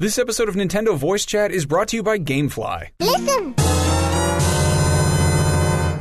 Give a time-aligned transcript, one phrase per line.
[0.00, 2.88] This episode of Nintendo Voice Chat is brought to you by Gamefly.
[3.00, 3.54] Listen.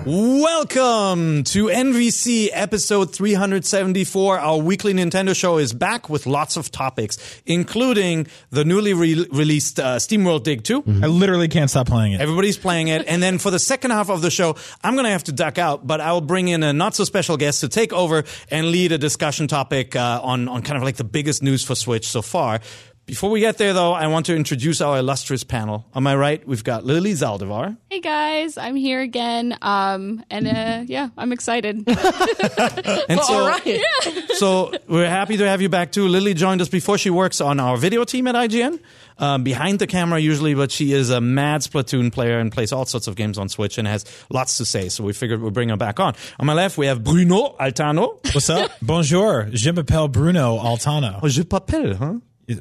[0.06, 4.40] Welcome to NVC episode 374.
[4.40, 9.80] Our weekly Nintendo show is back with lots of topics, including the newly re- released
[9.80, 10.84] uh, SteamWorld Dig 2.
[11.04, 12.21] I literally can't stop playing it.
[12.21, 13.05] Everybody's playing it.
[13.05, 15.57] And then for the second half of the show, I'm going to have to duck
[15.57, 18.93] out, but I'll bring in a not so special guest to take over and lead
[18.93, 22.21] a discussion topic uh, on, on kind of like the biggest news for Switch so
[22.21, 22.61] far.
[23.10, 25.84] Before we get there, though, I want to introduce our illustrious panel.
[25.95, 27.76] On my right, we've got Lily Zaldivar.
[27.90, 29.58] Hey guys, I'm here again.
[29.63, 31.88] Um, and uh, yeah, I'm excited.
[33.09, 33.58] And so,
[34.35, 36.08] so we're happy to have you back too.
[36.08, 36.99] Lily joined us before.
[36.99, 38.80] She works on our video team at IGN,
[39.18, 42.85] um, behind the camera usually, but she is a mad Splatoon player and plays all
[42.85, 44.90] sorts of games on Switch and has lots to say.
[44.90, 46.13] So we figured we'd bring her back on.
[46.40, 48.23] On my left, we have Bruno Altano.
[48.35, 48.70] What's up?
[48.84, 49.48] Bonjour.
[49.52, 51.20] Je m'appelle Bruno Altano.
[51.23, 52.13] Oh, je m'appelle, huh?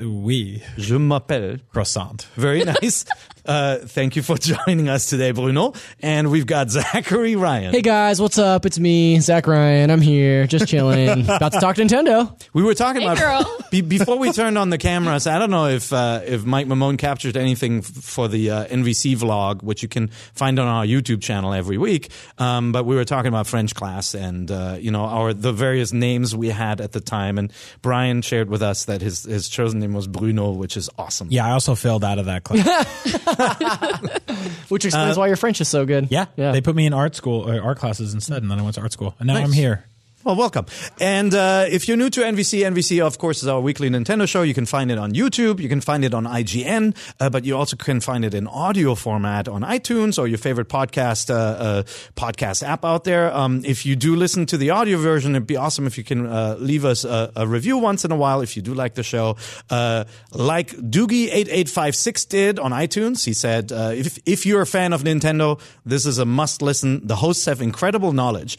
[0.02, 0.60] Oui.
[0.76, 1.60] Je m'appelle.
[1.70, 2.16] Croissant.
[2.36, 3.04] Very nice.
[3.48, 5.72] uh, thank you for joining us today, Bruno.
[6.00, 7.72] And we've got Zachary Ryan.
[7.72, 8.66] Hey guys, what's up?
[8.66, 9.90] It's me, Zach Ryan.
[9.90, 11.22] I'm here, just chilling.
[11.28, 12.40] About to talk Nintendo.
[12.52, 13.56] We were talking Hey, about girl.
[13.70, 15.26] Be, before we turned on the cameras.
[15.26, 19.16] I don't know if uh, if Mike Mamone captured anything f- for the uh, NVC
[19.16, 22.10] vlog, which you can find on our YouTube channel every week.
[22.38, 25.92] Um, but we were talking about French class and uh, you know our the various
[25.92, 27.38] names we had at the time.
[27.38, 31.28] And Brian shared with us that his his chosen name was Bruno, which is awesome.
[31.30, 33.37] Yeah, I also failed out of that class.
[34.68, 36.08] Which explains uh, why your French is so good.
[36.10, 36.52] yeah, Yeah.
[36.52, 38.80] They put me in art school, or art classes instead, and then I went to
[38.80, 39.44] art school, and now Nice.
[39.44, 39.84] I'm here.
[40.28, 40.66] Well, welcome.
[41.00, 44.42] And uh, if you're new to NVC, NVC, of course, is our weekly Nintendo show.
[44.42, 45.58] You can find it on YouTube.
[45.58, 48.94] You can find it on IGN, uh, but you also can find it in audio
[48.94, 51.82] format on iTunes or your favorite podcast uh, uh,
[52.14, 53.32] podcast app out there.
[53.34, 56.26] Um, if you do listen to the audio version, it'd be awesome if you can
[56.26, 59.02] uh, leave us a, a review once in a while if you do like the
[59.02, 59.38] show.
[59.70, 65.04] Uh, like Doogie8856 did on iTunes, he said, uh, if, if you're a fan of
[65.04, 67.06] Nintendo, this is a must listen.
[67.06, 68.58] The hosts have incredible knowledge.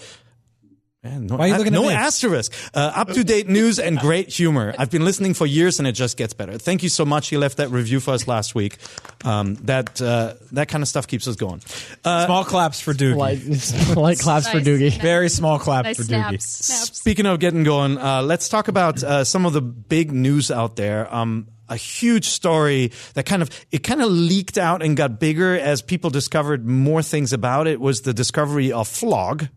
[1.02, 1.94] Man, no, Why are you looking at no me?
[1.94, 2.52] asterisk.
[2.74, 4.76] Uh, up to date news and great humor.
[4.78, 6.58] I've been listening for years and it just gets better.
[6.58, 7.30] Thank you so much.
[7.30, 8.76] He left that review for us last week.
[9.24, 11.62] Um, that uh, that kind of stuff keeps us going.
[12.04, 13.16] Uh, Small claps for Doogie.
[13.16, 14.68] Light, light claps for Nice.
[14.68, 15.02] Doogie.
[15.02, 16.36] Very small claps nice for snaps.
[16.36, 16.42] Doogie.
[16.42, 16.98] snaps.
[17.00, 20.76] Speaking of getting going, uh, let's talk about uh, some of the big news out
[20.76, 21.14] there.
[21.16, 25.58] Um, a huge story that kind of it kind of leaked out and got bigger
[25.58, 29.48] as people discovered more things about it was the discovery of Flog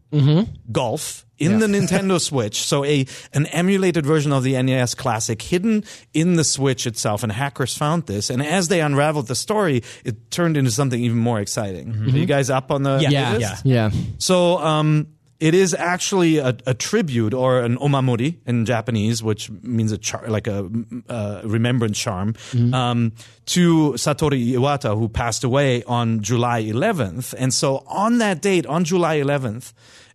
[0.71, 2.63] Golf in the Nintendo Switch.
[2.63, 7.33] So a an emulated version of the NES Classic hidden in the Switch itself, and
[7.33, 8.31] hackers found this.
[8.31, 11.93] And as they unraveled the story, it turned into something even more exciting.
[11.95, 13.37] Are you guys up on the Yeah.
[13.39, 13.57] Yeah.
[13.65, 13.91] Yeah.
[14.19, 15.09] So um,
[15.41, 20.29] it is actually a, a tribute or an omamori in Japanese, which means a char-
[20.29, 20.71] like a
[21.09, 22.35] uh, remembrance charm
[22.73, 23.11] um,
[23.47, 27.35] to Satoru Iwata, who passed away on July 11th.
[27.37, 29.73] And so on that date, on July 11th,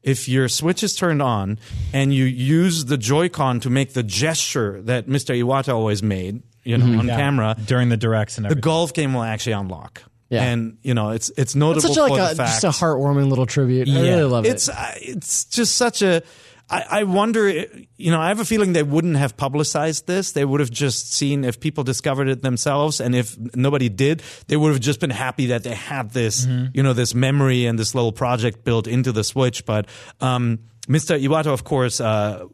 [0.07, 1.59] if your Switch is turned on
[1.93, 5.35] and you use the Joy-Con to make the gesture that Mr.
[5.37, 7.17] Iwata always made, you know, on Yeah.
[7.17, 10.03] camera, during the directs and the golf game will actually unlock.
[10.29, 10.43] Yeah.
[10.43, 12.81] And you know it's it's notable It's such a, for like the a, fact just
[12.81, 13.87] a heartwarming little tribute.
[13.87, 14.75] I really love it's it.
[14.75, 16.21] uh, it's just such a
[16.69, 20.33] I, I wonder you know i have a feeling they wouldn't have publicized this.
[20.33, 24.57] They would have just seen if people discovered it themselves and if nobody did they
[24.57, 27.95] would have just been happy that they had this you know this memory and this
[27.95, 29.65] little project built into the switch.
[29.65, 29.87] But
[30.21, 31.21] um Mr.
[31.21, 32.45] Iwata, of course, uh,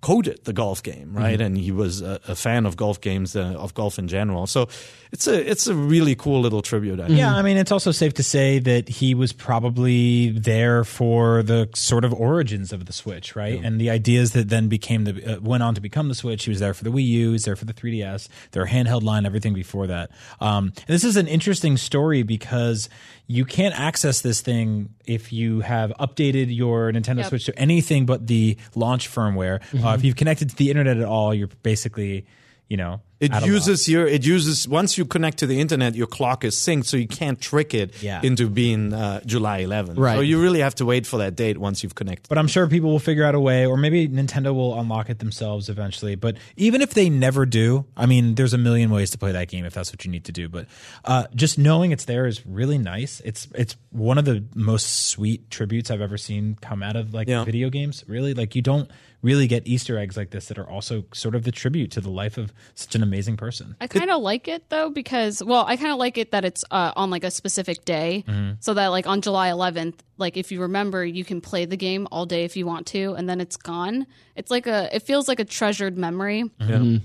[0.00, 1.40] coded the golf game, right?
[1.40, 4.46] And he was a, a fan of golf games, uh, of golf in general.
[4.46, 4.68] So
[5.12, 7.00] it's a it's a really cool little tribute.
[7.00, 7.08] I.
[7.08, 11.68] Yeah, I mean, it's also safe to say that he was probably there for the
[11.74, 13.60] sort of origins of the Switch, right?
[13.62, 16.44] And the ideas that then became the uh, went on to become the Switch.
[16.44, 19.02] He was there for the Wii U, he was there for the 3DS, their handheld
[19.02, 20.10] line, everything before that.
[20.40, 22.88] Um, and this is an interesting story because
[23.32, 27.28] you can't access this thing if you have updated your Nintendo Yep.
[27.28, 29.62] Switch to anything but the launch firmware.
[29.82, 32.26] Uh, if you've connected to the internet at all, you're basically,
[32.68, 36.44] you know, It uses your it uses once you connect to the internet, your clock
[36.44, 38.20] is synced, so you can't trick it Yeah.
[38.22, 39.96] into being uh, July 11th.
[39.96, 40.16] Right.
[40.16, 42.28] So you really have to wait for that date once you've connected.
[42.28, 45.20] But I'm sure people will figure out a way, or maybe Nintendo will unlock it
[45.20, 46.16] themselves eventually.
[46.16, 49.48] But even if they never do, I mean, there's a million ways to play that
[49.48, 50.48] game if that's what you need to do.
[50.48, 50.66] But
[51.04, 53.20] uh, just knowing it's there is really nice.
[53.24, 57.28] It's it's one of the most sweet tributes I've ever seen come out of like
[57.28, 57.44] Yeah.
[57.44, 58.02] video games.
[58.08, 58.90] Really, like you don't
[59.22, 62.10] really get Easter eggs like this that are also sort of the tribute to the
[62.10, 63.76] life of such an amazing person.
[63.80, 66.64] I kind of like it though because well, I kind of like it that it's
[66.70, 68.24] uh, on like a specific day,
[68.60, 72.08] so that like on July 11th, like if you remember, you can play the game
[72.10, 74.06] all day if you want to, and then it's gone.
[74.34, 76.50] It's like a it feels like a treasured memory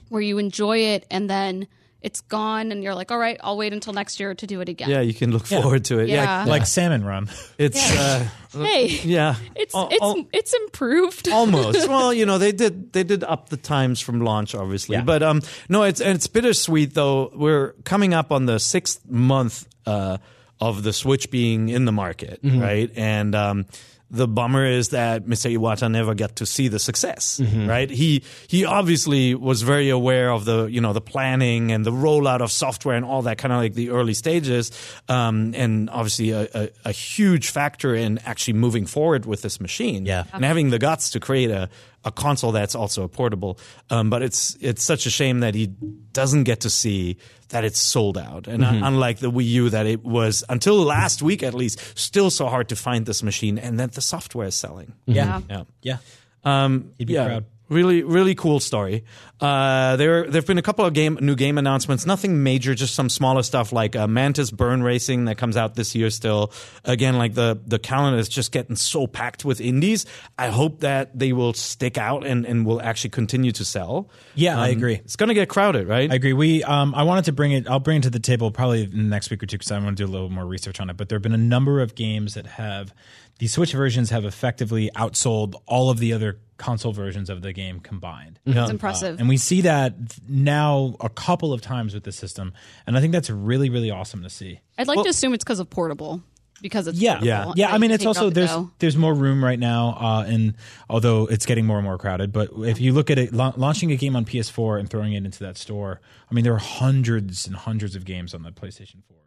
[0.09, 1.67] where you enjoy it and then
[2.01, 4.69] it's gone, and you're like, all right, I'll wait until next year to do it
[4.69, 4.89] again.
[4.89, 6.09] Yeah, you can look forward to it.
[6.09, 6.45] Yeah.
[6.45, 7.29] like Salmon Run.
[7.57, 11.27] it's uh, Hey, yeah, it's Al- it's al- it's improved.
[11.31, 11.87] almost.
[11.87, 14.95] well, you know, they did they did up the times from launch, obviously.
[14.95, 15.03] Yeah.
[15.03, 17.31] But um, no, it's and it's bittersweet though.
[17.35, 20.17] We're coming up on the sixth month uh,
[20.59, 22.91] of the Switch being in the market, right?
[22.95, 23.65] And um,
[24.09, 25.51] the bummer is that Mr.
[25.53, 27.89] Iwata never got to see the success, right?
[27.89, 32.39] He he obviously was very aware of the you know the planning and the rollout
[32.41, 34.71] of software and all that kind of like the early stages,
[35.09, 40.05] um, and obviously a, a, a huge factor in actually moving forward with this machine,
[40.05, 40.23] Yeah.
[40.33, 41.69] and having the guts to create a
[42.07, 43.59] a console that's also a portable.
[43.89, 47.17] Um, but it's it's such a shame that he doesn't get to see
[47.49, 48.47] that it's sold out.
[48.47, 52.29] And uh, unlike the Wii U, that it was until last week at least still
[52.29, 54.93] so hard to find this machine, and that the software is selling.
[55.05, 55.41] Yeah.
[55.49, 55.63] Yeah.
[55.81, 55.97] Yeah.
[56.43, 57.45] Um, He'd be yeah, proud.
[57.69, 59.03] Really, really cool story.
[59.41, 62.05] Uh, there, there've been a couple of game, new game announcements.
[62.05, 65.93] Nothing major, just some smaller stuff like uh, Mantis Burn Racing that comes out this
[65.93, 66.09] year.
[66.09, 66.51] Still,
[66.85, 70.05] again, like the the calendar is just getting so packed with indies.
[70.39, 74.09] I hope that they will stick out and and will actually continue to sell.
[74.33, 74.95] Yeah, I Um, agree.
[74.95, 76.09] It's going to get crowded, right?
[76.11, 76.33] I agree.
[76.33, 77.67] We, um, I wanted to bring it.
[77.69, 79.77] I'll bring it to the table probably in the next week or two because I
[79.79, 80.95] want to do a little more research on it.
[80.97, 82.93] But there have been a number of games that have
[83.39, 87.79] the Switch versions have effectively outsold all of the other console versions of the game
[87.79, 88.39] combined.
[88.45, 89.19] It's impressive.
[89.19, 89.93] And we see that
[90.27, 92.53] now a couple of times with the system,
[92.85, 94.59] and I think that's really, really awesome to see.
[94.77, 96.23] I'd like to assume it's because of portable,
[96.61, 97.71] because it's Yeah, yeah yeah.
[97.73, 98.71] I mean, it's also there's go.
[98.79, 100.55] there's more room right now, uh, and
[100.89, 103.91] although it's getting more and more crowded, but if you look at it, la- launching
[103.91, 107.45] a game on PS4 and throwing it into that store, I mean, there are hundreds
[107.45, 109.17] and hundreds of games on the PlayStation 4.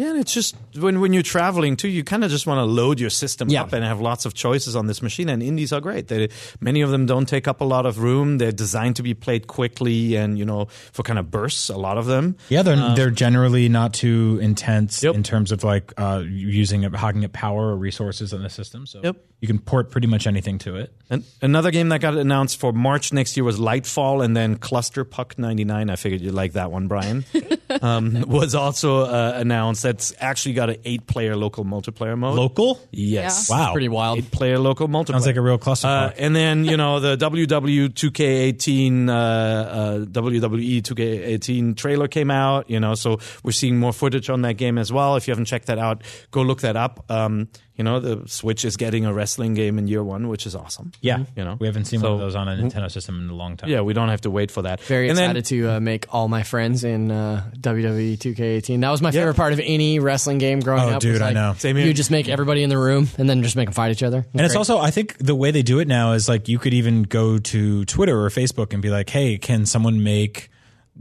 [0.00, 2.64] Yeah, and it's just when when you're traveling too, you kind of just want to
[2.64, 3.62] load your system Yeah.
[3.64, 5.28] up and have lots of choices on this machine.
[5.28, 6.08] And indies are great.
[6.08, 8.38] They, many of them don't take up a lot of room.
[8.38, 11.68] They're designed to be played quickly and you know for kind of bursts.
[11.68, 12.36] A lot of them.
[12.48, 15.14] Yeah, they're they're generally not too intense Yep.
[15.16, 18.86] in terms of like uh, using it, hogging up power or resources in the system.
[18.86, 19.16] So Yep.
[19.40, 20.94] you can port pretty much anything to it.
[21.10, 25.04] And another game that got announced for March next year was Lightfall, and then Cluster
[25.04, 25.90] Puck '99.
[25.90, 27.24] I figured you'd like that one, Brian.
[27.82, 29.82] um, was also uh, announced.
[29.90, 32.36] That's actually got an eight-player local multiplayer mode.
[32.36, 32.78] Local?
[32.92, 33.56] yes, Yeah.
[33.56, 34.18] Wow, Pretty wild.
[34.18, 35.14] Eight-player local multiplayer.
[35.14, 35.88] Sounds like a real cluster.
[35.88, 42.70] Uh, and then you know the WW 2K18 uh, uh, WWE 2K18 trailer came out.
[42.70, 45.16] You know, so we're seeing more footage on that game as well.
[45.16, 47.04] If you haven't checked that out, go look that up.
[47.10, 47.48] Um,
[47.80, 50.92] you know, the Switch is getting a wrestling game in year one, which is awesome.
[51.00, 53.30] yeah, you know, we haven't seen So- one of those on a Nintendo system in
[53.30, 53.70] a long time.
[53.70, 54.82] Yeah, we don't have to wait for that.
[54.82, 58.82] Very and excited to uh, make all my friends in uh, WWE 2K18.
[58.82, 61.00] That was my favorite part of any wrestling game growing Oh, up.
[61.00, 61.54] dude, was I know.
[61.56, 61.86] Same here.
[61.86, 64.26] You just make everybody in the room and then just make them fight each other.
[64.34, 66.74] And it's also, I think the way they do it now is like you could
[66.74, 70.50] even go to Twitter or Facebook and be like, hey, can someone make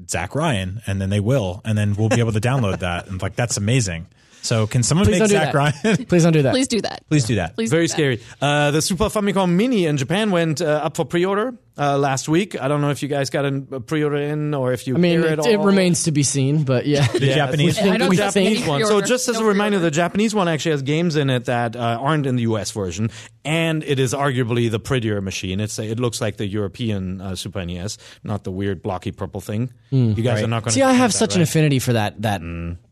[0.09, 0.81] Zach Ryan?
[0.87, 1.61] And then they will.
[1.65, 3.07] And then we'll be able to download that.
[3.07, 4.07] And like, that's amazing.
[4.49, 5.53] So can someone Please make Zach.
[5.53, 6.05] Ryan?
[6.09, 6.53] Please don't do that.
[6.55, 7.07] Please do that.
[7.07, 7.53] Please do that.
[7.53, 7.93] Please Very do that.
[7.93, 8.21] scary.
[8.41, 12.59] Uh, the Super Famicom Mini in Japan went uh, up for pre-order uh, last week.
[12.59, 14.99] I don't know if you guys got a a pre-order in or if you I
[14.99, 17.07] mean, hear it, it, it remains to be seen, but yeah.
[17.07, 17.79] The Japanese.
[17.79, 18.85] I don't the Japanese one.
[18.85, 19.89] So just as No a reminder, pre-order.
[19.89, 23.09] the Japanese one actually has games in it that uh, aren't in the US version,
[23.45, 25.59] and it is arguably the prettier machine.
[25.59, 29.71] It's it looks like the European uh, Super NES, not the weird blocky purple thing.
[29.89, 32.41] you guys are not going to See, I have such an affinity for that that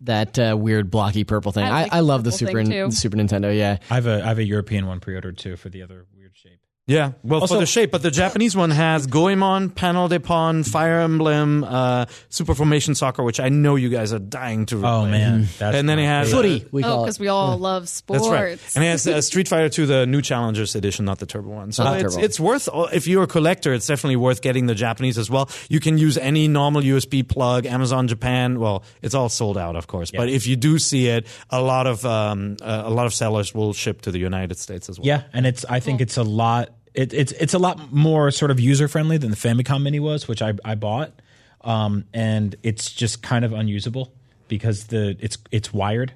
[0.02, 1.66] that uh, weird blocky purple thing.
[1.66, 2.92] I I, like I, the love the Super thing, too.
[2.92, 3.56] Super Nintendo.
[3.56, 6.17] Yeah, I have a I have a European one pre-ordered too for the other weird
[6.17, 6.17] shape.
[6.88, 10.64] Yeah, well, Also- for the shape, but the Japanese one has Goemon, Panel de Pon,
[10.64, 14.86] Fire Emblem, uh, Super Formation Soccer, which I know you guys are dying to.
[14.86, 16.60] Oh man, that's and then it my has favorite.
[16.62, 16.66] footy.
[16.72, 18.24] We Oh, because we all love sports.
[18.24, 18.58] That's right.
[18.76, 21.74] And it has uh, Street Fighter 2, the new Challengers edition, not the Turbo one.
[21.74, 22.26] So Not it's, Turbo.
[22.26, 25.50] it's worth, if you're a collector, it's definitely worth getting the Japanese as well.
[25.68, 28.62] You can use any normal USB plug, Amazon Japan.
[28.62, 30.10] Well, it's all sold out, of course.
[30.12, 33.54] But if you do see it, a lot of um, uh, a lot of sellers
[33.54, 35.06] will ship to the United States as well.
[35.08, 36.70] Yeah, and it's I think it's a lot.
[36.98, 40.28] It, it's it's a lot more sort of user friendly than the Famicom Mini was,
[40.28, 41.14] which I I bought,
[41.62, 44.12] um, and it's just kind of unusable
[44.48, 46.14] because the it's it's wired,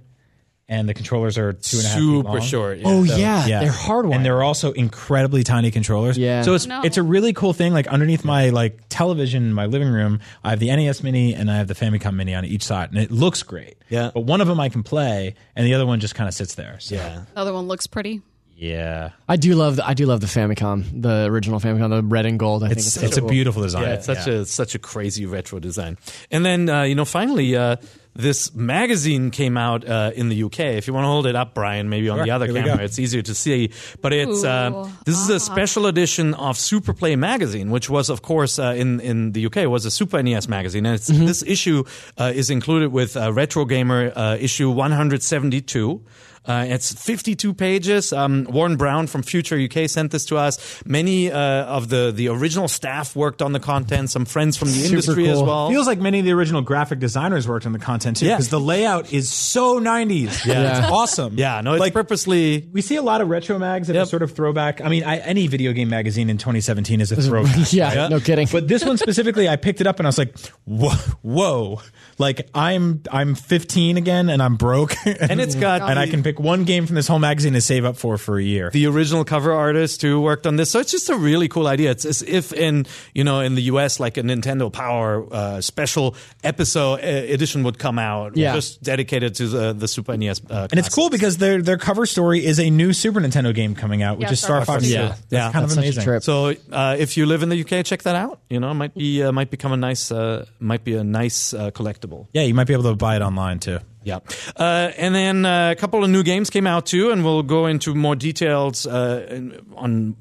[0.67, 2.41] and the controllers are two and a half feet Super long.
[2.41, 2.77] short.
[2.79, 2.83] Yeah.
[2.87, 4.15] Oh So, yeah, they're hardwired.
[4.15, 6.17] and they're also incredibly tiny controllers.
[6.17, 6.41] Yeah.
[6.41, 6.81] so it's No.
[6.83, 7.73] it's a really cool thing.
[7.73, 11.51] Like underneath my like television in my living room, I have the NES Mini and
[11.51, 13.75] I have the Famicom Mini on each side, and it looks great.
[13.89, 14.09] Yeah.
[14.13, 16.55] but one of them I can play, and the other one just kind of sits
[16.55, 16.77] there.
[16.79, 17.25] So, yeah.
[17.35, 18.21] other one looks pretty.
[18.61, 19.09] Yeah.
[19.27, 22.37] I do love the, I do love the Famicom, the original Famicom, the red and
[22.37, 22.63] gold.
[22.63, 23.29] I think It's it's, it's so a cool.
[23.29, 23.83] beautiful design.
[23.83, 25.97] Yeah, it's such a such a crazy retro design.
[26.29, 27.77] And then uh, you know, finally, uh,
[28.13, 30.59] this magazine came out uh, in the UK.
[30.59, 32.83] If you want to hold it up, Brian, maybe on Sure, the other here camera,
[32.83, 33.71] it's easier to see.
[34.01, 38.59] But it's uh, this is a special edition of Superplay magazine, which was, of course,
[38.59, 41.83] uh, in in the UK was a Super NES magazine, and it's, this issue
[42.19, 46.03] uh, is included with uh, Retro Gamer uh, issue 172.
[46.45, 48.11] Uh, it's 52 pages.
[48.11, 50.81] Um, Warren Brown from Future UK sent this to us.
[50.85, 54.09] Many uh, of the, the original staff worked on the content.
[54.09, 55.69] Some friends from the Super industry as well.
[55.69, 58.35] Feels like many of the original graphic designers worked on the content too, Yeah.
[58.37, 60.43] because the layout is so 90s.
[60.45, 60.79] Yeah.
[60.79, 61.35] it's awesome.
[61.37, 62.67] yeah, no, it's like purposely.
[62.71, 64.03] we see a lot of retro mags that Yep.
[64.03, 64.81] are sort of throwback.
[64.81, 67.55] I mean, I, any video game magazine in 2017 is a throwback.
[67.71, 68.47] yeah, no kidding.
[68.51, 70.89] But this one specifically, I picked it up and I was like, whoa,
[71.21, 71.81] whoa.
[72.17, 76.30] like I'm I'm 15 again and I'm broke, And it's got and I can pick
[76.39, 78.69] one game from this whole magazine to save up for for a year.
[78.71, 80.69] the original cover artist who worked on this.
[80.71, 81.91] So it's just a really cool idea.
[81.91, 86.15] It's as if in you know in the US like a Nintendo Power uh, special
[86.43, 88.53] episode uh, edition would come out, Yeah.
[88.53, 90.41] just dedicated to the the Super NES.
[90.49, 93.75] Uh, and it's cool because their their cover story is a new Super Nintendo game
[93.75, 94.87] coming out, which Yeah, is Star Star Fox Fox.
[94.87, 94.93] 2.
[94.93, 95.07] Yeah.
[95.07, 95.51] That's Yeah.
[95.51, 96.03] kind That's of amazing.
[96.03, 96.23] trip.
[96.23, 98.39] So uh, if you live in the UK, check that out.
[98.49, 101.53] You know, it might be uh, might become a nice uh, might be a nice
[101.53, 102.27] uh, collectible.
[102.33, 103.79] Yeah, you might be able to buy it online too.
[104.03, 104.19] Yeah,
[104.55, 107.67] uh, and then uh, a couple of new games came out too, and we'll go
[107.67, 109.39] into more details uh,
[109.75, 110.15] on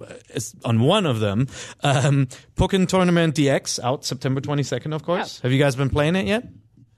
[0.64, 1.48] on one of them.
[1.82, 4.92] Um, Pokken Tournament DX out September twenty second.
[4.92, 5.42] Of course, Yeah.
[5.44, 6.44] have you guys been playing it yet?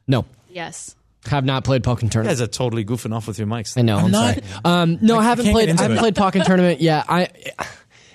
[0.08, 0.96] no, Yes.
[1.26, 2.38] have not played Pokken You Tournament.
[2.38, 3.78] guys are totally goofing off with your mics.
[3.78, 3.98] I know.
[3.98, 4.46] I'm, not- sorry.
[4.64, 5.66] Um, no, I haven't can't played.
[5.68, 6.00] get I haven't it.
[6.00, 6.80] played Pokken Tournament.
[6.80, 7.28] Yeah, I.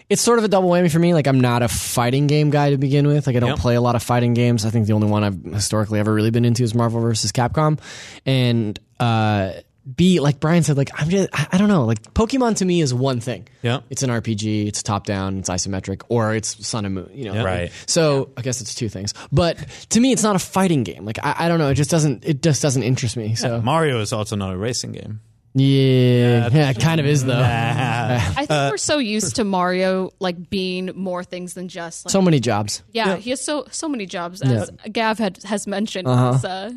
[0.10, 1.14] It's sort of a double whammy for me.
[1.14, 3.28] Like I'm not a fighting game guy to begin with.
[3.28, 3.60] Like I don't Yep.
[3.60, 4.66] play a lot of fighting games.
[4.66, 7.32] I think the only one I've historically ever really been into is Marvel vs.
[7.34, 7.80] Capcom,
[8.26, 9.52] and uh,
[9.96, 11.86] B like Brian said, like I'm just I, I don't know.
[11.86, 13.48] Like Pokemon to me is one thing.
[13.62, 13.82] Yeah.
[13.90, 14.68] it's an RPG.
[14.68, 15.40] It's top down.
[15.40, 17.10] It's isometric, or it's Sun and Moon.
[17.14, 17.44] You know, Yeah.
[17.44, 17.72] Right.
[17.86, 19.14] So I guess it's two things.
[19.32, 19.58] But
[19.90, 21.06] to me, it's not a fighting game.
[21.06, 21.70] Like I, I don't know.
[21.70, 22.26] It just doesn't.
[22.26, 23.36] It just doesn't interest me.
[23.36, 25.20] So Mario is also not a racing game.
[25.60, 27.42] Yeah, yeah, it kind of is though.
[27.42, 32.22] I think we're so used to Mario like being more things than just like So
[32.22, 32.84] many jobs.
[32.92, 36.32] Yeah, he has so so many jobs as Gav had has mentioned in Uh-huh.
[36.34, 36.72] this uh,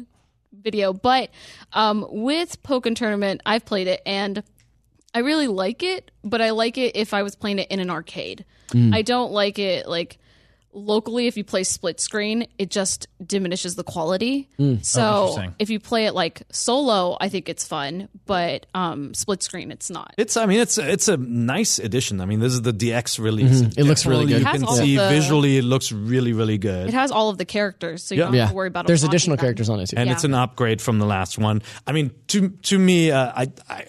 [0.52, 0.92] video.
[0.92, 1.30] But
[1.72, 4.42] um, with Pokken Tournament, I've played it and
[5.14, 6.10] I really like it.
[6.24, 8.44] But I like it if I was playing it in an arcade.
[8.72, 8.94] Mm.
[8.94, 10.18] I don't like it like
[10.72, 11.26] locally.
[11.26, 14.48] If you play split screen, it just diminishes the quality.
[14.58, 14.84] Mm.
[14.84, 15.00] So
[15.36, 18.08] Oh, if you play it like solo, I think it's fun.
[18.26, 20.14] But um, split screen, it's not.
[20.16, 23.62] It's I mean it's it's a nice addition I mean this is the DX release.
[23.62, 23.80] Mm-hmm.
[23.80, 24.40] It looks really good.
[24.40, 26.88] You can see the- visually it looks really really good.
[26.88, 28.86] it has all of the characters, so you don't Yeah, have to worry about.
[28.86, 29.42] there's additional them.
[29.44, 29.96] characters on it too.
[29.96, 30.14] and Yeah.
[30.14, 31.62] it's an upgrade from the last one.
[31.86, 33.84] I mean, to to me, uh, I, I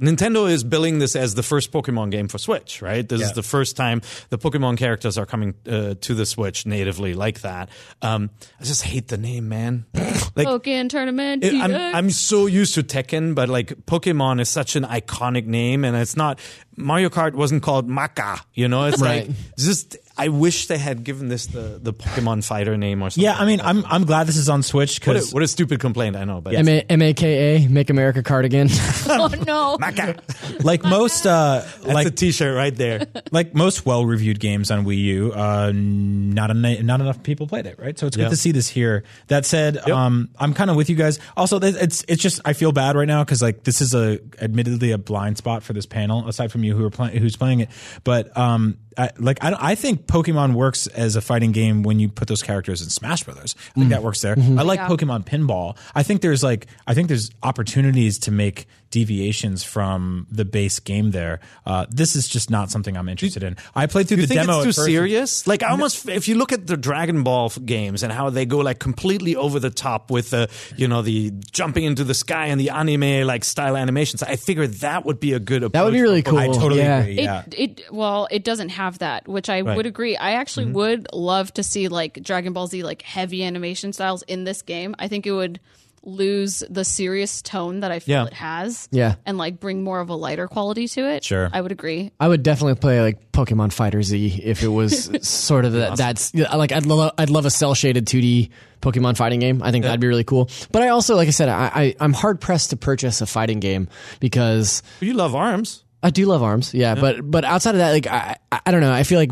[0.00, 3.08] Nintendo is billing this as the first Pokemon game for Switch, right?
[3.08, 4.00] This is the first time
[4.30, 7.68] the Pokemon characters are coming uh, to the Switch natively like that.
[8.00, 9.86] Um, I just hate the name, man.
[9.94, 10.46] like.
[10.46, 11.42] Pokken Tournament.
[11.44, 15.84] it- I'm, I'm so used to Tekken, but like Pokemon is such an iconic name,
[15.84, 16.38] and it's not
[16.78, 18.84] Mario Kart wasn't called Maka, you know.
[18.84, 19.28] It's Right.
[19.28, 23.22] like just I wish they had given this the, the Pokemon fighter name or something.
[23.22, 25.48] Yeah, I mean, I'm I'm glad this is on Switch what a, because what a
[25.48, 28.68] stupid complaint, I know, but M A M A K A Make America Cardigan.
[29.08, 29.78] oh no.
[29.78, 30.16] Maka.
[30.64, 33.06] like most uh, That's like a T-shirt right there.
[33.30, 37.78] like most well-reviewed games on Wii U, uh, not ena- not enough people played it,
[37.78, 37.96] right?
[37.98, 38.24] So it's Yeah.
[38.24, 39.04] good to see this here.
[39.28, 41.20] That said, um, I'm kind of with you guys.
[41.36, 44.90] Also, it's it's just I feel bad right now because like this is a admittedly
[44.90, 47.70] a blind spot for this panel, aside from you who are playing who's playing it.
[48.04, 52.08] But um, I, like I, I think Pokemon works as a fighting game when you
[52.08, 53.54] put those characters in Smash Brothers.
[53.76, 54.34] I think that works there.
[54.36, 54.88] I like Yeah.
[54.88, 55.76] Pokemon Pinball.
[55.94, 61.10] I think there's like I think there's opportunities to make deviations from the base game
[61.10, 61.40] there.
[61.66, 63.54] Uh, this is just not something I'm interested in.
[63.74, 64.56] I played through you the think demo.
[64.60, 64.86] it's too at first.
[64.86, 65.46] serious?
[65.46, 68.58] Like, I almost if you look at the Dragon Ball games and how they go
[68.58, 72.58] like completely over the top with the, you know, the jumping into the sky and
[72.58, 75.72] the anime like style animations, I figure that would be a good approach.
[75.74, 76.38] That would be really cool.
[76.38, 76.98] I totally Yeah.
[77.00, 77.14] agree.
[77.20, 77.42] Yeah.
[77.52, 80.16] It, it well, it doesn't have that, which I would agree.
[80.16, 80.72] I actually Mm-hmm.
[80.76, 84.94] would love to see like Dragon Ball Z like heavy animation styles in this game.
[84.98, 85.60] I think it would
[86.04, 88.26] lose the serious tone that I feel Yeah.
[88.26, 88.88] it has.
[88.92, 89.16] Yeah.
[89.26, 91.24] And like bring more of a lighter quality to it.
[91.24, 91.50] Sure.
[91.52, 92.12] I would agree.
[92.18, 95.96] I would definitely play like Pokemon Fighter Z if it was sort of that.
[95.98, 99.60] That's like I'd love I'd love a cell shaded 2D Pokemon fighting game.
[99.62, 100.48] I think that'd be really cool.
[100.70, 103.58] But I also, like I said, I, I I'm hard pressed to purchase a fighting
[103.60, 103.88] game
[104.20, 105.84] because You love arms.
[106.02, 108.80] I do love arms, yeah, but but outside of that, like I I I don't
[108.80, 108.92] know.
[108.92, 109.30] I feel like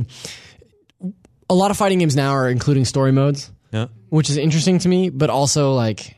[1.49, 3.87] a lot of fighting games now are including story modes, Yeah.
[4.09, 6.17] which is interesting to me, but also like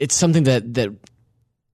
[0.00, 0.90] it's something that that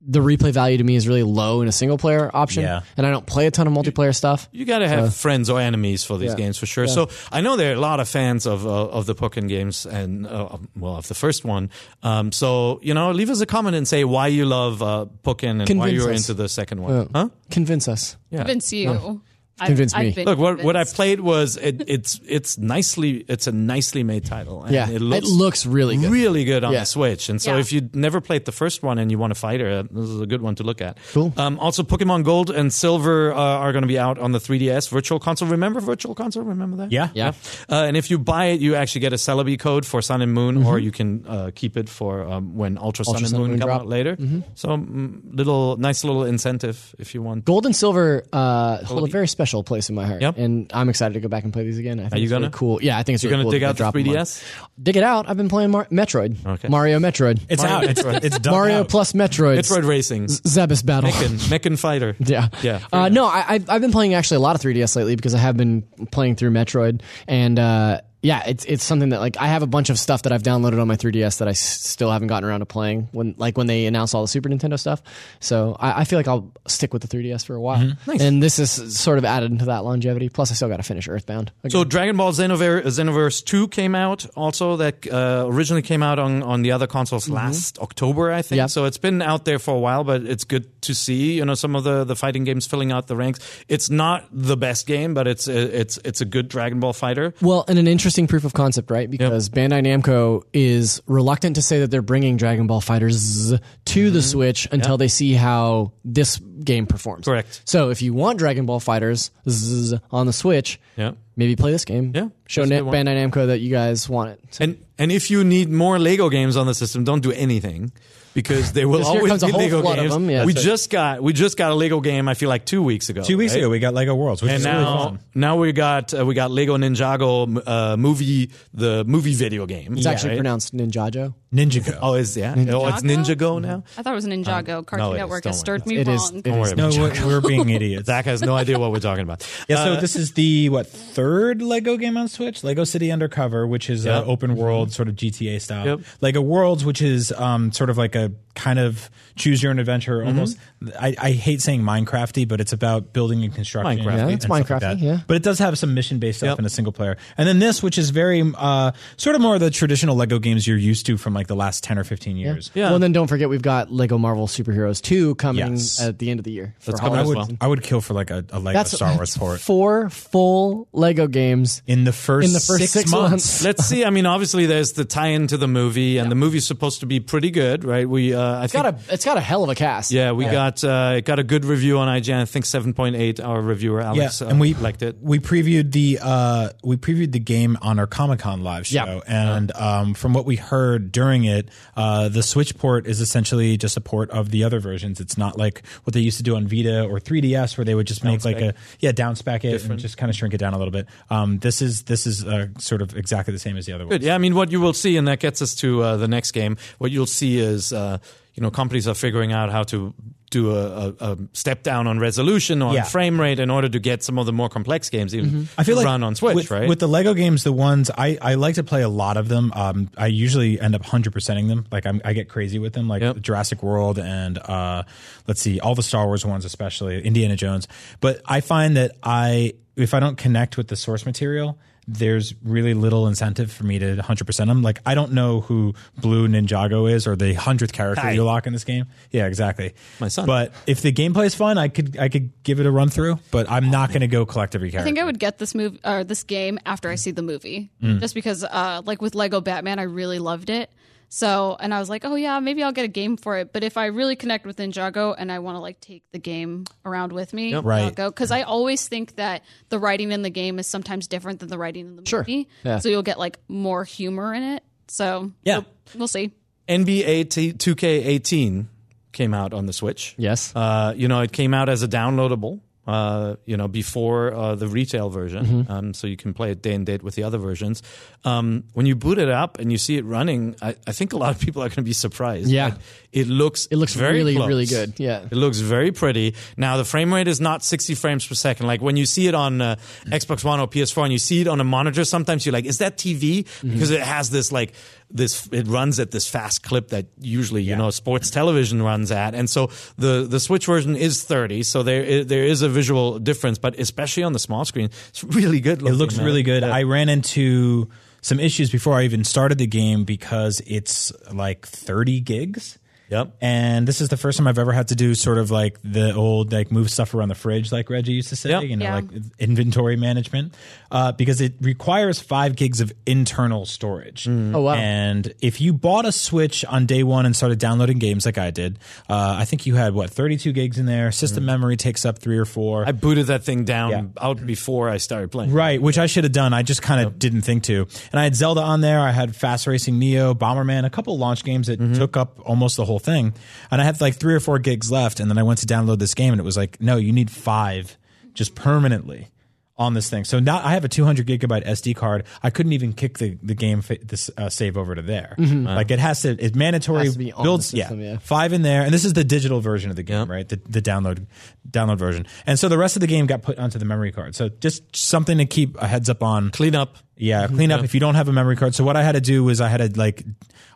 [0.02, 2.80] the replay value to me is really low in a single player option, Yeah.
[2.97, 4.49] and I don't play a ton of multiplayer stuff.
[4.50, 6.37] You got to have friends or enemies for these Yeah.
[6.37, 6.87] games for sure.
[6.88, 9.85] So I know there are a lot of fans of uh, of the Pokken games
[9.87, 11.69] and uh, well of the first one.
[12.02, 15.50] Um, so you know, leave us a comment and say why you love uh, Pokken
[15.50, 16.21] and why Convince you're us.
[16.28, 16.95] into the second one.
[16.95, 17.04] Yeah.
[17.14, 17.28] Huh?
[17.50, 18.16] Convince us.
[18.30, 18.38] Yeah.
[18.38, 19.21] Convince you.
[19.61, 20.12] I've- Convince I've me.
[20.12, 24.25] been Look, what, what I played was it, it's it's nicely it's a nicely made
[24.25, 24.64] title.
[24.64, 26.11] And Yeah, it looks, it looks really good.
[26.11, 26.81] really good on Yeah.
[26.81, 27.29] the Switch.
[27.29, 27.61] And so Yeah.
[27.61, 30.26] if you never played the first one and you want a fighter, this is a
[30.26, 30.99] good one to look at.
[31.12, 31.33] Cool.
[31.37, 34.88] Um, also, Pokemon Gold and Silver uh, are going to be out on the 3DS
[34.90, 35.49] Virtual Console.
[35.49, 36.43] Remember Virtual Console?
[36.45, 36.93] Remember that?
[36.93, 37.09] Yeah.
[37.14, 37.33] Yeah.
[37.69, 40.33] Uh, and if you buy it, you actually get a Celebi code for Sun and
[40.33, 43.35] Moon, or you can uh, keep it for um, when Ultra, Sun Ultra and Sun
[43.37, 43.81] and Moon Moon come drop.
[43.83, 44.17] out later.
[44.55, 47.45] So, mm, little nice little incentive if you want.
[47.45, 50.38] Gold and silver uh, hold a very special place in my heart, Yep.
[50.38, 51.99] and I'm excited to go back and play these again.
[52.00, 52.50] I think you it's gonna?
[52.50, 52.80] cool.
[52.83, 54.45] Yeah, I think it's You're really going to cool dig that out the drop 3DS?
[54.83, 55.28] Dig it out.
[55.28, 56.69] I've been playing Mar- Metroid, Okay.
[56.69, 57.85] Mario Metroid, It's out.
[57.85, 58.88] It's, it's done Mario out.
[58.88, 60.26] plus Metroid, Metroid Racing.
[60.26, 61.11] Zebes battle.
[61.11, 61.28] Mecha,
[61.59, 62.16] Mecha Fighter.
[62.21, 62.80] Yeah, Yeah.
[62.92, 65.38] Uh, no, I, I've I've been playing actually a lot of 3DS lately because I
[65.38, 69.62] have been playing through Metroid, and uh, yeah, it's it's something that like I have
[69.62, 72.29] a bunch of stuff that I've downloaded on my 3DS that I s- still haven't
[72.29, 75.03] gotten around to playing when like when they announce all the Super Nintendo stuff.
[75.41, 78.21] So I, I feel like I'll stick with the 3DS for a while, Mm-hmm.
[78.21, 80.29] and this is sort of added into that longevity.
[80.29, 81.50] Plus, I still got to finish Earthbound.
[81.65, 81.71] Again.
[81.71, 86.43] So Dragon Ball Xenoverse, Xenoverse 2 came out also that uh, originally came out on,
[86.43, 88.59] on the other consoles last October, I think.
[88.59, 88.71] Yep.
[88.71, 91.55] So it's been out there for a while, but it's good to see, you know,
[91.55, 93.41] some of the, the fighting games filling out the ranks.
[93.69, 97.33] It's not the best game, but it's it's it's a good Dragon Ball fighter.
[97.41, 99.11] Well, and an interesting proof of concept, right?
[99.11, 104.23] Because Bandai Namco is reluctant to say that they're bringing Dragon Ball FighterZ to the
[104.23, 107.23] Switch until they see how this game performs.
[107.23, 107.31] Mm-hmm.
[107.31, 107.62] Correct.
[107.64, 111.12] So if you want Dragon Ball FighterZ on the Switch, Yeah.
[111.37, 112.12] maybe play this game.
[112.14, 114.40] Yeah, Show Na- Bandai Namco that you guys want it.
[114.50, 117.93] So- And and if you need more Lego games on the system, don't do anything
[118.35, 120.13] because they will always comes a be whole Lego of games.
[120.13, 120.45] them, yeah.
[120.45, 120.71] we That's right.
[120.73, 122.29] just got we just got a Lego game.
[122.29, 123.23] I feel like two weeks ago.
[123.23, 123.59] Two weeks right?
[123.61, 125.21] ago, we got Lego Worlds, which And is really now, fun.
[125.35, 129.97] now we got uh, we got Lego Ninjago uh, movie, the movie video game.
[129.97, 130.37] it's actually right?
[130.39, 131.35] pronounced Ninjago.
[131.54, 131.99] Ninjago.
[132.00, 132.54] Oh, is yeah?
[132.57, 133.83] Oh, it's Ninjago now.
[133.99, 134.87] I thought it was Ninjago.
[134.87, 135.12] Cartoon no.
[135.16, 135.80] Network Don't has worry.
[135.80, 136.21] stirred me It is.
[136.21, 136.38] wrong.
[136.38, 136.73] It Don't worry is.
[136.73, 137.21] about no, it.
[137.25, 138.07] we're, we're being idiots.
[138.07, 139.45] Zach has no idea what we're talking about.
[139.69, 142.62] Yeah, so Uh, this is the what third Lego game on Switch?
[142.62, 144.26] Lego City Undercover, which is Yep.
[144.26, 145.85] uh, open world sort of GTA style.
[145.87, 146.00] Yep.
[146.21, 150.19] Lego Worlds, which is um, sort of like a kind of choose your own adventure.
[150.19, 150.28] Mm-hmm.
[150.28, 150.59] Almost,
[151.00, 153.99] I, I hate saying Minecrafty, but it's about building and construction.
[154.04, 154.17] Minecraft.
[154.19, 155.19] Yeah, it's stuff like Minecrafty, yeah.
[155.26, 156.58] but it does have some mission based stuff Yep.
[156.60, 157.17] in a single player.
[157.39, 160.67] And then this, which is very uh, sort of more of the traditional Lego games
[160.67, 162.71] you're used to from like the last ten or fifteen years.
[162.75, 162.87] Yeah.
[162.87, 166.00] Well, and then don't forget we've got Lego Marvel Superheroes 2 coming Yes.
[166.00, 166.75] at the end of the year.
[166.81, 167.59] For That's I coming holiday as would well.
[167.61, 171.26] I would kill for like a, a Lego That's Star Wars port four full Lego
[171.26, 173.65] games in the first in the first six, months.
[173.65, 174.05] Let's see.
[174.05, 177.21] I mean, obviously, there's the tie-in to the movie, and the movie's supposed to be
[177.21, 178.09] pretty good, right?
[178.09, 180.11] We, uh, I It's think, got a it's got a hell of a cast.
[180.11, 182.41] yeah, we got uh, it got a good review on IGN.
[182.41, 183.45] I think 7.8.
[183.45, 185.17] Our reviewer Alex, yeah, uh, and we liked it.
[185.21, 189.21] We previewed the uh, we previewed the game on our Comic Con live show, Yeah.
[189.26, 193.97] and um, from what we heard during it, uh, the Switch port is essentially just
[193.97, 195.21] a port of the other versions.
[195.21, 198.06] It's not like what they used to do on Vita or 3DS, where they would
[198.06, 198.71] just make like Downspec.
[198.71, 201.06] a yeah downspec it and just kind of shrink it down a little bit.
[201.30, 204.21] Um, this is this is uh, sort of exactly the same as the other one.
[204.21, 206.52] Yeah, I mean, what you will see, and that gets us to uh, the next
[206.52, 206.76] game.
[206.99, 208.19] What you'll see is, uh,
[208.54, 210.13] you know, companies are figuring out how to
[210.50, 213.02] do a, a, a step down on resolution or Yeah.
[213.02, 215.84] on frame rate in order to get some of the more complex games even I
[215.84, 216.89] feel like run on Switch, with, right?
[216.89, 219.71] With the Lego games, the ones I, I like to play a lot of them.
[219.76, 221.86] Um, I usually end up hundred percenting them.
[221.93, 223.41] Like I'm, I get crazy with them, like Yep.
[223.43, 225.04] Jurassic World and uh,
[225.47, 227.86] let's see, all the Star Wars ones, especially Indiana Jones.
[228.21, 231.78] But I find that I, if I don't connect with the source material.
[232.13, 234.83] There's really little incentive for me to 100% them.
[234.83, 238.33] Like, I don't know who Blue Ninjago is or the 100th character Hi.
[238.33, 239.07] you lock in this game.
[239.31, 239.95] Yeah, exactly.
[240.19, 240.47] My son.
[240.47, 243.39] But if the gameplay is fun, I could I could give it a run through,
[243.51, 245.03] but I'm not going to go collect every character.
[245.03, 247.91] I think I would get this move or this game after I see the movie,
[248.03, 248.21] Mm.
[248.21, 250.91] just because, uh, like with Lego Batman, I really loved it.
[251.32, 253.73] So, and I was like, oh yeah, maybe I'll get a game for it.
[253.73, 256.86] But if I really connect with Ninjago and I want to like take the game
[257.04, 257.84] around with me, Yep.
[257.84, 258.02] Right.
[258.02, 261.60] I'll go because I always think that the writing in the game is sometimes different
[261.60, 262.40] than the writing in the Sure.
[262.40, 262.69] movie.
[262.82, 262.99] Yeah.
[262.99, 264.82] So you'll get like more humor in it.
[265.06, 265.78] So Yeah.
[265.78, 265.86] we'll,
[266.19, 266.50] we'll see.
[266.88, 268.86] NBA T- 2K18
[269.30, 270.34] came out on the Switch.
[270.36, 270.75] Yes.
[270.75, 272.80] Uh, you know, it came out as a downloadable.
[273.06, 275.91] Uh, you know, before uh, the retail version, Mm-hmm.
[275.93, 278.02] um, so you can play it day and date with the other versions.
[278.45, 281.36] Um, when you boot it up and you see it running, I, I think a
[281.39, 282.69] lot of people are going to be surprised.
[282.69, 282.97] Yeah.
[283.32, 284.69] It looks It looks very really, close.
[284.69, 285.15] really good.
[285.19, 285.43] Yeah.
[285.50, 286.54] It looks very pretty.
[286.76, 288.86] Now the frame rate is not 60 frames per second.
[288.86, 291.69] Like when you see it on uh, Xbox One or PS4 and you see it
[291.69, 293.93] on a monitor, sometimes you're like, "Is that TV?" Mm-hmm.
[293.93, 294.93] Because it has this like
[295.30, 295.69] this.
[295.73, 299.69] It runs at this fast clip that usually you know sports television runs at, and
[299.69, 301.82] so the the Switch version is 30.
[301.82, 305.80] So there there is a visual difference, but especially on the small screen, it's really
[305.80, 306.02] good.
[306.02, 306.47] It looks man.
[306.47, 306.82] really good.
[306.82, 306.95] Yeah.
[306.95, 308.08] I ran into
[308.43, 312.99] some issues before I even started the game because it's like 30 gigs.
[313.30, 313.56] Yep.
[313.60, 316.34] And this is the first time I've ever had to do sort of like the
[316.34, 318.82] old like move stuff around the fridge, like Reggie used to say, Yep.
[318.84, 319.14] you know, Yeah.
[319.16, 319.25] like
[319.58, 320.75] inventory management,
[321.10, 324.49] uh, because it requires five gigs of internal storage.
[324.49, 324.95] Oh, wow.
[324.95, 328.71] And if you bought a Switch on day one and started downloading games like I
[328.71, 331.30] did, uh, I think you had what 32 gigs in there.
[331.30, 333.06] System memory takes up three or four.
[333.06, 334.23] I booted that thing down Yeah.
[334.40, 335.71] out before I started playing.
[335.73, 336.73] Right, which I should have done.
[336.75, 338.06] I just kind of didn't think to.
[338.32, 339.21] And I had Zelda on there.
[339.21, 343.04] I had Fast Racing Neo, Bomberman, a couple launch games that took up almost the
[343.04, 343.54] whole thing.
[343.91, 345.39] And I had like three or four gigs left.
[345.41, 347.50] And then I went to download this game, and it was like, no, you need
[347.50, 348.17] five
[348.54, 349.49] just permanently
[349.97, 350.45] on this thing.
[350.45, 352.45] So now I have a 200 gigabyte SD card.
[352.63, 355.54] I couldn't even kick the the game fa- this uh, save over to there.
[355.59, 356.50] Like it has to.
[356.59, 357.25] It's mandatory.
[357.25, 357.91] Has to be on builds.
[357.91, 358.39] the system, yeah.
[358.39, 360.54] five in there, and this is the digital version of the game, Yeah.
[360.54, 360.67] right?
[360.67, 361.45] The, the download
[361.89, 364.54] download version, and so the rest of the game got put onto the memory card.
[364.56, 366.71] So just something to keep a heads up on.
[366.71, 367.19] Clean up.
[367.41, 368.95] Yeah, clean up if you don't have a memory card.
[368.95, 370.45] So what I had to do was I had to like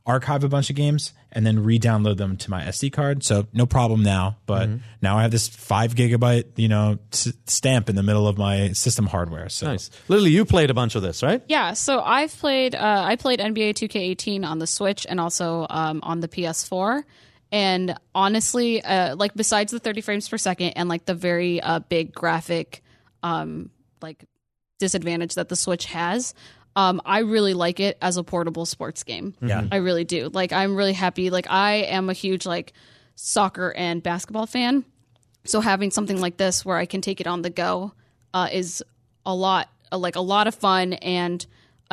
[0.07, 3.24] archive a bunch of games and then re-download them to my SD card.
[3.24, 4.37] So no problem now.
[4.44, 4.68] But
[5.00, 8.72] now I have this five gigabyte, you know, s- stamp in the middle of my
[8.72, 9.48] system hardware.
[9.48, 9.90] So Nice.
[10.09, 11.42] Lily, you played a bunch of this, right?
[11.48, 16.00] Yeah, so I've played uh, I played NBA 2K18 on the Switch and also um,
[16.02, 17.02] on the PS4.
[17.50, 21.78] And honestly, uh, like besides the 30 frames per second and like the very uh,
[21.78, 22.83] big graphic
[23.22, 23.70] um,
[24.02, 24.24] like
[24.78, 26.34] disadvantage that the Switch has,
[26.76, 29.34] um, I really like it as a portable sports game.
[29.40, 29.66] Yeah.
[29.70, 30.28] I really do.
[30.32, 31.30] Like I'm really happy.
[31.30, 32.72] Like I am a huge like
[33.14, 34.84] soccer and basketball fan.
[35.44, 37.92] So having something like this where I can take it on the go
[38.32, 38.82] uh, is
[39.24, 41.44] a lot, like a lot of fun, and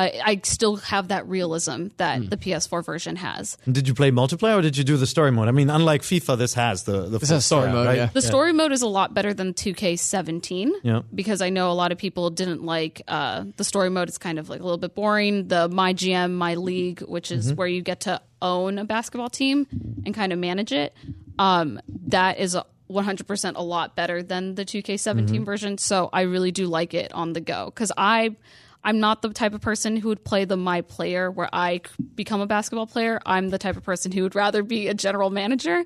[0.02, 3.58] I, I still have that realism that the PS4 version has.
[3.72, 5.48] Did you play multiplayer or did you do the story mode?
[5.48, 7.98] I mean, unlike FIFA, this has the the full has story story, mode, right?
[7.98, 8.10] yeah.
[8.14, 11.02] The story mode is a lot better than 2K17 Yeah.
[11.14, 14.08] because I know a lot of people didn't like uh, the story mode.
[14.10, 15.48] It's kind of like a little bit boring.
[15.48, 19.68] The My GM, My League, which is where you get to own a basketball team
[20.06, 20.94] and kind of manage it,
[21.38, 25.78] um, that is a 100% a lot better than the 2K17 version.
[25.78, 28.36] So I really do like it on the go because I.
[28.84, 31.82] I'm not the type of person who would play the my player where I
[32.16, 33.22] become a basketball player.
[33.26, 35.84] I'm the type of person who would rather be a general manager.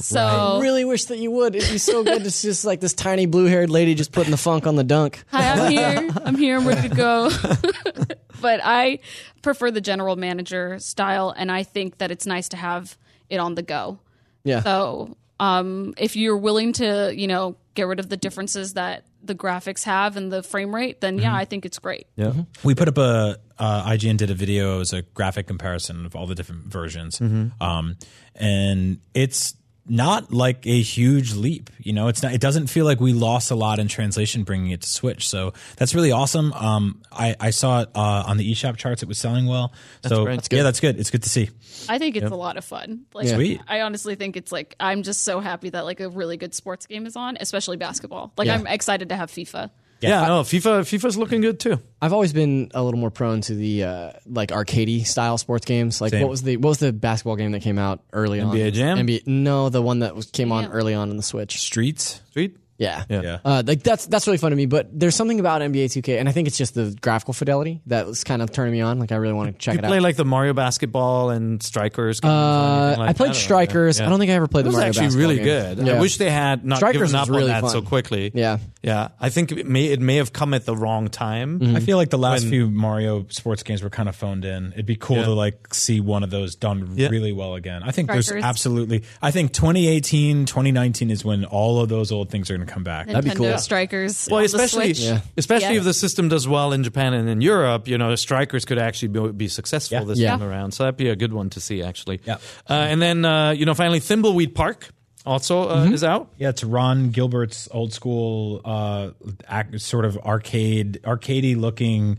[0.00, 1.56] So I really wish that you would.
[1.56, 4.36] It'd be so good to just like this tiny blue haired lady just putting the
[4.36, 5.24] funk on the dunk.
[5.30, 6.10] Hi, I'm here.
[6.24, 6.56] I'm here.
[6.56, 7.30] I'm ready to go.
[8.40, 9.00] but I
[9.42, 12.96] prefer the general manager style, and I think that it's nice to have
[13.28, 13.98] it on the go.
[14.44, 14.62] Yeah.
[14.62, 19.36] So, um, if you're willing to, you know, get rid of the differences that the
[19.36, 22.08] graphics have and the frame rate, then yeah, I think it's great.
[22.16, 22.32] Yeah.
[22.64, 24.74] We put up a uh, IGN did a video.
[24.76, 27.20] It was a graphic comparison of all the different versions,
[27.60, 27.96] um,
[28.34, 29.54] and it's
[29.88, 31.70] not like a huge leap.
[31.78, 32.32] You know, it's not.
[32.32, 35.28] It doesn't feel like we lost a lot in translation bringing it to Switch.
[35.28, 36.52] So that's really awesome.
[36.52, 39.02] Um, I, I saw it uh, on the eShop charts.
[39.02, 39.72] It was selling well.
[40.04, 40.36] so great.
[40.36, 40.98] That's yeah, that's good.
[40.98, 41.50] It's good to see.
[41.88, 43.06] I think it's a lot of fun.
[43.14, 43.60] Like, Sweet.
[43.66, 46.86] I honestly think it's like I'm just so happy that like a really good sports
[46.86, 48.32] game is on, especially basketball.
[48.36, 48.54] Like, Yeah.
[48.54, 49.70] I'm excited to have FIFA.
[50.00, 51.80] Yeah, I, no, FIFA FIFA's looking good too.
[52.00, 56.00] I've always been a little more prone to the uh, like arcadey style sports games.
[56.00, 56.22] Like Same.
[56.22, 58.54] what was the what was the basketball game that came out early on?
[58.54, 58.98] NBA Jam?
[58.98, 61.58] NBA, no, the one that was, came on early on in the Switch.
[61.58, 62.22] Streets.
[62.30, 62.56] Street?
[62.78, 63.04] Yeah.
[63.10, 63.38] Yeah.
[63.44, 66.28] Uh, like that's that's really fun to me, but there's something about NBA 2K, and
[66.28, 68.98] I think it's just the graphical fidelity that was kind of turning me on.
[69.00, 70.02] Like I really want to check You it play out.
[70.02, 72.20] like the Mario basketball and strikers.
[72.22, 73.98] Uh, like I played that, or- Strikers.
[73.98, 74.06] yeah.
[74.06, 75.74] I don't think I ever played It the was Mario actually basketball really game.
[75.76, 75.86] good.
[75.88, 75.92] Yeah.
[75.94, 78.30] I wish they had not Strikers given up really on that so quickly.
[78.32, 78.58] Yeah.
[78.80, 81.58] Yeah, I think it may it may have come at the wrong time.
[81.58, 81.76] Mm-hmm.
[81.76, 84.72] I feel like the last When- few Mario sports games were kind of phoned in.
[84.72, 85.24] It'd be cool Yeah.
[85.24, 87.08] to like see one of those done Yeah.
[87.08, 87.82] really well again.
[87.82, 89.02] I think there's absolutely.
[89.20, 92.84] I think 2018, 2019 is when all of those old things are going to come
[92.84, 93.06] back.
[93.08, 93.58] That'd be Nintendo cool.
[93.58, 94.28] Strikers.
[94.30, 95.00] Well, on especially Switch.
[95.00, 95.20] Yeah.
[95.36, 95.78] especially Yeah.
[95.80, 99.08] if the system does well in Japan and in Europe, you know, strikers could actually
[99.08, 100.04] be, be successful Yeah.
[100.04, 100.30] this Yeah.
[100.30, 100.72] time around.
[100.72, 102.20] So that'd be a good one to see, actually.
[102.24, 102.34] Yeah.
[102.68, 104.88] Uh, and then uh, you know, finally, Thimbleweed Park
[105.26, 106.30] also uh, is out.
[106.38, 109.10] Yeah, it's Ron Gilbert's old school, uh,
[109.46, 112.18] act, sort of arcade, arcadey looking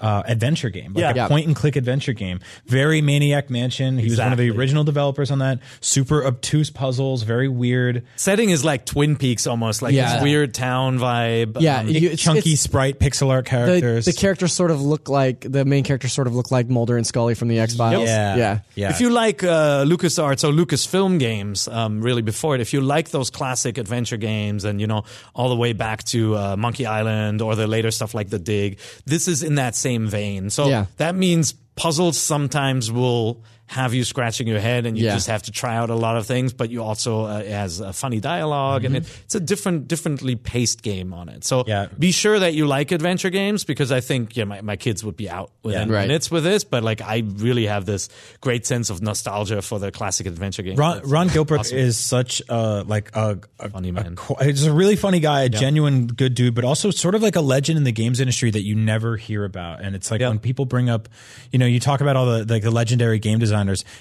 [0.00, 1.10] uh, adventure game, like Yeah.
[1.10, 1.28] a Yeah.
[1.28, 2.40] point and click adventure game.
[2.66, 3.98] Very Maniac Mansion.
[3.98, 5.58] He was one of the original developers on that.
[5.80, 8.04] Super obtuse puzzles, very weird.
[8.16, 10.14] Setting is like Twin Peaks almost, like Yeah.
[10.14, 11.56] this weird town vibe.
[11.60, 14.04] Yeah, Um, you- it's- Chunky it's- sprite pixel art the, characters.
[14.04, 17.06] the characters sort of look like the main characters sort of look like Mulder and
[17.06, 18.04] Scully from the X Files.
[18.04, 18.58] yeah, yeah.
[18.76, 18.90] yeah.
[18.90, 23.10] If you like uh, LucasArts or Lucasfilm games, um, really before it, if you like
[23.10, 25.02] those classic adventure games and, you know,
[25.34, 28.78] all the way back to uh, Monkey Island or the later stuff like The Dig,
[29.06, 30.50] this is in that same vein.
[30.50, 30.86] So Yeah.
[30.98, 35.14] that means puzzles sometimes will have you scratching your head and you Yeah.
[35.14, 37.80] just have to try out a lot of things, but you also uh, it has
[37.80, 41.44] a funny dialog and it, it's a different, differently paced game on it.
[41.44, 41.88] So Yeah.
[41.98, 45.16] be sure that you like adventure games because I think yeah, my, my kids would
[45.16, 46.08] be out within Right.
[46.08, 48.08] minutes with this, but like I really have this
[48.40, 50.76] great sense of nostalgia for the classic adventure game.
[50.76, 51.76] Ron, Ron Gilbert awesome.
[51.78, 54.16] is such a like a, a Funny man.
[54.40, 57.36] a he's a really funny guy, a genuine good dude, but also sort of like
[57.36, 59.82] a legend in the games industry that you never hear about.
[59.82, 60.28] And it's like Yeah.
[60.30, 61.08] when people bring up,
[61.52, 63.38] you know, you talk about all the like the legendary game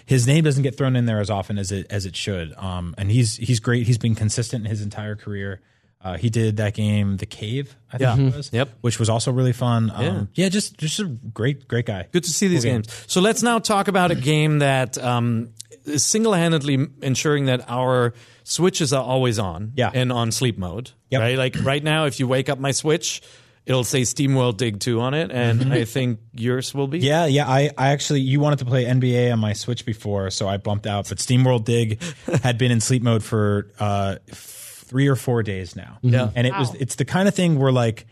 [0.06, 2.54] His name doesn't get thrown in there as often as it as it should.
[2.58, 3.88] Um, and he's he's great.
[3.88, 5.62] He's been consistent in his entire career.
[6.00, 8.28] Uh, he did that game, The Cave, I think Yeah.
[8.28, 8.70] it was, Yep.
[8.82, 9.92] which was also really fun.
[9.94, 10.48] Um, yeah.
[10.50, 12.08] just just a great great guy.
[12.12, 12.88] Good to see these games.
[13.08, 15.50] So let's now talk about a game that um,
[15.86, 19.90] is single-handedly ensuring that our switches are always on Yeah.
[19.94, 20.92] and on sleep mode.
[21.10, 21.22] Yep.
[21.22, 21.38] Right?
[21.38, 23.22] Like right now, if you wake up my Switch,
[23.68, 27.00] it'll say SteamWorld Dig 2 on it, and I think yours will be.
[27.00, 27.48] Yeah, yeah.
[27.48, 30.88] I, I actually you wanted to play NBA on my Switch before, so I bumped
[30.88, 31.10] out.
[31.10, 32.02] But SteamWorld Dig
[32.44, 36.00] had been in sleep mode for uh, three or four days now.
[36.02, 36.32] Yeah.
[36.34, 38.08] and it was it's the kind of thing where like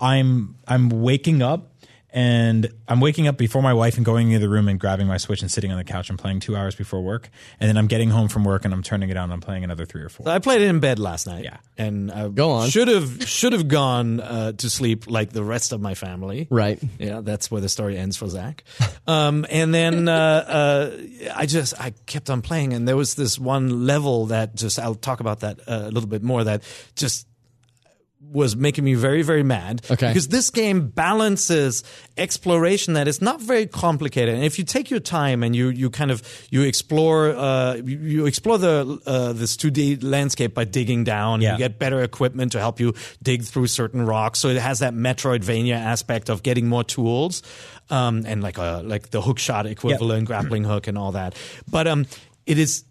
[0.00, 1.73] I'm I'm waking up
[2.14, 5.16] and I'm waking up before my wife and going into the room and grabbing my
[5.16, 7.88] Switch and sitting on the couch and playing two hours before work, and then I'm
[7.88, 10.08] getting home from work and I'm turning it on and I'm playing another three or
[10.08, 10.28] four.
[10.28, 11.42] I played it in bed last night.
[11.44, 11.56] Yeah.
[11.76, 12.70] and I Go on.
[12.70, 16.46] should have should have gone uh, to sleep like the rest of my family.
[16.50, 16.80] Right.
[17.00, 18.64] Yeah, that's where the story ends for Zach.
[19.06, 20.96] Um, and then uh, uh,
[21.34, 24.94] I just I kept on playing, and there was this one level that just I'll
[24.94, 26.42] talk about that uh, a little bit more.
[26.44, 26.62] That
[26.96, 27.26] just
[28.34, 29.80] was making me very very mad.
[29.90, 30.08] Okay.
[30.08, 31.82] because this game balances
[32.18, 34.34] exploration that is not very complicated.
[34.34, 36.20] And if you take your time and you you kind of
[36.50, 41.52] you explore uh you, you explore the uh this 2D landscape by digging down Yeah.
[41.52, 42.92] you get better equipment to help you
[43.22, 44.40] dig through certain rocks.
[44.40, 47.42] So it has that metroidvania aspect of getting more tools
[47.90, 51.34] um and like a like the hook shot equivalent grappling hook and all that.
[51.70, 52.06] But um
[52.46, 52.84] it is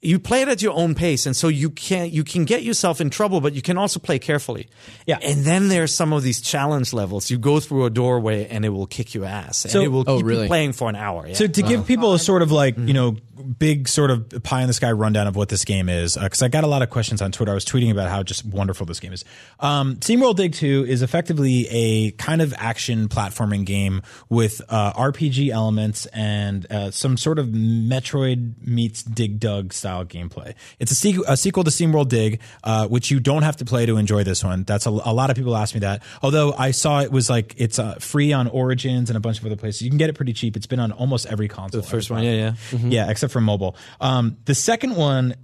[0.00, 3.00] you play it at your own pace and so you can you can get yourself
[3.00, 4.68] in trouble but you can also play carefully
[5.06, 5.18] Yeah.
[5.20, 8.68] and then there's some of these challenge levels you go through a doorway and it
[8.68, 10.42] will kick your ass So- and it will Oh, keep really?
[10.42, 11.34] you playing for an hour yeah.
[11.34, 13.16] So to give people a sort of like you know
[13.58, 16.48] big sort of pie in the sky rundown of what this game is, because I
[16.48, 17.52] got a lot of questions on Twitter.
[17.52, 19.24] I was tweeting about how just wonderful this game is.
[19.60, 25.50] Um, SteamWorld Dig Two is effectively a kind of action platforming game with uh, RPG
[25.50, 30.54] elements and uh, some sort of Metroid meets Dig Dug style gameplay.
[30.78, 33.86] It's a, sequ- a sequel to SteamWorld Dig, uh, which you don't have to play
[33.86, 34.64] to enjoy this one.
[34.64, 36.02] That's a, a lot of people ask me that.
[36.22, 39.46] Although I saw it was like it's uh, free on Origins and a bunch of
[39.46, 39.82] other places.
[39.82, 40.56] You can get it pretty cheap.
[40.56, 41.80] It's been on almost every console.
[41.80, 43.76] the first one yeah yeah Yeah, except for mobile.
[44.00, 45.34] Um, the second one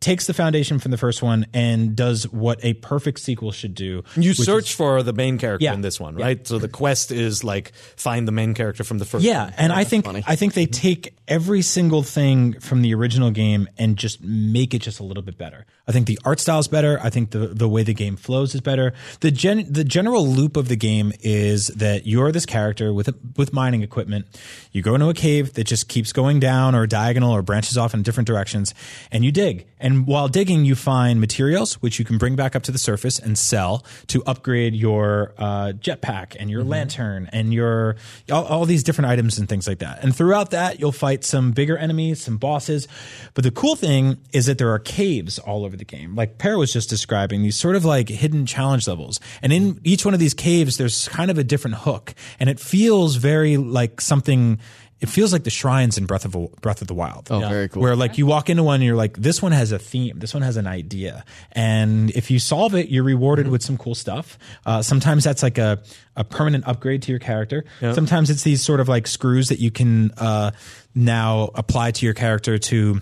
[0.00, 4.02] takes the foundation from the first one and does what a perfect sequel should do.
[4.16, 5.74] you search is- for the main character Yeah.
[5.74, 9.04] in this one right so the quest is like find the main character from the
[9.04, 9.54] first yeah, one.
[9.58, 10.22] and I think funny.
[10.26, 10.80] I think they mm-hmm.
[10.80, 15.22] take every single thing from the original game and just make it just a little
[15.22, 15.66] bit better.
[15.90, 17.00] I think the art style is better.
[17.02, 18.92] I think the the way the game flows is better.
[19.22, 23.52] The gen the general loop of the game is that you're this character with with
[23.52, 24.26] mining equipment.
[24.70, 27.92] You go into a cave that just keeps going down or diagonal or branches off
[27.92, 28.72] in different directions,
[29.10, 29.66] and you dig.
[29.80, 33.18] And while digging, you find materials which you can bring back up to the surface
[33.18, 37.96] and sell to upgrade your uh, jetpack and your lantern and your
[38.30, 40.04] all, all these different items and things like that.
[40.04, 42.86] And throughout that, you'll fight some bigger enemies, some bosses.
[43.34, 46.56] But the cool thing is that there are caves all over the game, like Peer
[46.56, 47.42] was just describing.
[47.42, 51.08] These sort of like hidden challenge levels, and in each one of these caves, there's
[51.08, 54.60] kind of a different hook, and it feels very like something.
[55.00, 57.28] It feels like the shrines in Breath of Breath of the Wild.
[57.30, 57.80] Oh, very cool.
[57.80, 60.34] Where like you walk into one and you're like, this one has a theme, this
[60.34, 64.38] one has an idea, and if you solve it, you're rewarded with some cool stuff.
[64.66, 65.82] Uh, sometimes that's like a
[66.16, 67.64] a permanent upgrade to your character.
[67.94, 70.50] Sometimes it's these sort of like screws that you can uh,
[70.94, 73.00] now apply to your character to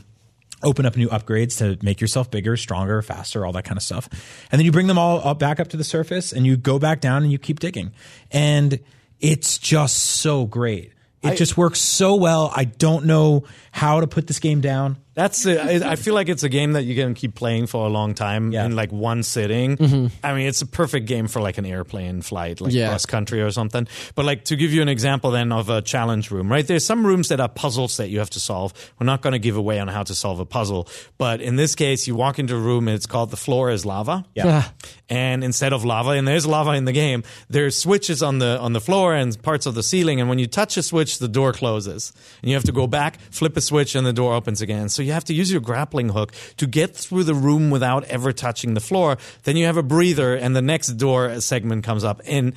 [0.62, 4.09] open up new upgrades to make yourself bigger, stronger, faster, all that kind of stuff.
[4.51, 6.79] And then you bring them all up back up to the surface and you go
[6.79, 7.92] back down and you keep digging.
[8.31, 8.81] And
[9.21, 10.92] it's just so great.
[11.21, 12.53] It just works so well.
[12.55, 14.99] I don't know how to put this game down.
[15.18, 17.85] That's a, I I feel like it's a game that you can keep playing for
[17.85, 18.64] a long time Yeah.
[18.66, 19.76] in like one sitting.
[19.76, 20.07] Mm-hmm.
[20.22, 22.90] I mean, it's a perfect game for like an airplane flight, like Yeah.
[22.90, 23.88] cross country or something.
[24.14, 26.64] But like to give you an example then of a challenge room, right?
[26.64, 28.72] There's some rooms that are puzzles that you have to solve.
[29.00, 30.87] We're not going to give away on how to solve a puzzle,
[31.18, 33.85] but in this case, you walk into a room and it's called the floor is
[33.85, 34.24] lava.
[34.37, 34.68] Yeah.
[35.11, 38.72] and instead of lava, and there's lava in the game, there's switches on the on
[38.72, 40.20] the floor and parts of the ceiling.
[40.20, 43.18] And when you touch a switch, the door closes, and you have to go back,
[43.33, 44.88] flip a switch, and the door opens again.
[44.88, 48.31] So you have to use your grappling hook to get through the room without ever
[48.33, 49.18] touching the floor.
[49.42, 52.53] Then you have a breather, and the next door segment comes up, and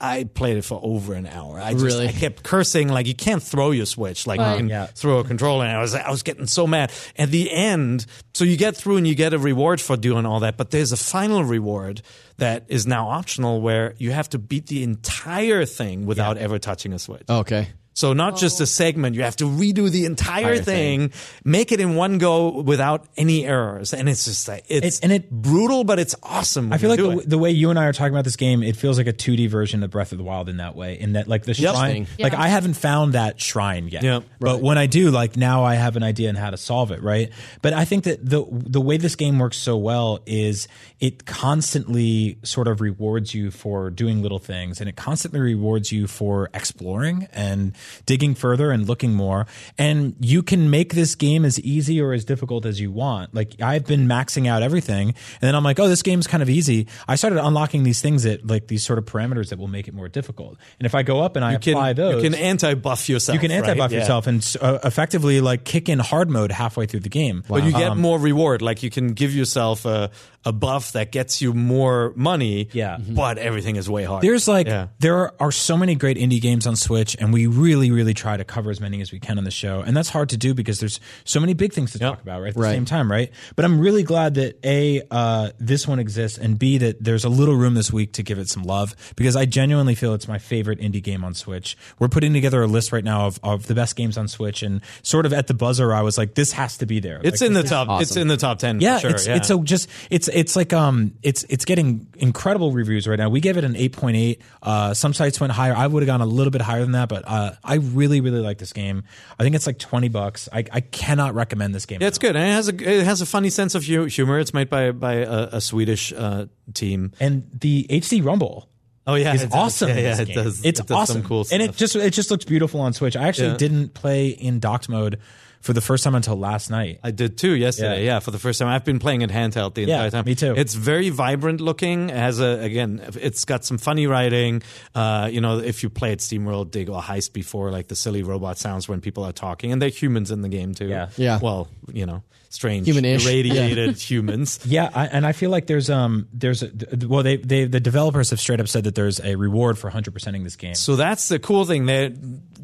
[0.00, 1.58] I played it for over an hour.
[1.58, 2.08] I just Really?
[2.08, 4.86] I kept cursing like you can't throw your switch like you can Yeah.
[4.86, 5.64] throw a controller.
[5.64, 6.92] And I was I was getting so mad.
[7.16, 10.40] At the end, so you get through and you get a reward for doing all
[10.40, 12.02] that, but there's a final reward
[12.36, 16.92] that is now optional where you have to beat the entire thing without ever touching
[16.92, 17.22] a switch.
[17.30, 17.68] Okay.
[17.94, 18.66] So not just a oh.
[18.66, 21.12] segment, you have to redo the entire, Entire thing,
[21.44, 25.12] make it in one go without any errors, and it's just like it's It- and
[25.12, 26.72] it- brutal, but it's awesome.
[26.72, 28.76] I feel like the, the way you and I are talking about this game, it
[28.76, 30.98] feels like a 2D version of Breath of the Wild in that way.
[30.98, 32.24] In that, like the shrine, Interesting.
[32.24, 32.42] like Yeah.
[32.42, 34.02] I haven't found that shrine yet.
[34.02, 36.90] Yeah, but when I do, like now I have an idea on how to solve
[36.90, 37.02] it.
[37.02, 37.30] Right.
[37.62, 40.66] But I think that the the way this game works so well is
[41.00, 46.06] it constantly sort of rewards you for doing little things, and it constantly rewards you
[46.06, 47.74] for exploring and
[48.06, 49.46] digging further and looking more.
[49.78, 53.34] And you can make this game as easy or as difficult as you want.
[53.34, 56.48] Like I've been maxing out everything, and then I'm like, oh, this game's kind of
[56.50, 56.86] easy.
[57.08, 59.94] I started unlocking these things that like these sort of parameters that will make it
[59.94, 60.58] more difficult.
[60.78, 63.34] And if I go up and I you can apply those, you can anti-buff yourself.
[63.34, 63.92] you can anti-buff right?
[63.92, 63.98] Yeah.
[64.00, 67.42] yourself and uh, effectively like kick in hard mode halfway through the game.
[67.48, 68.62] But you get Um, more reward.
[68.62, 70.10] Like you can give yourself a,
[70.44, 72.68] a buff that gets you more money.
[72.72, 72.96] Yeah.
[72.98, 73.14] Mhm.
[73.14, 74.26] But everything is way harder.
[74.26, 74.88] There's like Yeah.
[75.00, 78.36] there are so many great indie games on Switch, and we really, really really try
[78.36, 80.54] to cover as many as we can on the show, and that's hard to do
[80.54, 82.72] because there's so many big things to talk about right at the Right.
[82.74, 83.30] same time, right?
[83.56, 87.28] But I'm really glad that a uh, this one exists, and b that there's a
[87.28, 90.38] little room this week to give it some love because I genuinely feel it's my
[90.38, 91.76] favorite indie game on Switch.
[91.98, 94.80] We're putting together a list right now of, of the best games on Switch, and
[95.02, 97.20] sort of at the buzzer, I was like, this has to be there.
[97.24, 98.00] it's Like, in the this- top.
[98.02, 98.80] It's in the top ten.
[98.80, 99.10] yeah, for sure.
[99.10, 99.36] it's yeah.
[99.36, 103.28] it's so just it's it's like um it's it's getting incredible reviews right now.
[103.28, 104.42] We gave it an eight point eight.
[104.62, 105.74] Uh, some sites went higher.
[105.74, 108.40] I would have gone a little bit higher than that, but uh, I really really
[108.40, 109.04] like this game.
[109.38, 110.48] I think it's like twenty bucks.
[110.52, 111.98] I, I cannot recommend this game.
[112.00, 114.38] Yeah, it's good, and it has a it has a funny sense of humor.
[114.38, 117.12] It's made by by a, a Swedish uh, team.
[117.20, 118.68] and the HD Rumble.
[119.06, 119.90] Oh yeah, is it awesome.
[119.90, 120.64] Yeah, yeah, it does.
[120.64, 123.16] It's It does awesome, some cool and it just it just looks beautiful on Switch.
[123.16, 123.56] I actually Yeah.
[123.58, 125.18] didn't play in docked mode
[125.64, 127.00] for the first time until last night.
[127.02, 128.04] I did too yesterday.
[128.04, 128.14] Yeah.
[128.14, 128.18] Yeah.
[128.20, 128.68] for the first time.
[128.68, 130.24] I've been playing it handheld the Yeah, entire time.
[130.26, 130.52] me too.
[130.54, 132.10] It's very vibrant looking.
[132.10, 134.62] It has a again, it's got some funny writing.
[134.94, 138.58] Uh, you know, if you played SteamWorld Dig or Heist before, like the silly robot
[138.58, 140.88] sounds when people are talking, and they're humans in the game too.
[140.88, 141.08] Yeah.
[141.16, 141.38] Yeah.
[141.42, 142.22] Well, you know,
[142.54, 143.24] strange, Human-ish.
[143.26, 144.60] irradiated humans.
[144.64, 146.70] Yeah, I, and I feel like there's um there's a,
[147.06, 150.14] well they they the developers have straight up said that there's a reward for 100
[150.14, 150.74] percenting this game.
[150.74, 151.86] So that's the cool thing.
[151.86, 152.14] They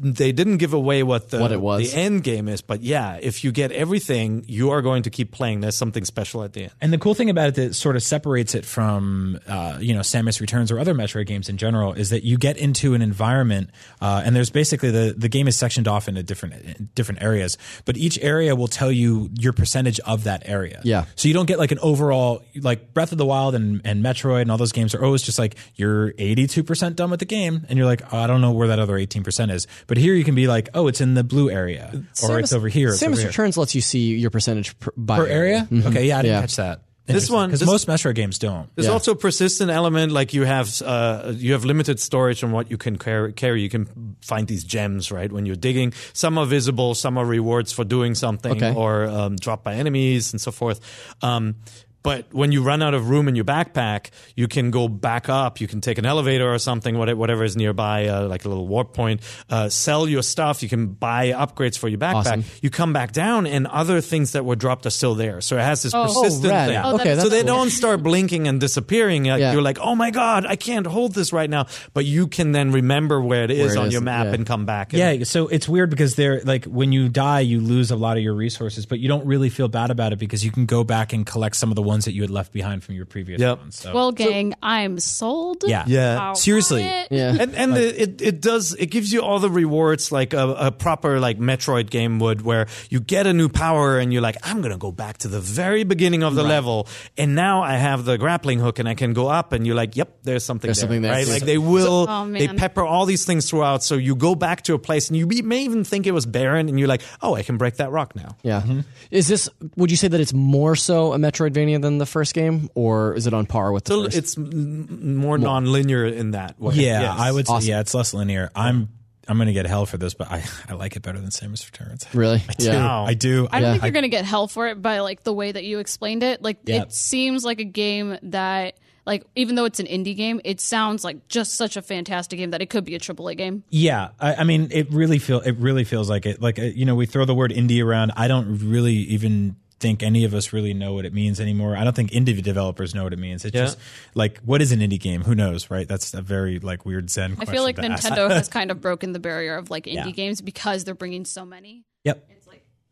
[0.03, 1.91] they didn't give away what the What it was.
[1.91, 5.31] the end game is, but yeah, if you get everything, you are going to keep
[5.31, 5.61] playing.
[5.61, 6.71] There's something special at the end.
[6.81, 9.99] And the cool thing about it that sort of separates it from, uh, you know,
[9.99, 13.69] Samus Returns or other Metroid games in general is that you get into an environment,
[14.01, 17.95] uh, and there's basically the the game is sectioned off into different different areas, but
[17.95, 20.81] each area will tell you your percentage of that area.
[20.83, 21.05] Yeah.
[21.15, 24.41] So you don't get like an overall like Breath of the Wild and, and Metroid
[24.41, 27.65] and all those games are always just like you're 82 percent done with the game,
[27.69, 29.67] and you're like, oh, I don't know where that other 18 percent is.
[29.87, 32.67] But here you can be like, oh, it's in the blue area, or it's over
[32.67, 32.89] here.
[32.89, 33.27] It's Samus over here.
[33.27, 35.67] Returns lets you see your percentage per, by per area.
[35.71, 35.87] Mm-hmm.
[35.87, 36.41] Okay, yeah, I didn't Yeah.
[36.41, 36.81] catch that.
[37.07, 38.69] This one- because most Metroid games don't.
[38.75, 38.93] There's Yeah.
[38.93, 42.77] also a persistent element, like you have uh, you have limited storage on what you
[42.77, 43.61] can carry.
[43.61, 45.31] You can find these gems, right?
[45.31, 48.73] When you're digging, some are visible, some are rewards for doing something, Okay.
[48.73, 50.79] or um, dropped by enemies and so forth.
[51.21, 51.55] Um,
[52.03, 55.61] but when you run out of room in your backpack, you can go back up.
[55.61, 58.67] You can take an elevator or something, whatever, whatever is nearby, uh, like a little
[58.67, 59.21] warp point.
[59.49, 60.63] Uh, sell your stuff.
[60.63, 62.15] You can buy upgrades for your backpack.
[62.15, 62.43] Awesome.
[62.61, 65.41] You come back down, and other things that were dropped are still there.
[65.41, 66.01] So it has this Oh.
[66.03, 66.69] Oh, persistent rad.
[66.69, 66.77] thing.
[66.83, 67.47] Oh, Okay, so they cool.
[67.47, 69.25] don't start blinking and disappearing.
[69.25, 69.53] Like, Yeah.
[69.53, 71.67] You're like, oh my god, I can't hold this right now.
[71.93, 74.33] But you can then remember where it is Where it on is, your map yeah.
[74.33, 74.93] and come back.
[74.93, 78.17] And, Yeah, so it's weird because they're like when you die, you lose a lot
[78.17, 80.83] of your resources, but you don't really feel bad about it because you can go
[80.83, 83.39] back and collect some of the ones that you had left behind from your previous
[83.39, 83.57] Yep.
[83.59, 83.75] ones.
[83.77, 85.63] So, Well, gang, I'm sold.
[85.67, 86.17] yeah, Yeah.
[86.21, 86.81] I'll Seriously.
[87.11, 87.35] Yeah.
[87.39, 90.71] and and the, it it does it gives you all the rewards like a, a
[90.71, 94.61] proper like Metroid game would, where you get a new power and you're like, I'm
[94.61, 98.17] gonna go back to the very beginning of the level, and now I have the
[98.17, 100.83] grappling hook and I can go up, and you're like, yep, there's something There's there,
[100.87, 101.11] something there.
[101.11, 101.27] right?
[101.27, 104.61] So- Like they will Oh, they pepper all these things throughout, so you go back
[104.63, 107.01] to a place and you be, may even think it was barren, and you're like,
[107.21, 108.37] oh, I can break that rock now.
[108.43, 108.63] Yeah.
[109.11, 109.49] Is this?
[109.75, 113.27] Would you say that it's more so a Metroidvania than the first game, or is
[113.27, 114.17] it on par with the So first?
[114.17, 116.75] it's m- more non-linear in that way.
[116.75, 117.19] Yeah, Yes.
[117.19, 117.69] I would say Awesome.
[117.69, 118.49] yeah, it's less linear.
[118.55, 118.89] I'm
[119.27, 122.05] I'm gonna get hell for this, but I, I like it better than Samus Returns.
[122.13, 122.41] really.
[122.57, 122.75] Yeah.
[122.85, 123.05] Wow.
[123.05, 123.47] I do.
[123.51, 123.71] I don't Yeah.
[123.73, 126.41] think you're gonna get hell for it by like the way that you explained it.
[126.41, 126.81] Like Yeah.
[126.83, 131.03] it seems like a game that like even though it's an indie game, it sounds
[131.03, 133.63] like just such a fantastic game that it could be a AAA game.
[133.69, 136.41] Yeah, I, I mean, it really feel it really feels like it.
[136.41, 138.11] Like uh, you know, we throw the word indie around.
[138.15, 141.75] I don't really even think any of us really know what it means anymore.
[141.75, 143.43] I don't think indie developers know what it means.
[143.43, 143.63] It's Yeah.
[143.65, 143.79] just
[144.15, 145.23] like, what is an indie game?
[145.23, 145.87] Who knows, right?
[145.87, 147.31] That's a very like weird Zen.
[147.33, 147.81] I question feel like to.
[147.81, 150.11] Nintendo has kind of broken the barrier of like indie Yeah.
[150.11, 151.83] games because they're bringing so many.
[152.05, 152.27] Yep.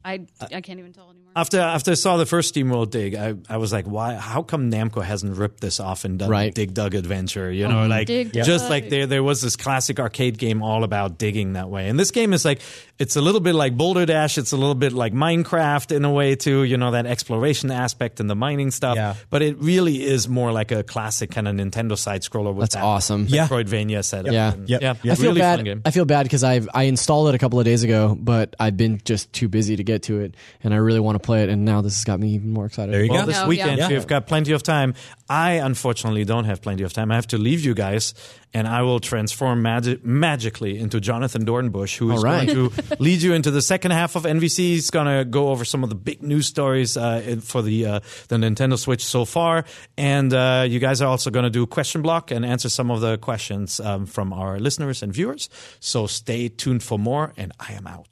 [0.05, 1.31] It's like I uh, I can't even tell anymore.
[1.35, 4.15] After after I saw the first SteamWorld Dig, I, I was like, why?
[4.15, 6.53] How come Namco hasn't ripped this off and done Right.
[6.53, 7.51] Dig Dug Adventure?
[7.51, 7.89] You know, mm-hmm.
[7.89, 8.69] like Dig just Dug.
[8.69, 12.11] like there there was this classic arcade game all about digging that way, and this
[12.11, 12.61] game is like
[12.97, 14.37] it's a little bit like Boulder Dash.
[14.37, 16.63] It's a little bit like Minecraft in a way too.
[16.63, 18.95] You know that exploration aspect and the mining stuff.
[18.95, 19.15] Yeah.
[19.29, 22.83] But it really is more like a classic kind of Nintendo side scroller That's that
[22.83, 23.25] awesome.
[23.27, 23.47] Yeah.
[23.47, 24.31] Metroidvania setup.
[24.31, 24.53] Yeah.
[24.53, 24.81] And Yep.
[24.81, 24.95] yeah.
[25.03, 25.11] Yep.
[25.11, 25.55] I feel really bad.
[25.57, 25.81] fun game.
[25.85, 28.77] I feel bad because I've I installed it a couple of days ago, but I've
[28.77, 31.49] been just too busy to get to it, and I really want to play it.
[31.49, 32.93] And now this has got me even more excited.
[32.93, 33.27] There you Well, go.
[33.31, 33.89] this No, weekend yeah.
[33.89, 34.93] we've got plenty of time.
[35.29, 37.11] I unfortunately don't have plenty of time.
[37.11, 38.13] I have to leave you guys,
[38.53, 42.47] and I will transform magi- magically into Jonathan Dornbush, who is All right.
[42.47, 44.57] going to lead you into the second half of NVC.
[44.57, 47.99] He's going to go over some of the big news stories uh, for the uh,
[48.29, 49.65] the Nintendo Switch so far,
[49.97, 53.01] and uh, you guys are also going to do question block and answer some of
[53.01, 55.49] the questions um, from our listeners and viewers.
[55.79, 58.07] So stay tuned for more, and I am out.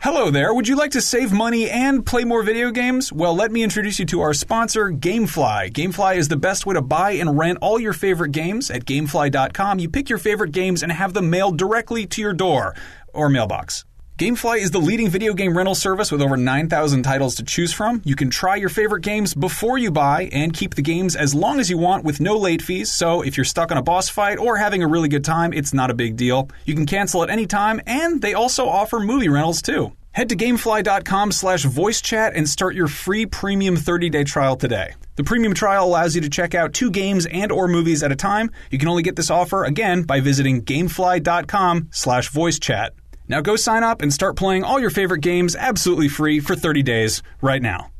[0.00, 0.54] Hello there.
[0.54, 3.12] Would you like to save money and play more video games?
[3.12, 5.70] Well, let me introduce you to our sponsor, Gamefly.
[5.72, 8.70] Gamefly is the best way to buy and rent all your favorite games.
[8.70, 12.74] At gamefly.com, you pick your favorite games and have them mailed directly to your door
[13.12, 13.84] or mailbox.
[14.16, 18.00] Gamefly is the leading video game rental service with over 9,000 titles to choose from.
[18.04, 21.58] You can try your favorite games before you buy and keep the games as long
[21.58, 22.92] as you want with no late fees.
[22.94, 25.74] So if you're stuck on a boss fight or having a really good time, it's
[25.74, 26.48] not a big deal.
[26.64, 29.90] You can cancel at any time, and they also offer movie rentals too.
[30.12, 34.94] Head to gamefly.com slash voice chat and start your free premium 30-day trial today.
[35.16, 38.16] The premium trial allows you to check out two games and or movies at a
[38.16, 38.52] time.
[38.70, 42.94] You can only get this offer again by visiting gamefly.com slash voice chat.
[43.28, 46.82] Now go sign up and start playing all your favorite games absolutely free for 30
[46.82, 47.90] days right now.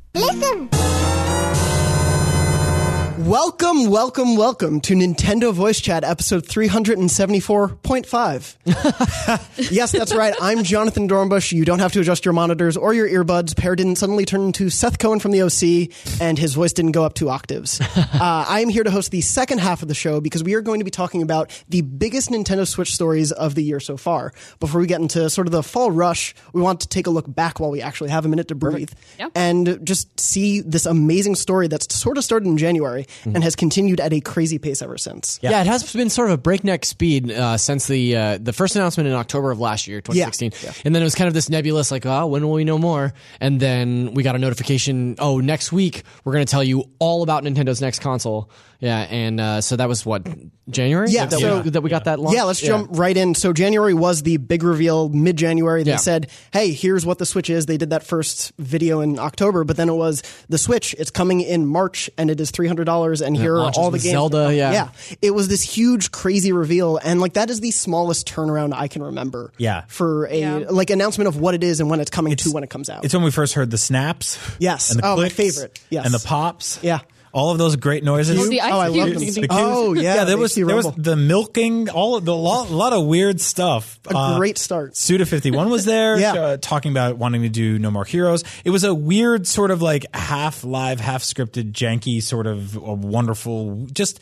[3.24, 9.36] Welcome, welcome, welcome to Nintendo Voice Chat episode 374.5.
[9.72, 10.34] yes, that's right.
[10.42, 11.50] I'm Jonathan Dornbush.
[11.50, 13.56] You don't have to adjust your monitors or your earbuds.
[13.56, 15.88] Peer didn't suddenly turn into Seth Cohen from the OC,
[16.20, 17.80] and his voice didn't go up two octaves.
[18.14, 20.60] Uh, I am here to host the second half of the show because we are
[20.60, 24.32] going to be talking about the biggest Nintendo Switch stories of the year so far.
[24.60, 27.24] Before we get into sort of the fall rush, we want to take a look
[27.32, 29.28] back while we actually have a minute to breathe Yeah.
[29.34, 34.00] and just see this amazing story that's sort of started in January and has continued
[34.00, 35.38] at a crazy pace ever since.
[35.42, 35.60] Yeah.
[35.60, 39.08] it has been sort of a breakneck speed uh, since the uh, the first announcement
[39.08, 40.52] in October of last year, 2016.
[40.84, 43.12] And then it was kind of this nebulous, like, oh, when will we know more?
[43.40, 47.22] And then we got a notification, oh, next week we're going to tell you all
[47.22, 48.50] about Nintendo's next console.
[48.84, 50.26] Yeah, and uh, so that was what
[50.68, 51.08] January.
[51.10, 52.20] Yeah, that, so- we, that we got that.
[52.20, 52.36] Launch?
[52.36, 53.34] Yeah, let's jump right in.
[53.34, 55.08] So January was the big reveal.
[55.08, 55.96] Mid January, they Yeah.
[55.96, 59.76] said, "Hey, here's what the Switch is." They did that first video in October, but
[59.76, 60.94] then it was the Switch.
[60.98, 63.20] It's coming in March, and it is three hundred dollars.
[63.22, 64.12] And here are all the games.
[64.12, 64.72] Zelda, yeah.
[64.72, 64.88] yeah.
[65.22, 69.02] It was this huge, crazy reveal, and like that is the smallest turnaround I can
[69.02, 69.52] remember.
[69.58, 69.84] Yeah.
[69.88, 70.64] for a Yeah.
[70.70, 73.04] like announcement of what it is and when it's coming to when it comes out.
[73.04, 74.38] It's when we first heard the snaps.
[74.58, 74.90] Yes.
[74.90, 75.80] And the Oh, my favorite.
[75.90, 76.04] Yes.
[76.04, 76.78] And the pops.
[76.82, 77.00] Yeah.
[77.34, 78.38] All of those great noises.
[78.38, 79.18] Oh, the ice oh, I love them.
[79.18, 79.46] The.
[79.50, 80.24] Oh, yeah, yeah.
[80.24, 83.98] There was XP there was the milking, all of the lot, lot of weird stuff.
[84.06, 84.96] a great start.
[84.96, 86.32] Suda fifty one was there, Yeah.
[86.34, 88.44] uh, talking about wanting to do No More Heroes.
[88.64, 92.94] It was a weird sort of like half live, half scripted, janky sort of a
[92.94, 94.20] wonderful, just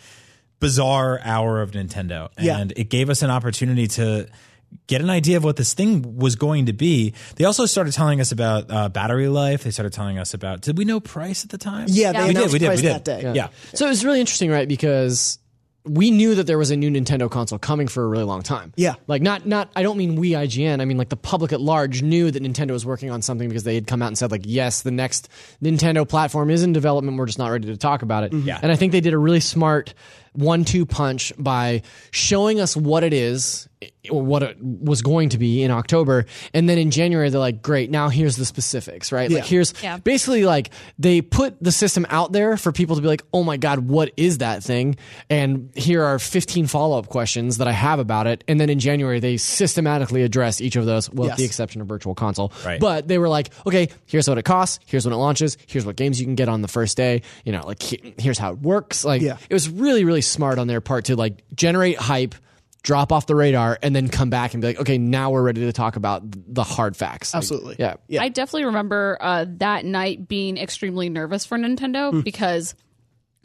[0.59, 2.59] bizarre hour of Nintendo, Yeah.
[2.59, 4.27] and it gave us an opportunity to.
[4.87, 7.15] Get an idea of what this thing was going to be.
[7.37, 9.65] They also started telling us about uh, battery life.
[9.65, 10.61] They started telling us about.
[10.63, 11.87] Did we know price at the time?
[11.89, 12.27] Yeah, they Yeah.
[12.29, 12.53] we did.
[12.53, 12.67] We did.
[12.67, 12.93] price We did.
[12.93, 13.33] that day.
[13.35, 13.49] Yeah.
[13.75, 14.67] So it was really interesting, right?
[14.69, 15.39] Because
[15.85, 18.73] we knew that there was a new Nintendo console coming for a really long time.
[18.77, 18.95] Yeah.
[19.09, 22.03] Like not not I don't mean we IGN, I mean like the public at large
[22.03, 24.43] knew that Nintendo was working on something because they had come out and said like
[24.45, 25.29] yes, the next
[25.61, 28.33] Nintendo platform is in development, we're just not ready to talk about it.
[28.33, 28.61] Yeah.
[28.63, 29.93] And I think they did a really smart
[30.33, 33.69] one-two punch by showing us what it is
[34.11, 36.25] or what it was going to be in October
[36.55, 39.99] and then in January they're like great now here's the specifics right like here's Yeah.
[39.99, 40.71] basically like
[41.01, 44.13] they put the system out there for people to be like oh my god what
[44.17, 44.97] is that thing
[45.29, 49.19] and here are 15 follow-up questions that i have about it and then in january
[49.19, 51.39] they systematically address each of those well with Yes.
[51.39, 52.79] the exception of virtual console Right.
[52.81, 55.97] but they were like okay here's what it costs here's when it launches here's what
[55.97, 59.05] games you can get on the first day you know like here's how it works
[59.05, 59.39] like Yeah.
[59.51, 62.35] it was really really smart on their part to like generate hype
[62.83, 65.61] drop off the radar and then come back and be like okay now we're ready
[65.61, 67.77] to talk about the hard facts Like, Absolutely.
[67.79, 68.23] yeah Yeah.
[68.23, 72.75] I definitely remember uh, that night being extremely nervous for Nintendo because,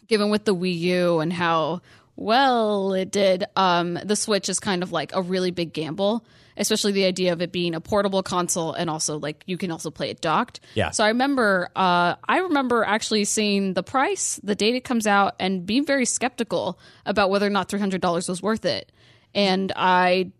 [0.08, 1.82] given with the Wii U and how
[2.16, 6.26] well it did, um, the Switch is kind of like a really big gamble.
[6.58, 9.92] Especially the idea of it being a portable console and also like you can also
[9.92, 10.60] play it docked.
[10.74, 10.90] Yeah.
[10.90, 15.36] So I remember, uh, I remember actually seeing the price, the date it comes out,
[15.40, 18.92] and being very skeptical about whether or not three hundred dollars was worth it.
[19.36, 20.32] And I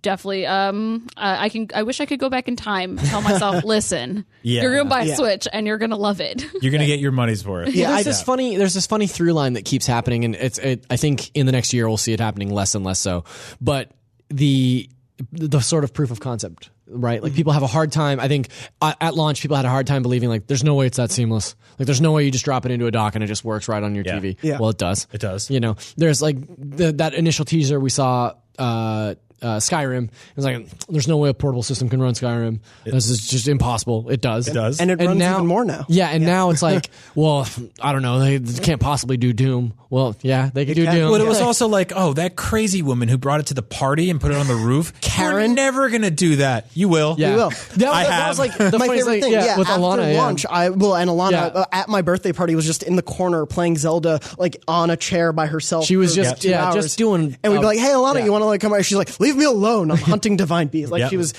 [0.00, 3.20] definitely, um, uh, I can, I wish I could go back in time and tell
[3.20, 4.62] myself, listen, Yeah.
[4.62, 5.14] you're gonna buy a Yeah.
[5.16, 6.42] Switch and you're gonna love it.
[6.62, 7.74] You're gonna get your money's worth.
[7.74, 10.58] Yeah, there's I- this funny there's this funny through line that keeps happening and it's
[10.58, 13.24] it, I think in the next year we'll see it happening less and less so
[13.60, 13.90] but
[14.30, 14.88] the
[15.32, 18.48] the sort of proof of concept right like people have a hard time I think
[18.82, 21.10] at at launch people had a hard time believing like there's no way it's that
[21.10, 23.44] seamless like there's no way you just drop it into a dock and it just
[23.44, 24.18] works right on your Yeah.
[24.18, 24.58] TV Yeah.
[24.58, 25.50] well it does It does.
[25.50, 30.04] you know there's like the, that initial teaser we saw uh uh, Skyrim.
[30.04, 32.60] It was like, there's no way a portable system can run Skyrim.
[32.84, 34.08] this is just impossible.
[34.10, 34.48] It does.
[34.48, 34.80] It does.
[34.80, 35.84] And it runs even more now.
[35.88, 37.46] Yeah, and now it's like, well,
[37.80, 38.18] I don't know.
[38.18, 39.74] They can't possibly do Doom.
[39.88, 40.94] Well, yeah, they could do can.
[40.94, 41.10] Doom.
[41.12, 44.10] But it was also like, oh, that crazy woman who brought it to the party
[44.10, 44.92] and put it on the roof.
[45.00, 45.50] Karen?
[45.50, 46.66] We're never gonna do that.
[46.74, 47.14] You will.
[47.18, 47.36] yeah.
[47.36, 47.50] will.
[47.50, 48.28] That, I that have.
[48.30, 49.22] was like the my favorite thing.
[49.22, 50.12] thing, yeah, with after Alana.
[50.42, 50.50] yeah.
[50.50, 51.44] I well, and Alana Yeah.
[51.46, 54.96] uh, at my birthday party was just in the corner playing Zelda, like on a
[54.96, 55.84] chair by herself.
[55.84, 56.74] She was for just- two yeah, hours.
[56.74, 58.24] just doing, and we'd be like, "Hey, Alana, yeah.
[58.24, 58.84] you want to like come?" out?
[58.84, 59.90] She's like, "Leave me alone.
[59.90, 61.10] I'm hunting Divine Beasts." Like Yep.
[61.10, 61.34] she was.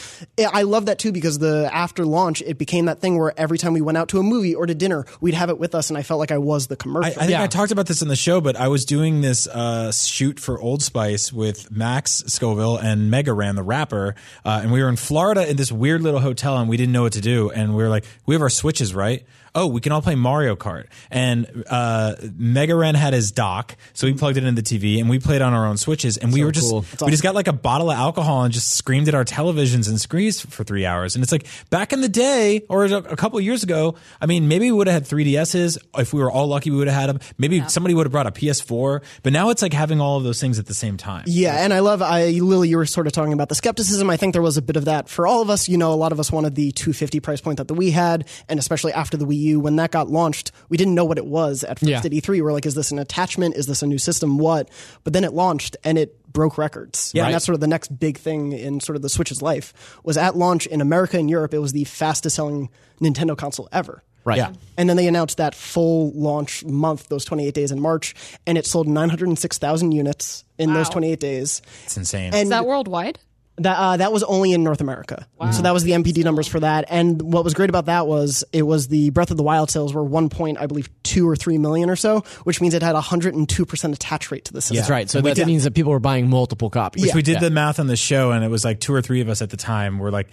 [0.53, 3.73] I love that too because the after launch, it became that thing where every time
[3.73, 5.97] we went out to a movie or to dinner, we'd have it with us, and
[5.97, 7.43] I felt like I was the I, I think Yeah.
[7.43, 10.59] I talked about this in the show, but I was doing this uh, shoot for
[10.59, 14.15] Old Spice with Max Scoville and Mega Ran, the rapper,
[14.45, 17.03] uh, and we were in Florida in this weird little hotel, and we didn't know
[17.03, 19.25] what to do, and we were like, we have our switches, right?
[19.57, 24.05] Oh, we can all play Mario Kart, and uh, Mega Ran had his dock, so
[24.05, 26.43] we plugged it into the TV, and we played on our own switches, and we
[26.43, 26.85] were just cool.
[27.01, 29.99] we just got like a bottle of alcohol and just screamed at our televisions and
[29.99, 31.15] screens for three hours.
[31.15, 34.27] And it's like back in the day or a a couple of years ago, I
[34.27, 35.77] mean, maybe we would have had 3DSs.
[35.97, 37.19] If we were all lucky, we would have had them.
[37.39, 39.03] Maybe somebody would have brought a PS4.
[39.23, 41.23] But now it's like having all of those things at the same time.
[41.25, 42.69] Yeah, and I love I Lily.
[42.69, 44.09] You were sort of talking about the skepticism.
[44.09, 45.67] I think there was a bit of that for all of us.
[45.67, 48.27] You know, a lot of us wanted the 250 price point that the Wii had,
[48.47, 51.25] and especially after the Wii U, when that got launched, we didn't know what it
[51.25, 51.97] was at first Yeah.
[51.97, 52.41] at E3.
[52.41, 53.55] We're like, is this an attachment?
[53.55, 54.37] Is this a new system?
[54.37, 54.69] What?
[55.03, 57.11] But then it launched, and it broke records.
[57.15, 57.25] Yeah.
[57.25, 59.73] and that's sort of the next big thing in sort of the Switch's life.
[60.03, 62.69] Was at launch in America and Europe, it was the fastest selling
[63.01, 64.03] Nintendo console ever.
[64.23, 64.37] Right.
[64.37, 64.51] Yeah.
[64.77, 68.13] And then they announced that full launch month, those 28 days in March,
[68.45, 71.61] and it sold 906,000 units in those 28 days.
[71.85, 72.33] It's insane.
[72.33, 73.19] And Is that worldwide?
[73.59, 75.27] That uh, that was only in North America.
[75.51, 76.85] So that was the NPD numbers for that.
[76.89, 79.93] And what was great about that was it was the Breath of the Wild sales
[79.93, 82.95] were one point, I believe, two or three million or so, which means it had
[82.95, 84.77] a hundred and two percent attach rate to the system.
[84.77, 85.09] That's right.
[85.09, 87.03] So that means that people were buying multiple copies.
[87.03, 87.39] Which we did Yeah.
[87.41, 89.49] the math on the show, and it was like two or three of us at
[89.49, 90.27] the time were like,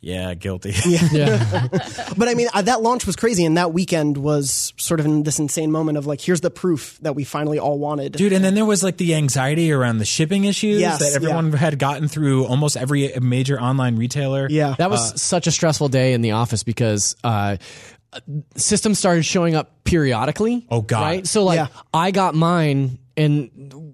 [0.00, 0.74] yeah, guilty.
[1.12, 1.68] Yeah.
[2.16, 5.22] But I mean, uh, that launch was crazy, and that weekend was sort of in
[5.22, 8.12] this insane moment of like, here's the proof that we finally all wanted.
[8.12, 11.52] Dude, and then there was like the anxiety around the shipping issues Yes, that everyone
[11.52, 11.58] yeah.
[11.58, 14.48] had gotten through almost every major online retailer.
[14.50, 14.74] Yeah.
[14.78, 17.58] That was such a stressful day in the office because uh,
[18.56, 20.66] systems started showing up periodically.
[20.70, 21.00] Oh, God.
[21.02, 21.26] Right?
[21.26, 21.66] So like Yeah.
[21.94, 23.87] I got mine in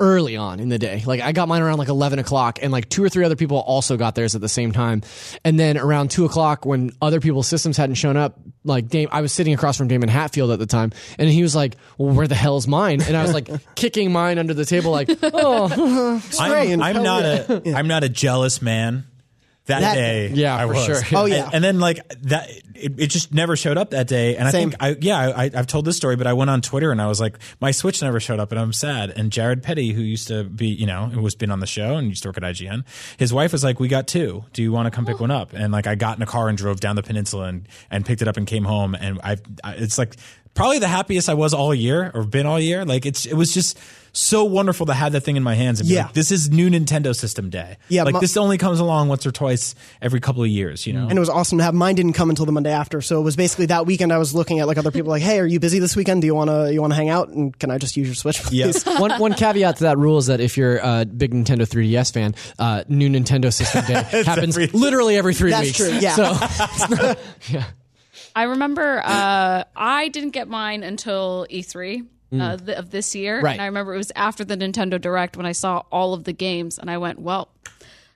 [0.00, 1.02] early on in the day.
[1.06, 3.58] Like I got mine around like eleven o'clock, and like two or three other people
[3.58, 5.02] also got theirs at the same time.
[5.44, 9.20] And then around two o'clock, when other people's systems hadn't shown up, like Dame, I
[9.20, 12.26] was sitting across from Daemon Hatfield at the time, and he was like, "Well, where
[12.26, 16.82] the hell's mine?" And I was like kicking mine under the table, like, "Oh, I'm,
[16.82, 17.60] I'm not yeah.
[17.74, 19.06] a am not a jealous man.
[19.70, 20.84] That, That- day, Yeah, I for was.
[20.84, 21.00] sure.
[21.12, 21.50] Oh, And- yeah.
[21.52, 24.36] and, then like that, it, it just never showed up that day.
[24.36, 24.74] And Same.
[24.80, 27.00] I think I yeah, I, I've told this story, but I went on Twitter and
[27.00, 29.10] I was like, my Switch never showed up, and I'm sad.
[29.10, 31.96] And Jared Petty, who used to be you know who was been on the show
[31.96, 32.84] and used to work at IGN,
[33.18, 34.44] his wife was like, we got two.
[34.52, 35.24] Do you want to come pick oh.
[35.24, 35.52] one up?
[35.52, 38.22] And like I got in a car and drove down the peninsula and and picked
[38.22, 38.94] it up and came home.
[38.94, 40.16] And I've I, it's like
[40.54, 42.84] probably the happiest I was all year or been all year.
[42.84, 43.78] Like it's it was just
[44.12, 46.04] so wonderful to have that thing in my hands and be Yeah.
[46.04, 47.76] like, this is new Nintendo System Day.
[47.88, 50.86] Yeah, like my- this only comes along once or twice every couple of years.
[50.86, 51.74] You know, and it was awesome to have.
[51.74, 54.12] Mine didn't come until the Monday after, so it was basically that weekend.
[54.12, 56.20] I was looking at like other people, like, "Hey, are you busy this weekend?
[56.22, 57.28] Do you wanna you wanna hang out?
[57.28, 60.26] And can I just use your Switch, please?" one one caveat to that rule is
[60.26, 65.16] that if you're a big Nintendo 3DS fan, uh, new Nintendo System Day happens literally
[65.16, 65.76] every three That's weeks.
[65.78, 66.14] true, yeah.
[66.14, 67.14] So
[67.48, 67.64] yeah,
[68.34, 73.40] I remember uh, I didn't get mine until E3 uh, th- of this year.
[73.40, 73.52] Right.
[73.52, 76.32] And I remember it was after the Nintendo Direct when I saw all of the
[76.32, 77.48] games, and I went, "Well,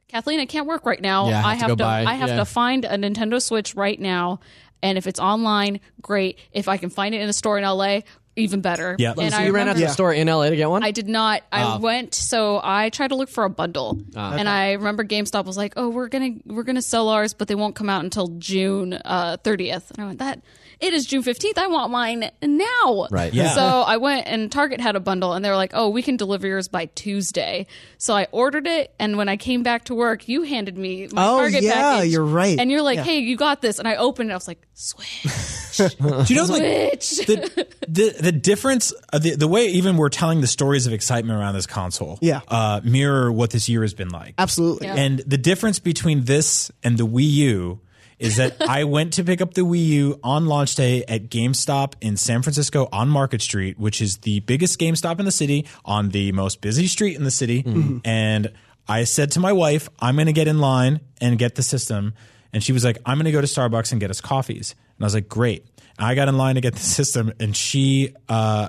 [0.09, 1.29] Kathleen, I can't work right now.
[1.29, 1.85] Yeah, I I have to to.
[1.85, 2.37] I have yeah.
[2.37, 4.41] to find a Nintendo Switch right now,
[4.83, 6.39] and if it's online, great.
[6.53, 8.01] If I can find it in a store in LA,
[8.37, 8.95] even better.
[8.99, 9.15] Yeah.
[9.19, 10.85] And so I you ran out to the store in LA to get one.
[10.85, 11.43] I did not.
[11.51, 11.79] I Oh.
[11.79, 14.35] went so I tried to look for a bundle, Ah.
[14.37, 17.55] and I remember GameStop was like, "Oh, we're gonna we're gonna sell ours, but they
[17.57, 18.99] won't come out until June
[19.43, 20.41] thirtieth." and I went, "That
[20.85, 21.59] it is June fifteenth.
[21.59, 23.33] I want mine now." Right.
[23.33, 23.49] Yeah.
[23.55, 26.17] So I went and Target had a bundle, and they were like, "Oh, we can
[26.17, 27.67] deliver yours by Tuesday."
[27.99, 31.27] So I ordered it, and when I came back to work, you handed me my
[31.27, 32.13] Oh, Target yeah, package.
[32.13, 32.59] you're right.
[32.59, 33.05] And you're like, Yeah.
[33.05, 34.33] "Hey, you got this," and I opened it.
[34.33, 39.37] I was like, "Switch, Do you know like Switch." the, the the difference uh, the
[39.37, 42.41] the way even we're telling the stories of excitement around this console Yeah.
[42.49, 44.87] uh, mirror what this year has been like Absolutely.
[44.89, 44.95] Yeah.
[44.97, 47.81] and the difference between this and the Wii U
[48.19, 51.95] is that I went to pick up the Wii U on launch day at GameStop
[52.01, 56.11] in San Francisco on Market Street, which is the biggest GameStop in the city on
[56.11, 57.63] the most busy street in the city.
[58.05, 58.53] And
[58.89, 62.15] I said to my wife, I'm going to get in line and get the system.
[62.53, 64.75] And she was like, I'm going to go to Starbucks and get us coffees.
[64.97, 65.67] And I was like, great.
[65.99, 68.69] I got in line to get the system, and she uh,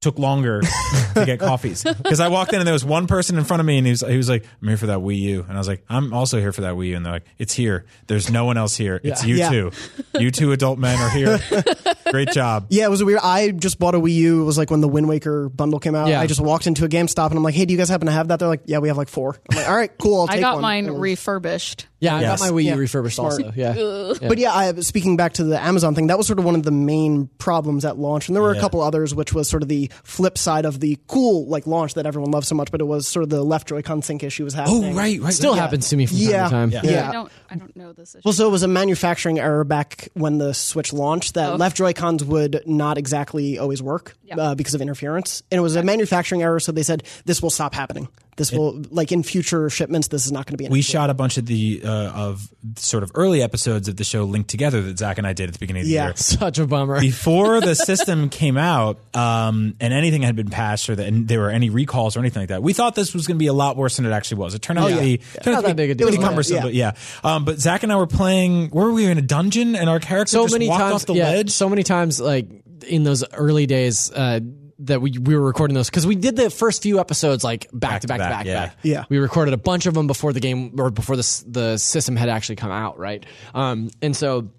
[0.00, 0.62] took longer
[1.14, 3.66] to get coffees because I walked in and there was one person in front of
[3.66, 5.58] me and he was he was like I'm here for that Wii U and I
[5.58, 8.30] was like I'm also here for that Wii U and they're like it's here there's
[8.30, 9.50] no one else here it's you Yeah.
[9.50, 9.70] two
[10.18, 11.38] you two adult men are here
[12.10, 13.20] great job Yeah, it was weird.
[13.22, 14.40] I just bought a Wii U.
[14.42, 16.08] It was like when the Wind Waker bundle came out.
[16.08, 16.20] Yeah.
[16.20, 18.12] I just walked into a GameStop and I'm like, "Hey, do you guys happen to
[18.12, 19.38] have that?" They're like, "Yeah, we have like four.
[19.50, 20.22] I'm like, "All right, cool.
[20.22, 21.86] I'll take I got one." mine It was- refurbished.
[22.00, 22.40] yeah, I Yes.
[22.40, 22.74] got my Wii U Yeah.
[22.76, 23.32] refurbished Smart.
[23.34, 23.52] also.
[23.54, 24.14] Yeah.
[24.26, 26.62] But yeah, I, speaking back to the Amazon thing, that was sort of one of
[26.64, 29.68] the main problems at launch, and there were a couple others, which was sort of
[29.68, 32.70] the flip side of the cool like launch that everyone loves so much.
[32.70, 34.94] But it was sort of the left Joy-Con sync issue was oh happening.
[34.94, 35.62] right right Still yeah.
[35.62, 36.48] happens to me from Yeah.
[36.48, 36.84] time to time.
[36.90, 37.08] Yeah.
[37.08, 37.32] I don't.
[37.50, 38.22] I don't know this issue.
[38.24, 41.56] Well, so it was a manufacturing error back when the Switch launched that Oh.
[41.56, 45.76] left Joy Cons would not exactly always work uh, because of interference, and it was
[45.76, 46.60] a manufacturing error.
[46.60, 48.08] So they said this will stop happening.
[48.40, 50.08] This will like in future shipments.
[50.08, 50.66] This is not going to be.
[50.68, 50.92] We issue.
[50.92, 54.48] shot a bunch of the uh, of sort of early episodes of the show linked
[54.48, 56.00] together that Zach and I did at the beginning of the year.
[56.00, 56.06] Yeah.
[56.06, 56.98] year Such a bummer.
[57.00, 61.40] before the system came out um, and anything had been passed or that and there
[61.40, 63.52] were any recalls or anything like that, we thought this was going to be a
[63.52, 64.54] lot worse than it actually was.
[64.54, 65.00] It turned out to yeah.
[65.00, 65.52] be Yeah.
[65.52, 66.06] Not that big a deal.
[66.06, 66.92] pretty It was cumbersome, minor, but yeah.
[67.22, 68.70] Um, but Zach and I were playing.
[68.70, 71.06] Where were we in a dungeon and our character so just many walked times, off
[71.06, 71.50] the yeah, ledge?
[71.50, 72.48] so many times, like
[72.88, 74.10] in those early days.
[74.10, 74.40] Uh,
[74.80, 78.00] that we, we were recording those because we did the first few episodes like back,
[78.02, 78.66] to back to back, yeah.
[78.66, 78.76] back.
[78.82, 79.04] Yeah.
[79.08, 82.28] we recorded a bunch of them before the game or before the the system had
[82.28, 83.24] actually come out, right?
[83.54, 84.50] Um, and so,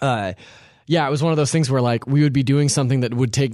[0.00, 0.34] uh,
[0.86, 3.12] yeah, it was one of those things where like we would be doing something that
[3.12, 3.52] would take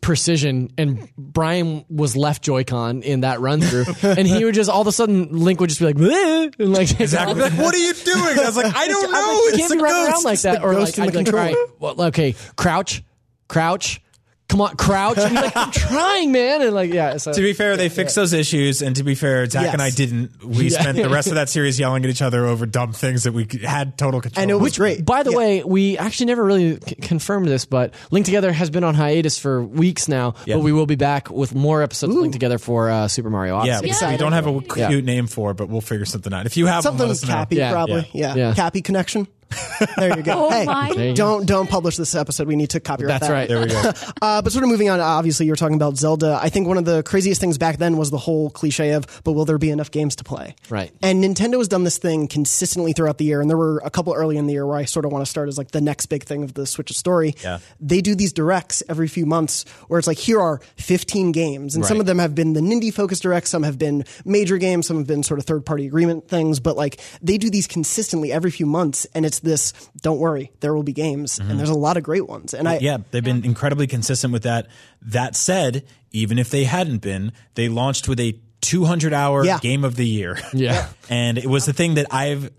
[0.00, 4.82] precision, and Brian was left Joy-Con in that run through, and he would just all
[4.82, 5.96] of a sudden Link would just be like,
[6.60, 9.06] and like Zach would be like, "What are you doing?" I was like, "I don't
[9.06, 9.18] I'm know.
[9.18, 11.26] like, you it's can't a be running around like that, or like, I'd be like,
[11.26, 11.40] controller.
[11.40, 13.02] all right, well, okay, crouch,
[13.48, 14.00] crouch,
[14.48, 15.18] come on, crouch.
[15.18, 17.16] And he's like, I'm trying, man, and like, yeah.
[17.16, 19.72] So To be fair, they fixed those issues, and to be fair, Zach Yes.
[19.72, 20.44] and I didn't.
[20.44, 23.32] We spent the rest of that series yelling at each other over dumb things that
[23.32, 24.42] we had total control.
[24.42, 24.62] and it over.
[24.62, 25.04] was great.
[25.04, 25.36] By the Yeah.
[25.36, 29.38] way, we actually never really c- confirmed this, but Link Together has been on hiatus
[29.38, 30.34] for weeks now.
[30.46, 30.56] Yeah.
[30.56, 33.56] But we will be back with more episodes of Link Together for uh, Super Mario
[33.56, 33.68] Odyssey.
[33.70, 34.12] Yeah, we, Excited.
[34.12, 35.00] we don't have a cute Yeah.
[35.00, 36.46] name for, it, but we'll figure something out.
[36.46, 37.34] If you have something one, let us know.
[37.34, 37.72] Cappy, Yeah.
[37.72, 38.08] probably.
[38.12, 38.34] Yeah.
[38.34, 38.48] Yeah.
[38.48, 38.54] Yeah.
[38.54, 39.26] Cappy connection.
[39.96, 40.46] There you go.
[40.46, 42.46] Oh hey, my don't don't publish this episode.
[42.48, 43.32] We need to copyright That's that.
[43.32, 43.48] right.
[43.48, 43.92] There we go.
[44.22, 46.38] Uh, but sort of moving on, obviously, you're talking about Zelda.
[46.40, 49.32] I think one of the craziest things back then was the whole cliche of, but
[49.32, 50.54] will there be enough games to play?
[50.70, 50.90] Right.
[51.02, 53.40] And Nintendo has done this thing consistently throughout the year.
[53.40, 55.30] And there were a couple early in the year where I sort of want to
[55.30, 57.34] start as like the next big thing of the Switch's story.
[57.42, 57.58] Yeah.
[57.78, 61.76] They do these directs every few months where it's like, here are 15 games.
[61.76, 64.86] And some of them have been the Nindie focused directs, some have been major games,
[64.86, 66.58] some have been sort of third party agreement things.
[66.58, 69.06] But like they do these consistently every few months.
[69.14, 69.72] And it's this,
[70.02, 71.38] don't worry, there will be games.
[71.38, 72.54] And there's a lot of great ones.
[72.54, 72.84] And I, Mm-hmm.
[72.84, 74.68] yeah, they've been incredibly consistent with that.
[75.02, 79.58] That said, even if they hadn't been, they launched with a 200 hour Yeah.
[79.58, 80.38] game of the year.
[80.52, 80.88] Yeah.
[81.10, 82.50] and it was the thing that I've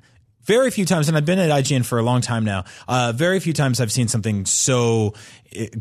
[0.44, 2.64] very few times, and I've been at IGN for a long time now.
[2.88, 5.14] Uh, very few times I've seen something so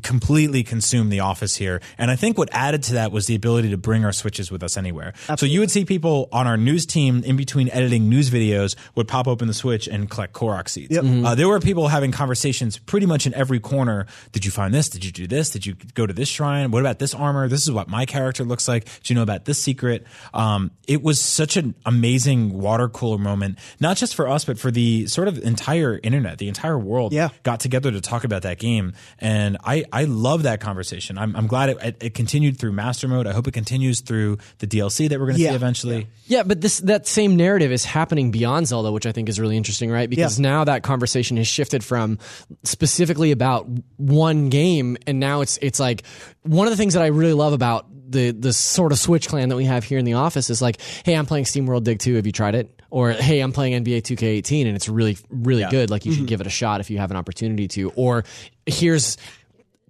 [0.03, 1.81] completely consume the office here.
[1.99, 4.63] And I think what added to that was the ability to bring our switches with
[4.63, 5.13] us anywhere.
[5.37, 9.09] So you would see people on our news team in between editing news videos would
[9.09, 10.97] pop open the switch and collect Korok seeds.
[10.97, 14.07] Uh, there were people having conversations pretty much in every corner.
[14.33, 14.89] Did you find this?
[14.89, 15.51] Did you do this?
[15.51, 16.71] Did you go to this shrine?
[16.71, 17.49] What about this armor?
[17.49, 18.85] This is what my character looks like.
[18.85, 20.07] Do you know about this secret?
[20.35, 24.71] Um, it was such an amazing water cooler moment, not just for us, but for
[24.71, 27.29] the sort of entire internet, the entire world Yeah.
[27.43, 28.93] got together to talk about that game.
[29.19, 31.19] And I, I love that conversation.
[31.19, 33.27] I'm, I'm glad it, it, continued through Master Mode.
[33.27, 35.51] I hope it continues through the DLC that we're going to Yeah.
[35.51, 36.07] see eventually.
[36.27, 39.57] Yeah, but this that same narrative is happening beyond Zelda, which I think is really
[39.57, 40.09] interesting, right?
[40.09, 40.51] Because Yeah.
[40.51, 42.19] now that conversation has shifted from
[42.63, 46.05] specifically about one game, and now it's it's like
[46.43, 49.49] one of the things that I really love about the the sort of Switch clan
[49.49, 52.15] that we have here in the office is like, hey, I'm playing SteamWorld Dig 2.
[52.15, 52.81] Have you tried it?
[52.89, 55.91] Or hey, I'm playing NBA 2K18 and it's really really good.
[55.91, 56.27] Like you should mm-hmm.
[56.27, 57.91] give it a shot if you have an opportunity to.
[57.97, 58.25] Or
[58.65, 59.17] here's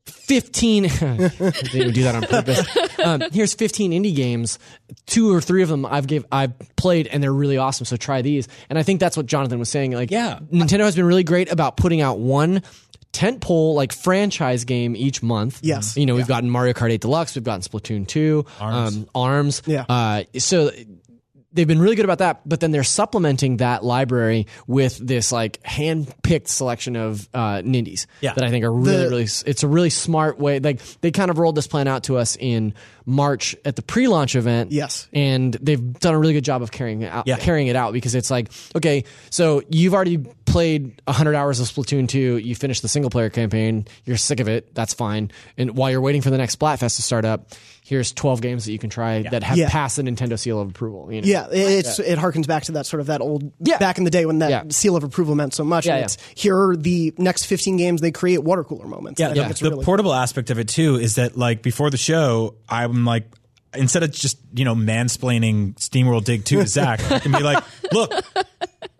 [0.07, 0.83] 15
[1.73, 2.65] they would do that on purpose
[3.05, 4.59] um, here's 15 indie games
[5.07, 8.23] two or three of them i've gave i've played and they're really awesome so try
[8.23, 10.39] these and i think that's what jonathan was saying like Yeah.
[10.53, 12.63] nintendo has been really great about putting out one
[13.13, 15.97] tentpole like franchise game each month Yes.
[15.97, 19.63] you know we've gotten mario kart 8 deluxe we've gotten splatoon 2 arms, um, arms.
[19.67, 19.85] Yeah.
[19.89, 20.71] uh, so
[21.57, 25.61] they've been really good about that, but then they're supplementing that library with this like
[25.67, 28.35] hand-picked selection of uh, nindies Yeah.
[28.35, 29.23] that I think are really, The- really.
[29.25, 30.61] It's a really smart way.
[30.61, 34.37] Like they kind of rolled this plan out to us in March at the pre-launch
[34.37, 34.71] event.
[34.73, 35.09] Yes.
[35.13, 37.27] and they've done a really good job of carrying it out.
[37.27, 37.37] Yeah.
[37.39, 40.19] Carrying it out because it's like okay, so you've already
[40.57, 44.49] played 100 hours of Splatoon 2, you finished the single player campaign, you're sick of
[44.49, 45.31] it, that's fine.
[45.59, 47.51] And while you're waiting for the next Splatfest to start up,
[47.85, 49.69] here's 12 games that you can try that have Yeah.
[49.69, 51.13] passed the Nintendo seal of approval.
[51.13, 51.29] You know?
[51.29, 53.77] Yeah, it- it's it harkens back to that sort of that old Yeah.
[53.79, 54.63] back in the day when that Yeah.
[54.71, 55.85] seal of approval meant so much.
[55.87, 56.05] Yeah, and yeah.
[56.07, 59.21] it's here are the next 15 games they create water cooler moments.
[59.21, 61.61] Yeah, I the, think it's the really portable aspect of it too is that like
[61.63, 63.25] before the show, I'm like
[63.75, 67.63] instead of just you know mansplaining SteamWorld Dig Two to Zach, I can be like,
[67.93, 68.11] look.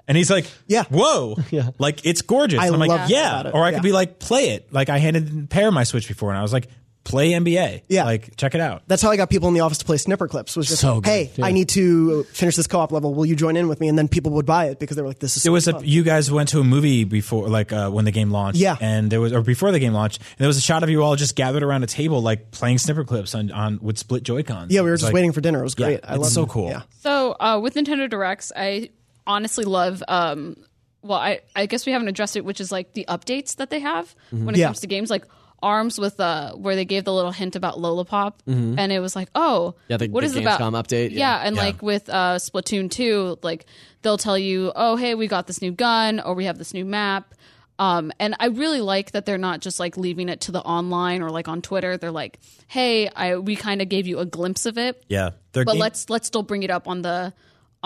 [0.09, 0.85] And he's like, Yeah.
[0.85, 1.71] whoa, yeah.
[1.79, 2.61] like it's gorgeous.
[2.61, 3.51] I and I'm like, love that yeah.
[3.53, 3.77] Or I Yeah.
[3.79, 4.73] could be like, play it.
[4.73, 6.69] Like I handed Peer my Switch before, and I was like,
[7.05, 7.83] play NBA.
[7.89, 8.03] Yeah.
[8.05, 8.83] like check it out.
[8.89, 10.57] That's how I got people in the office to play Snipperclips.
[10.57, 11.47] Was just So good, hey, yeah.
[11.47, 13.15] I need to finish this co-op level.
[13.15, 13.87] Will you join in with me?
[13.89, 15.69] And then people would buy it because they were like, "This is." There so was
[15.69, 18.59] a you guys went to a movie before, like uh, when the game launched.
[18.59, 18.77] Yeah.
[18.81, 21.03] and there was or before the game launched, and there was a shot of you
[21.05, 24.73] all just gathered around a table, like playing Snipperclips on, on with split Joy Cons.
[24.73, 25.61] yeah, we were just waiting for dinner.
[25.61, 26.01] It was great.
[26.03, 26.49] Yeah, I it's love so it.
[26.49, 26.69] cool.
[26.71, 26.83] Yeah.
[27.03, 28.91] So uh, with Nintendo Directs, I
[29.27, 30.03] honestly love.
[30.09, 30.57] Um,
[31.03, 33.81] well, I, I guess we haven't addressed it, which is like the updates that they
[33.81, 34.67] have when it Yeah.
[34.67, 35.25] comes to games, like
[35.63, 39.17] Arms with uh, where they gave the little hint about Lola Pop, and it was
[39.17, 40.61] like, oh, Yeah, the- what the is about?
[40.61, 41.47] Update, Yeah, yeah.
[41.47, 41.63] and Yeah.
[41.63, 43.67] like with uh, Splatoon two, like
[44.03, 46.85] they'll tell you, oh, hey, we got this new gun, or we have this new
[46.85, 47.35] map.
[47.79, 51.21] Um, and I really like that they're not just like leaving it to the online
[51.23, 51.97] or like on Twitter.
[51.99, 55.67] They're like, hey, I we kind of gave you a glimpse of it, Yeah, but
[55.67, 57.33] game- let's let's still bring it up on the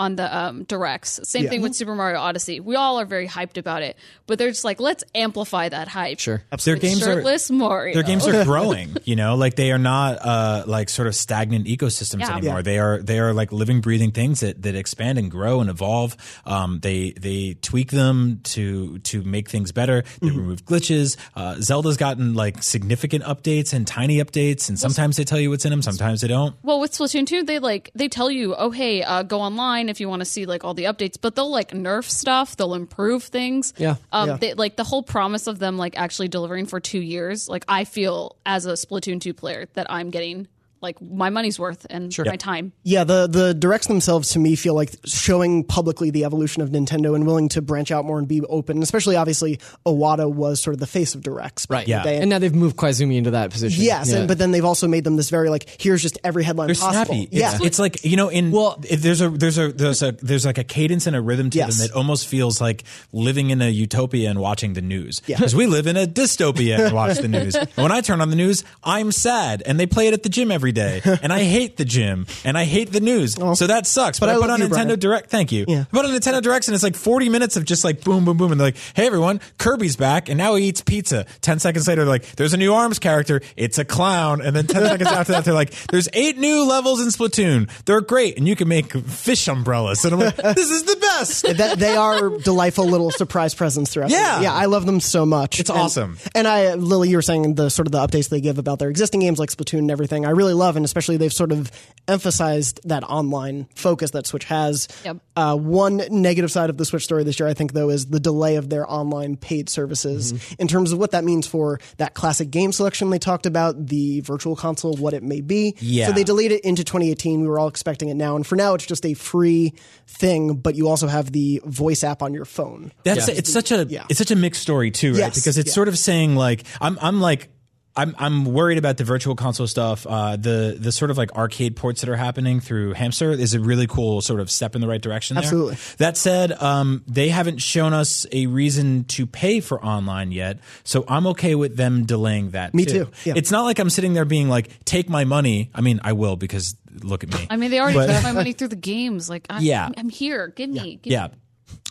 [0.01, 1.19] on the um, directs.
[1.23, 1.49] Same Yeah.
[1.51, 2.59] thing with Super Mario Odyssey.
[2.59, 3.95] We all are very hyped about it,
[4.27, 6.19] but they're just like, let's amplify that hype.
[6.19, 6.43] Sure.
[6.65, 7.93] their games are Shirtless Mario.
[7.93, 8.95] their games are growing.
[9.03, 12.37] You know, like they are not uh, like sort of stagnant ecosystems Yeah.
[12.37, 12.57] anymore.
[12.57, 12.61] Yeah.
[12.63, 16.15] They are they are like living, breathing things that, that expand and grow and evolve.
[16.45, 20.03] Um, they they tweak them to to make things better.
[20.21, 20.37] They Mm-hmm.
[20.37, 21.17] remove glitches.
[21.35, 25.65] Uh, Zelda's gotten like significant updates and tiny updates, and sometimes they tell you what's
[25.65, 26.55] in them, sometimes they don't.
[26.63, 29.99] Well, with Splatoon 2, they like they tell you, "Oh, hey, uh, go online if
[29.99, 33.23] you want to see like all the updates." But they'll like nerf stuff, they'll improve
[33.25, 33.73] things.
[33.77, 33.97] Yeah.
[34.11, 34.37] Um Yeah.
[34.37, 37.47] They, like the whole promise of them like actually delivering for 2 years.
[37.47, 40.47] Like I feel as a Splatoon 2 player that I'm getting
[40.81, 42.73] like my money's worth and my time.
[42.83, 47.15] Yeah, the the directs themselves to me feel like showing publicly the evolution of Nintendo
[47.15, 48.77] and willing to branch out more and be open.
[48.77, 51.87] And especially, obviously, Iwata was sort of the face of directs, Right.
[51.87, 52.03] Yeah.
[52.03, 52.17] day.
[52.19, 53.83] And now they've moved Koizumi into that position.
[53.83, 54.19] yes, Yeah.
[54.19, 56.75] and, but then they've also made them this very like here's just every headline They're
[56.75, 57.05] possible.
[57.13, 57.29] snappy.
[57.31, 60.45] Yeah, It's, it's like you know, in Well- there's a there's a there's a there's
[60.45, 61.77] like a cadence and a rhythm to Yes.
[61.77, 65.21] them that almost feels like living in a utopia and watching the news.
[65.27, 65.37] Yeah.
[65.37, 67.55] Because we live in a dystopia and watch the news.
[67.61, 70.29] And when I turn on the news, I'm sad, and they play it at the
[70.29, 73.35] gym every day, and I hate the gym, and I hate the news.
[73.35, 74.19] so that sucks.
[74.19, 74.99] But, But I, I put on you, Nintendo Brian.
[74.99, 75.29] Direct.
[75.29, 75.65] Thank you.
[75.67, 75.81] Yeah.
[75.81, 78.37] I put on Nintendo Directs, and it's like 40 minutes of just like boom, boom,
[78.37, 81.87] boom, and they're like, "Hey everyone, Kirby's back, and now he eats pizza." Ten seconds
[81.87, 83.41] later, they're like, "There's a new Arms character.
[83.55, 87.01] It's a clown." And then ten seconds after that, they're like, "There's eight new levels
[87.01, 87.69] in Splatoon.
[87.85, 91.00] They're great, and you can make fish umbrellas." And I'm like, "This is the best."
[91.21, 91.41] Yes.
[91.57, 94.09] that they are delightful little surprise presents throughout.
[94.09, 94.35] Yeah.
[94.35, 94.43] year.
[94.43, 95.59] yeah, I love them so much.
[95.59, 96.17] It's And- awesome.
[96.35, 98.89] And I, Lily, you were saying the sort of the updates they give about their
[98.89, 100.25] existing games like Splatoon and everything.
[100.25, 101.71] I really love, and especially they've sort of
[102.07, 104.87] emphasized that online focus that Switch has.
[105.05, 105.17] Yep.
[105.35, 108.19] Uh, one negative side of the Switch story this year, I think, though, is the
[108.19, 110.55] delay of their online paid services Mm-hmm.
[110.59, 114.21] in terms of what that means for that classic game selection they talked about, the
[114.21, 115.75] virtual console, what it may be.
[115.79, 116.07] Yeah.
[116.07, 117.41] So they delayed it into 2018.
[117.41, 119.73] We were all expecting it now, and for now, it's just a free
[120.07, 122.91] thing, but you also have the voice app on your phone.
[123.03, 124.05] That's it's such a Yeah.
[124.09, 125.19] it's such a mixed story too, right?
[125.19, 125.73] Yes, Because it's yeah.
[125.73, 127.49] sort of saying like I'm I'm like
[127.95, 130.07] I'm I'm worried about the virtual console stuff.
[130.07, 133.59] Uh, the the sort of like arcade ports that are happening through Hamster is a
[133.59, 135.35] really cool sort of step in the right direction.
[135.35, 135.43] there.
[135.43, 135.77] Absolutely.
[135.97, 141.03] That said, um, they haven't shown us a reason to pay for online yet, so
[141.07, 142.73] I'm okay with them delaying that.
[142.73, 143.33] Me too, yeah.
[143.35, 146.37] It's not like I'm sitting there being like, "Take my money." I mean, I will
[146.37, 147.47] because look at me.
[147.49, 149.29] I mean, they already But- took my money through the games.
[149.29, 149.89] Like, I'm, Yeah.
[149.97, 150.47] I'm here.
[150.49, 150.99] Give me.
[151.01, 151.27] Give Yeah.
[151.27, 151.33] Me.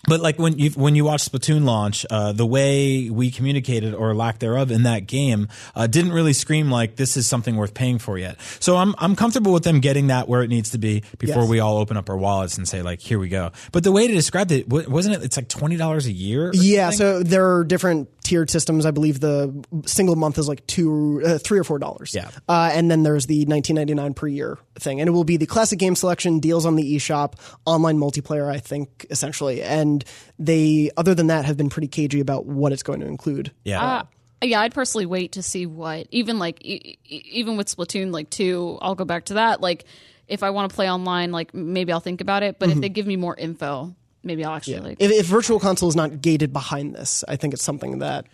[0.09, 4.15] But like when you when you watch Splatoon launch, uh, the way we communicated or
[4.15, 7.99] lack thereof in that game uh, didn't really scream like this is something worth paying
[7.99, 8.39] for yet.
[8.61, 11.51] So I'm I'm comfortable with them getting that where it needs to be before Yes.
[11.51, 13.53] we all open up our wallets and say like here we go.
[13.73, 15.23] But the way to describe it wasn't it?
[15.23, 16.51] It's like twenty dollars a year.
[16.55, 16.99] Yeah, something?
[16.99, 18.87] so there are different tiered systems.
[18.87, 22.15] I believe the single month is like two, uh, three or four dollars.
[22.15, 22.31] Yeah.
[22.49, 25.79] uh, and then there's the 19.99 per year thing, and it will be the classic
[25.79, 28.49] game selection, deals on the eShop, online multiplayer.
[28.49, 30.05] I think essentially, and
[30.39, 33.53] they other than that have been pretty cagey about what it's going to include.
[33.65, 33.85] yeah.
[33.85, 34.03] Uh,
[34.43, 38.31] yeah, I'd personally wait to see what even like e- e- even with Splatoon like
[38.31, 38.79] two.
[38.81, 39.61] I'll go back to that.
[39.61, 39.85] Like,
[40.29, 42.59] if I want to play online, like maybe I'll think about it.
[42.59, 44.97] But if they give me more info, maybe I'll actually like.
[44.99, 48.27] If, if Virtual Console is not gated behind this, I think it's something that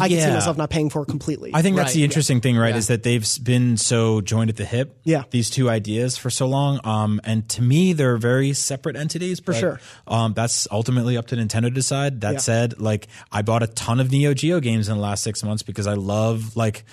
[0.00, 0.34] I can see Yeah.
[0.34, 1.50] myself not paying for it completely.
[1.54, 1.94] I think that's Right.
[1.94, 2.74] the interesting thing, right?
[2.74, 4.98] Is that they've been so joined at the hip.
[5.04, 5.22] Yeah.
[5.30, 6.80] These two ideas for so long.
[6.84, 9.40] Um, and to me, they're very separate entities.
[9.40, 9.80] For sure.
[10.06, 12.20] Um, that's ultimately up to Nintendo to decide.
[12.22, 12.38] That Yeah.
[12.38, 15.62] said, like I bought a ton of Neo Geo games in the last six months
[15.62, 16.84] because I love like,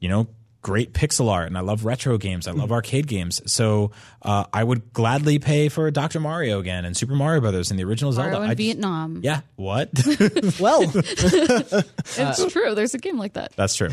[0.00, 0.26] you know,
[0.62, 2.46] great pixel art and I love retro games.
[2.46, 2.72] I love Mm-hmm.
[2.72, 3.42] arcade games.
[3.52, 3.90] So
[4.22, 6.20] uh, I would gladly pay for Dr.
[6.20, 8.44] Mario again and Super Mario Brothers and the original Mario Zelda.
[8.44, 9.20] in I just- Vietnam.
[9.24, 9.40] yeah.
[9.56, 9.90] What?
[10.60, 12.74] well, It's true.
[12.74, 13.52] There's a game like that.
[13.56, 13.90] that's true.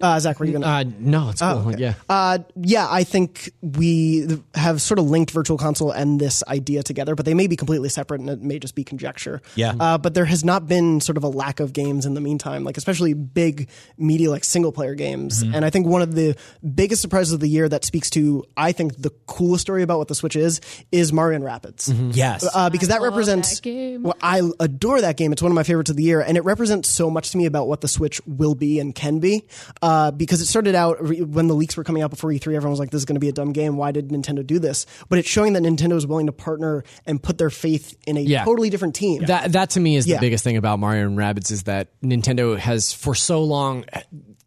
[0.00, 0.68] Uh, Zach, were you going to?
[0.68, 1.74] Uh, no, it's cool.
[1.78, 1.94] Yeah.
[2.08, 7.14] Uh, yeah, I think we have sort of linked Virtual Console and this idea together,
[7.14, 9.42] but they may be completely separate and it may just be conjecture.
[9.56, 9.74] Yeah.
[9.78, 12.62] Uh, but there has not been sort of a lack of games in the meantime,
[12.62, 15.42] like especially big media like single player games.
[15.42, 16.36] And I think one of the
[16.74, 20.08] biggest surprises of the year that speaks to, I think, the coolest story about what
[20.08, 20.60] the Switch is,
[20.92, 22.14] is Mario and Rabbids.
[22.14, 22.48] Yes.
[22.54, 23.56] Uh, because that represents.
[23.56, 24.02] that game.
[24.04, 25.32] Well, I adore that game.
[25.32, 27.46] It's one of my favorites of the year, and it represents so much to me
[27.46, 29.46] about what the Switch will be and can be.
[29.88, 32.70] Uh, because it started out re- when the leaks were coming out before E3, everyone
[32.70, 33.76] was like, "This is going to be a dumb game.
[33.78, 37.22] Why did Nintendo do this?" But it's showing that Nintendo is willing to partner and
[37.22, 38.44] put their faith in a Yeah.
[38.44, 39.24] totally different team.
[39.24, 40.16] That that to me is Yeah.
[40.16, 43.84] the biggest thing about Mario and Rabbids is that Nintendo has for so long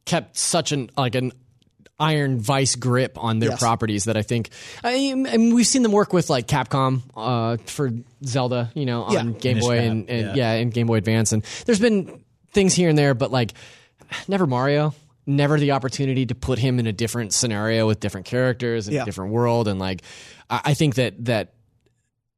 [0.06, 1.32] kept such an like an
[2.00, 3.60] iron vice grip on their Yes.
[3.60, 4.50] properties that I think
[4.84, 7.92] I mean, I mean, we've seen them work with like Capcom uh, for
[8.26, 9.24] Zelda, you know, on Yeah.
[9.40, 10.34] Game Boy and, and yeah.
[10.36, 10.52] yeah.
[10.60, 12.22] and Game Boy Advance, and there's been
[12.54, 13.54] things here and there, but like
[14.28, 14.94] never Mario.
[15.36, 19.04] Never the opportunity to put him in a different scenario with different characters and Yeah.
[19.04, 20.02] a different world, and like
[20.50, 21.54] I, I think that that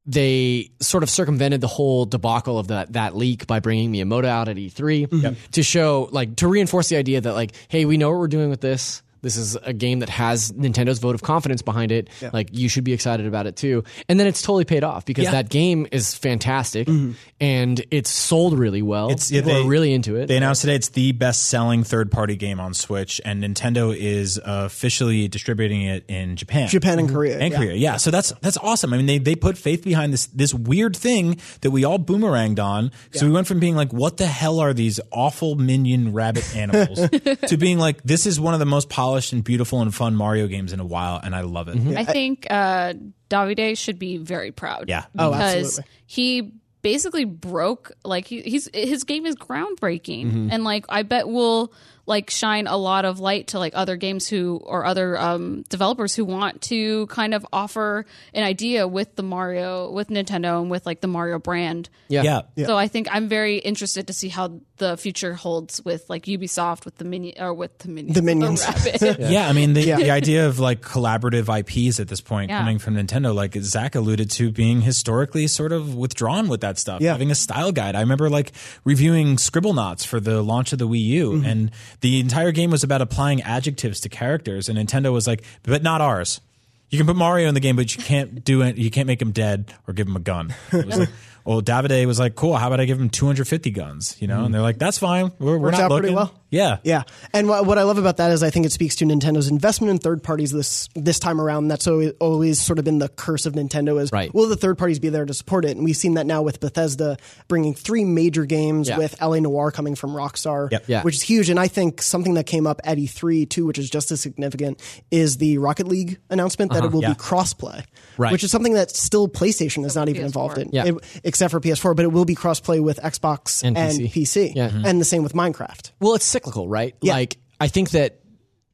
[0.06, 4.50] they sort of circumvented the whole debacle of that that leak by bringing Miyamoto out
[4.50, 5.34] at E3 mm-hmm.
[5.52, 8.50] to show like to reinforce the idea that like hey we know what we're doing
[8.50, 12.50] with this this is a game that has Nintendo's vote of confidence behind it like
[12.52, 15.32] you should be excited about it too and then it's totally paid off because Yeah.
[15.32, 17.14] that game is fantastic mm-hmm.
[17.42, 20.62] and it's sold really well It's- yeah, people they- are really into it They announced
[20.62, 25.84] today it's the best selling third party game on Switch, and Nintendo is officially distributing
[25.84, 26.68] it in Japan.
[26.68, 27.16] Japan and mm-hmm.
[27.16, 27.58] Korea, And yeah.
[27.58, 27.98] Korea, yeah.
[27.98, 28.94] So that's that's awesome.
[28.94, 32.60] I mean, they they put faith behind this this weird thing that we all boomeranged
[32.60, 32.92] on.
[33.14, 37.08] So we went from being like, what the hell are these awful minion rabbit animals
[37.48, 40.48] to being like, this is one of the most polished and beautiful and fun Mario
[40.48, 41.78] games in a while, and I love it.
[41.96, 42.94] I think uh,
[43.30, 44.86] Davide should be very proud.
[44.88, 45.06] Yeah.
[45.18, 45.92] Oh, because absolutely.
[46.06, 46.52] he
[46.82, 51.74] basically broke like he, he's his game is groundbreaking, and like I bet will
[52.06, 56.14] like shine a lot of light to like other games who or other um, developers
[56.16, 60.86] who want to kind of offer an idea with the Mario with Nintendo and with
[60.86, 61.90] like the Mario brand.
[62.10, 62.66] yeah, Yeah.
[62.68, 66.84] So I think I'm very interested to see how the future holds with like Ubisoft
[66.86, 68.16] with the minion or with the minions.
[68.16, 68.62] The Minions.
[68.68, 69.20] rabbit.
[69.20, 72.60] Yeah, I mean the, the idea of like collaborative IPs at this point Yeah.
[72.60, 77.02] coming from Nintendo, like Zach alluded to, being historically sort of withdrawn with that stuff.
[77.02, 77.14] Yeah.
[77.14, 77.96] Having a style guide.
[77.96, 78.52] I remember like
[78.84, 81.46] reviewing Scribble Scribblenauts for the launch of the Wii U, Mm-hmm.
[81.46, 81.72] and
[82.04, 86.02] the entire game was about applying adjectives to characters, and Nintendo was like, "But not
[86.02, 86.42] ours."
[86.90, 88.78] You can put Mario in the game, but you can't do it.
[88.78, 90.54] You can't make him dead or give him a gun.
[90.74, 91.10] It was like,
[91.46, 92.56] well, Davide was like, "Cool.
[92.56, 95.32] How about I give him 250 guns?" You know, and they're like, "That's fine.
[95.40, 96.34] We're, we're Worked not out pretty well.
[96.50, 97.02] Yeah, Yeah,
[97.34, 99.90] and what, what I love about that is I think it speaks to Nintendo's investment
[99.90, 101.68] in third parties this this time around.
[101.68, 104.32] That's always, always sort of been the curse of Nintendo is Right.
[104.36, 105.76] will the third parties be there to support it?
[105.76, 107.18] And we've seen that now with Bethesda
[107.48, 109.00] bringing three major games Yeah.
[109.00, 110.84] with LA Noire coming from Rockstar, Yep.
[110.86, 111.02] Yeah.
[111.02, 111.50] which is huge.
[111.50, 114.80] And I think something that came up at E3 too, which is just as significant,
[115.10, 116.90] is the Rocket League announcement that it uh-huh.
[116.98, 117.10] will Yeah.
[117.14, 117.84] be crossplay,
[118.20, 118.32] Right.
[118.32, 120.26] which is something that still PlayStation is not even PS4.
[120.28, 120.86] involved in, Yeah.
[120.86, 120.98] It-
[121.34, 121.96] except for PS4.
[121.96, 124.12] But it will be crossplay with Xbox And and, PC.
[124.14, 124.70] PC, Yeah.
[124.70, 124.86] Mhm.
[124.86, 125.92] and the same with Minecraft.
[126.00, 126.96] Well, it's cyclical, right?
[127.02, 127.14] Yeah.
[127.14, 128.20] Like I think that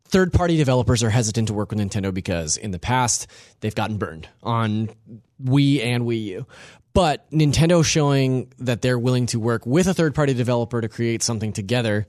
[0.05, 3.27] third party developers are hesitant to work with Nintendo because in the past
[3.61, 4.89] they've gotten burned on
[5.43, 6.45] Wii and Wii U.
[6.93, 11.21] But Nintendo showing that they're willing to work with a third party developer to create
[11.23, 12.07] something together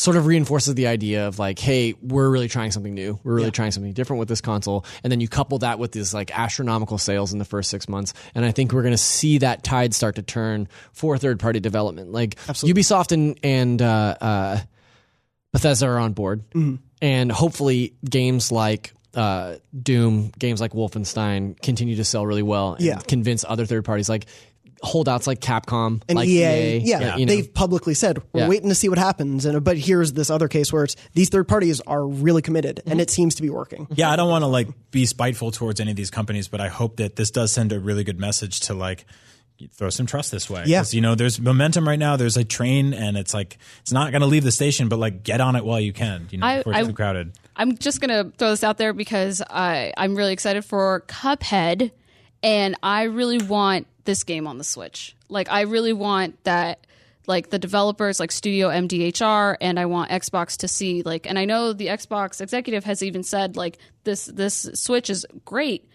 [0.00, 3.20] sort of reinforces the idea of like, hey, we're really trying something new.
[3.22, 4.86] We're really trying something different with this console.
[5.04, 8.14] And then you couple that with this like astronomical sales in the first six months.
[8.34, 11.60] And I think we're going to see that tide start to turn for third party
[11.60, 12.12] development.
[12.12, 14.58] Like Ubisoft and, and, uh, uh,
[15.52, 16.76] Bethesda are on board, Mm-hmm.
[17.02, 22.84] and hopefully games like uh, Doom, games like Wolfenstein continue to sell really well and
[22.84, 23.00] Yeah.
[23.00, 24.26] convince other third parties like
[24.82, 26.78] holdouts like Capcom and like EA, EA.
[26.78, 27.32] yeah, you know.
[27.34, 28.48] they've publicly said we're Yeah.
[28.48, 29.44] waiting to see what happens.
[29.44, 32.90] And but here's this other case where it's these third parties are really committed, Mm-hmm.
[32.92, 33.86] and it seems to be working.
[33.94, 34.10] yeah.
[34.10, 36.96] I don't want to like be spiteful towards any of these companies, but I hope
[36.96, 39.04] that this does send a really good message to like
[39.74, 40.62] throw some trust this way.
[40.64, 40.78] Yeah.
[40.78, 42.16] 'Cause, you know, there's momentum right now.
[42.16, 45.22] There's a train, and it's like it's not going to leave the station, but like
[45.22, 46.26] get on it while you can.
[46.30, 47.32] You know, I- before it's I- too crowded.
[47.56, 51.90] I'm just gonna throw this out there because I I'm really excited for Cuphead,
[52.42, 55.16] and I really want this game on the Switch.
[55.28, 56.86] Like I really want that.
[57.26, 61.44] Like the developers, like Studio MDHR, and I want Xbox to see like, and I
[61.44, 65.88] know the Xbox executive has even said like this this Switch is great,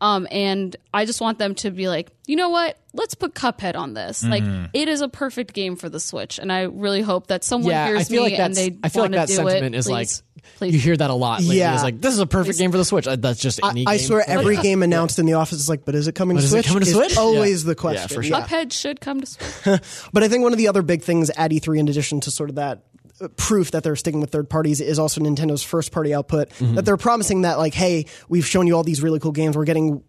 [0.00, 3.74] um, and I just want them to be like, you know what, let's put Cuphead
[3.74, 4.22] on this.
[4.22, 4.44] Like
[4.74, 7.86] it is a perfect game for the Switch, and I really hope that someone yeah,
[7.88, 9.78] hears me like and they I feel like that do sentiment it.
[9.78, 10.08] is like
[10.56, 10.74] Please, please.
[10.74, 11.40] you hear that a lot.
[11.40, 11.58] Lately.
[11.58, 11.74] Yeah.
[11.74, 13.06] it's like this is a perfect game for the Switch.
[13.06, 13.86] Uh, That's just any.
[13.86, 14.06] I game.
[14.06, 16.46] swear, every game announced in the office is like, but is it coming But to
[16.46, 16.66] is it Switch?
[16.66, 17.16] coming to Is Switch?
[17.16, 17.68] Always Yeah.
[17.68, 18.06] the question.
[18.10, 18.36] Yeah, for sure.
[18.40, 19.80] Cuphead should come to Switch.
[20.12, 22.48] But I think one of the other big things at E3, in addition to sort
[22.50, 22.82] of that
[23.20, 26.50] uh, proof that they're sticking with third parties, is also Nintendo's first party output.
[26.50, 26.74] Mm-hmm.
[26.76, 29.56] That they're promising that, like, hey, we've shown you all these really cool games.
[29.56, 30.02] We're getting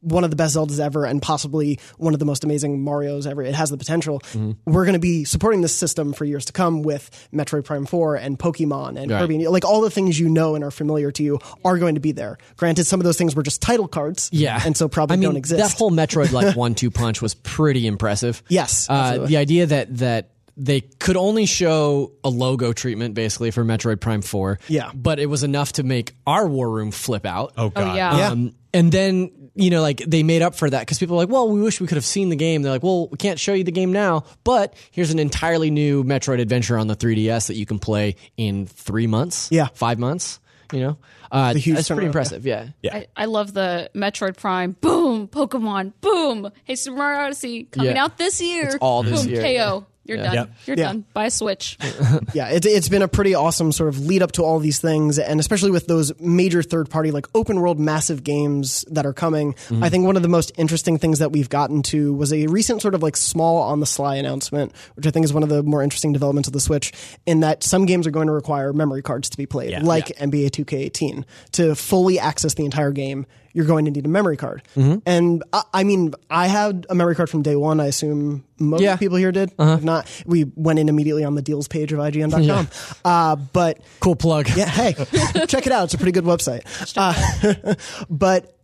[0.00, 3.42] one of the best Zeldas ever and possibly one of the most amazing Marios ever.
[3.42, 4.20] It has the potential.
[4.32, 4.70] Mm-hmm.
[4.72, 8.16] We're going to be supporting this system for years to come with Metroid Prime 4
[8.16, 9.20] and Pokemon and Right.
[9.20, 9.46] Kirby.
[9.48, 12.12] Like, all the things you know and are familiar to you are going to be
[12.12, 12.38] there.
[12.56, 14.30] Granted, some of those things were just title cards.
[14.32, 15.60] Yeah, And so probably I mean, don't exist.
[15.60, 18.42] That whole Metroid like one two punch was pretty impressive.
[18.48, 23.64] Yes, uh, the idea that that they could only show a logo treatment basically for
[23.64, 24.58] Metroid Prime Four.
[24.68, 24.92] Yeah.
[24.94, 27.52] but it was enough to make our war room flip out.
[27.56, 27.96] Oh god.
[27.96, 28.18] yeah.
[28.18, 28.28] Yeah.
[28.28, 31.28] Um, and then you know, like they made up for that because people are like,
[31.28, 33.54] "Well, we wish we could have seen the game." They're like, "Well, we can't show
[33.54, 37.54] you the game now, but here's an entirely new Metroid adventure on the 3DS that
[37.54, 39.68] you can play in three months, Yeah.
[39.74, 40.40] five months."
[40.72, 40.98] You know,
[41.30, 42.46] uh, huge that's pretty turnaround, impressive.
[42.46, 44.72] Yeah, I, I love the Metroid Prime.
[44.80, 45.92] Boom, Pokemon.
[46.00, 46.50] Boom.
[46.64, 48.02] Hey, Super Mario Odyssey coming Yeah.
[48.04, 48.64] out this year.
[48.64, 49.42] It's all this Boom, year.
[49.42, 49.86] KO.
[50.06, 50.34] You're done.
[50.34, 50.50] Yep.
[50.66, 50.84] You're Yeah.
[50.84, 51.04] done.
[51.14, 51.78] Buy a Switch.
[52.34, 55.18] yeah, it, it's been a pretty awesome sort of lead up to all these things,
[55.18, 59.54] and especially with those major third party, like open world, massive games that are coming.
[59.54, 59.82] Mm-hmm.
[59.82, 62.82] I think one of the most interesting things that we've gotten to was a recent
[62.82, 65.62] sort of like small on the sly announcement, which I think is one of the
[65.62, 66.92] more interesting developments of the Switch,
[67.26, 69.80] in that some games are going to require memory cards to be played, Yeah.
[69.82, 71.24] like NBA 2K18.
[71.52, 74.62] To fully access the entire game, you're going to need a memory card.
[74.76, 77.80] And I, I mean, I had a memory card from day one.
[77.80, 78.96] I assume most Yeah.
[78.96, 79.52] people here did.
[79.58, 82.68] If not, we went in immediately on the deals page of IGN.com.
[83.04, 84.48] Uh, but cool plug.
[84.56, 84.92] yeah, hey,
[85.46, 85.84] check it out.
[85.84, 86.62] It's a pretty good website.
[86.96, 87.74] Uh,
[88.10, 88.54] but it, th-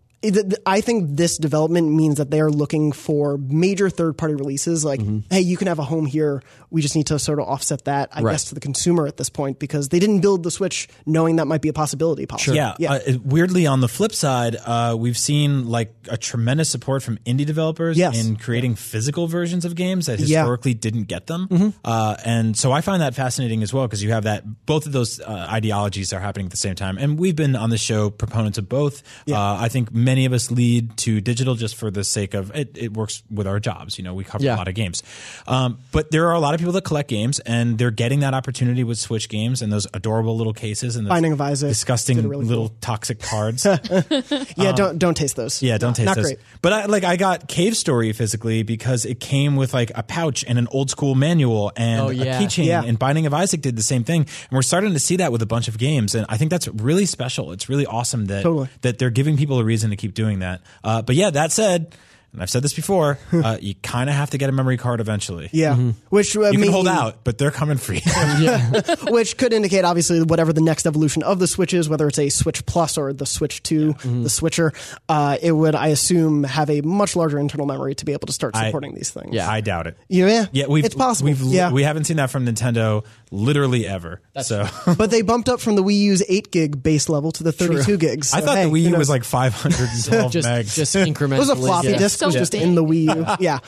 [0.66, 4.84] I think this development means that they are looking for major third party releases.
[4.84, 5.00] Like,
[5.30, 6.42] hey, you can have a home here.
[6.68, 8.32] We just need to sort of offset that, I Right.
[8.32, 11.46] guess, to the consumer at this point because they didn't build the Switch knowing that
[11.46, 12.26] might be a possibility.
[12.26, 12.56] Possibly.
[12.56, 12.74] Yeah.
[12.78, 12.92] yeah.
[12.92, 17.46] Uh, weirdly, on the flip side, uh, we've seen like a tremendous support from indie
[17.46, 18.22] developers Yes.
[18.24, 20.24] in creating physical versions of games that Yeah.
[20.26, 20.34] Mm-hmm.
[20.36, 21.72] historically didn't get them.
[21.82, 24.92] Uh, and so I find that fascinating as well because you have that both of
[24.92, 26.98] those uh, ideologies are happening at the same time.
[26.98, 29.02] And we've been on the show proponents of both.
[29.28, 32.76] Uh, I think many of us lead to digital just for the sake of it.
[32.76, 33.96] It works with our jobs.
[33.98, 34.56] You know, we cover Yeah.
[34.56, 35.02] a lot of games,
[35.46, 38.20] um, but there are a lot of of people that collect games, and they're getting
[38.20, 41.70] that opportunity with Switch games and those adorable little cases and those Binding of Isaac
[41.70, 43.64] disgusting really little toxic cards.
[44.56, 45.62] Yeah, don't don't taste those.
[45.62, 46.26] Um, Yeah, don't taste not those.
[46.26, 46.38] great.
[46.62, 50.44] But I, like, I got Cave Story physically because it came with like a pouch
[50.46, 52.66] and an old school manual and Oh, a keychain.
[52.66, 52.82] Yeah.
[52.84, 54.22] And Binding of Isaac did the same thing.
[54.22, 56.68] And we're starting to see that with a bunch of games, and I think that's
[56.68, 57.52] really special.
[57.52, 58.68] It's really awesome that Totally.
[58.82, 60.62] that they're giving people a reason to keep doing that.
[60.82, 61.94] Uh, but yeah, that said.
[62.32, 65.00] And I've said this before, uh, you kind of have to get a memory card
[65.00, 65.48] eventually.
[65.52, 65.74] Yeah,
[66.10, 68.00] which uh, You can mean- hold out, but they're coming for you.
[69.10, 72.28] which could indicate obviously whatever the next evolution of the Switch is, whether it's a
[72.28, 74.22] Switch Plus or the Switch 2, Mm-hmm.
[74.22, 74.72] the Switcher.
[75.08, 78.32] Uh, it would, I assume, have a much larger internal memory to be able to
[78.32, 79.34] start I- supporting these things.
[79.34, 79.50] Yeah.
[79.50, 79.98] I doubt it.
[80.06, 81.30] yeah, Yeah, we've, it's possible.
[81.30, 84.20] We've, yeah, we haven't seen that from Nintendo literally ever.
[84.42, 84.66] so
[84.98, 87.96] but they bumped up from the Wii U's 8 gig base level to the 32
[87.96, 88.32] gigs.
[88.34, 90.74] I thought hey, the Wii who U was like 512 just megs.
[90.74, 91.36] just incrementally.
[91.36, 91.98] It was a floppy yeah.
[91.98, 92.62] disk So was just big.
[92.62, 93.26] in the Wii U.
[93.40, 93.58] yeah.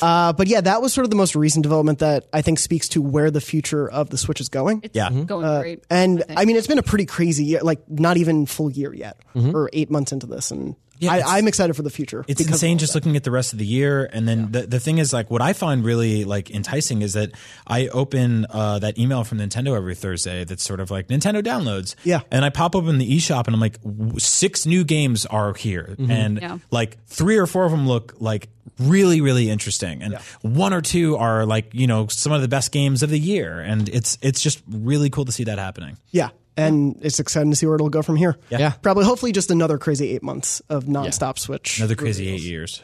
[0.00, 2.88] Uh, but yeah, that was sort of the most recent development that I think speaks
[2.90, 4.80] to where the future of the Switch is going.
[4.84, 5.10] It's Yeah.
[5.10, 5.84] going great.
[5.90, 6.38] And think.
[6.38, 9.68] I mean, it's been a pretty crazy year, like not even full year yet, or
[9.72, 10.50] eight months into this.
[10.50, 12.24] And Yeah, I, I'm excited for the future.
[12.28, 12.98] It's insane just that.
[12.98, 14.08] looking at the rest of the year.
[14.12, 17.32] And then the, the thing is, like, what I find really like enticing is that
[17.66, 21.94] I open uh, that email from Nintendo every Thursday that's sort of like Nintendo downloads.
[22.04, 22.20] Yeah.
[22.30, 25.96] And I pop open the eShop and I'm like, w- six new games are here.
[26.08, 26.58] And Yeah.
[26.70, 30.02] like three or four of them look like really, really interesting.
[30.02, 33.18] And one or two are like, you know, some of the best games of the
[33.18, 33.58] year.
[33.60, 35.96] And it's, it's just really cool to see that happening.
[36.10, 36.30] Yeah.
[36.58, 38.36] And it's exciting to see where it'll go from here.
[38.50, 38.70] Yeah.
[38.82, 41.78] Probably, hopefully, just another crazy eight months of nonstop Switch.
[41.78, 42.82] Another crazy eight years.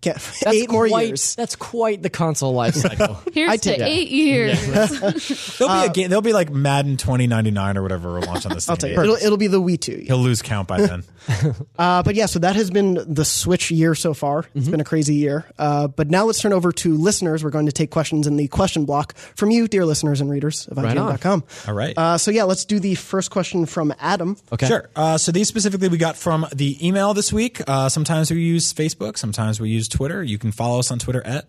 [0.00, 1.34] Can't, That's eight more quite- years.
[1.34, 3.20] That's quite the console life cycle.
[3.34, 4.58] Here's I to take- eight years.
[5.58, 8.68] There'll be a game, there'll be like Madden 2099 or whatever will launch on this
[8.68, 8.94] I'll thing.
[8.94, 10.04] tell it'll, it'll be the Wii 2.
[10.06, 11.04] He'll lose count by then.
[11.78, 14.40] Uh, but yeah, so that has been the Switch year so far.
[14.40, 14.70] It's Mm-hmm.
[14.72, 15.46] been a crazy year.
[15.58, 17.44] Uh, but now let's turn over to listeners.
[17.44, 20.66] We're going to take questions in the question block from you, dear listeners and readers
[20.68, 20.96] of Right.
[20.96, 21.44] IGN.com.
[21.68, 21.96] All right.
[21.96, 24.36] Uh, so yeah, let's do the first question from Adam.
[24.52, 24.66] Okay.
[24.66, 24.90] Sure.
[24.96, 27.60] Uh, so these specifically we got from the email this week.
[27.66, 29.16] Uh, sometimes we use Facebook.
[29.16, 30.22] Sometimes we use Twitter.
[30.22, 31.46] You can follow us on Twitter at.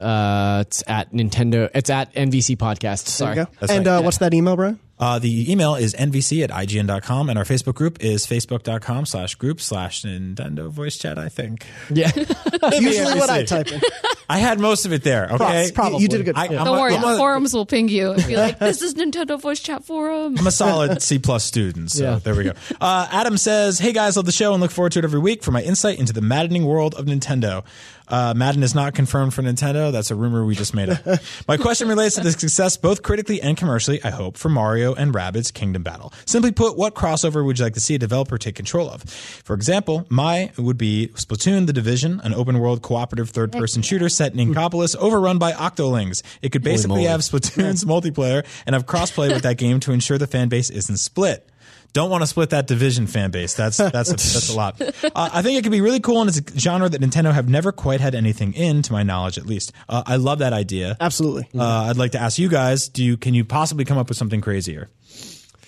[0.00, 1.70] Uh, it's at Nintendo.
[1.74, 3.06] It's at NVC Podcast.
[3.06, 3.34] Sorry.
[3.34, 3.56] There you go.
[3.60, 3.96] That's and right.
[3.98, 4.78] uh, what's that email, Brian?
[4.98, 9.60] Uh, the email is nvc at ign.com and our Facebook group is facebook.com slash group
[9.60, 11.66] slash Nintendo voice chat, I think.
[11.90, 12.12] Yeah.
[12.78, 13.80] Usually what I type in.
[14.28, 15.28] I had most of it there.
[15.32, 15.70] Okay.
[15.74, 16.00] Probably.
[16.00, 16.58] You did a good I, job.
[16.60, 18.80] I'm Don't a- worry, I'm the a- forums will ping you and be like, "This
[18.82, 22.18] is Nintendo Voice Chat Forum." I'm a solid C plus student, so Yeah.
[22.20, 22.52] there we go.
[22.80, 25.42] Uh, Adam says, "Hey guys, love the show and look forward to it every week
[25.42, 27.64] for my insight into the maddening world of Nintendo.
[28.08, 29.90] Uh, Madden is not confirmed for Nintendo.
[29.90, 31.00] That's a rumor we just made up.
[31.48, 34.02] my question relates to the success, both critically and commercially.
[34.04, 36.12] I hope for Mario and Rabbids Kingdom Battle.
[36.26, 39.02] Simply put, what crossover would you like to see a developer take control of?
[39.02, 44.38] For example, my would be Splatoon: The Division, an open-world cooperative third-person shooter set in
[44.38, 46.22] Inkopolis, overrun by Octolings.
[46.42, 50.26] It could basically have Splatoon's multiplayer and have crossplay with that game to ensure the
[50.26, 51.48] fan base isn't split.
[51.94, 53.54] Don't want to split that division fan base.
[53.54, 54.80] That's that's a, that's a lot.
[55.14, 57.48] Uh, I think it could be really cool, and it's a genre that Nintendo have
[57.48, 59.72] never quite had anything in, to my knowledge, at least.
[59.88, 60.96] Uh, I love that idea.
[61.00, 61.46] Absolutely.
[61.56, 64.18] Uh, I'd like to ask you guys: Do you can you possibly come up with
[64.18, 64.88] something crazier,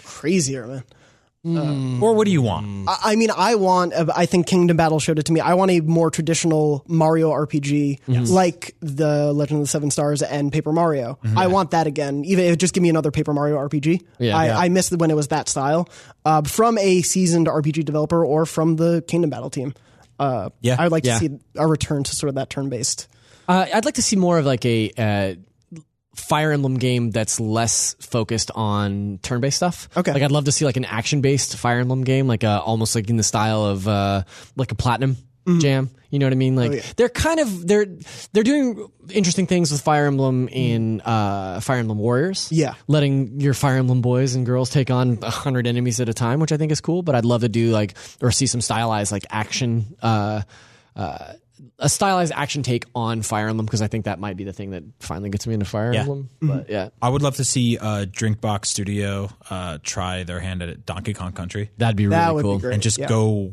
[0.05, 0.85] Crazier, man.
[2.03, 2.89] Or what do you want?
[2.89, 3.93] I I mean, I want.
[3.95, 5.41] I think Kingdom Battle showed it to me.
[5.41, 10.53] I want a more traditional Mario RPG, like the Legend of the Seven Stars and
[10.53, 11.19] Paper Mario.
[11.37, 12.25] I want that again.
[12.25, 14.03] Even if just give me another Paper Mario RPG.
[14.19, 14.37] Yeah.
[14.37, 14.59] I, Yeah.
[14.59, 15.89] I missed it when it was that style
[16.25, 19.73] uh, from a seasoned RPG developer or from the Kingdom Battle team.
[20.19, 20.77] Uh, Yeah.
[20.79, 21.19] I would like Yeah.
[21.19, 23.07] to see a return to sort of that turn based.
[23.49, 25.35] Uh, I'd like to see more of like a uh,
[26.17, 29.89] Fire Emblem game that's less focused on turn-based stuff.
[29.97, 30.13] Okay.
[30.13, 33.09] like I'd love to see like an action-based Fire Emblem game, like uh, almost like
[33.09, 34.23] in the style of uh,
[34.57, 35.17] like a Platinum
[35.59, 35.91] Jam.
[36.11, 36.57] You know what I mean?
[36.57, 36.83] Like yeah.
[36.97, 37.87] they're kind of they're
[38.33, 42.49] they're doing interesting things with Fire Emblem in uh, Fire Emblem Warriors.
[42.51, 42.75] Yeah.
[42.89, 46.41] letting your Fire Emblem boys and girls take on a hundred enemies at a time,
[46.41, 47.03] which I think is cool.
[47.03, 49.97] But I'd love to do like or see some stylized like action.
[50.03, 50.43] Uh,
[50.95, 51.35] uh,
[51.79, 54.71] a stylized action take on Fire Emblem because I think that might be the thing
[54.71, 56.01] that finally gets me into Fire Yeah.
[56.01, 56.29] Emblem.
[56.43, 60.85] But yeah, I would love to see uh, Drinkbox Studio uh, try their hand at
[60.87, 62.57] Donkey Kong Country that'd be really That would cool.
[62.57, 62.75] be great.
[62.75, 63.09] and just Yeah.
[63.09, 63.53] go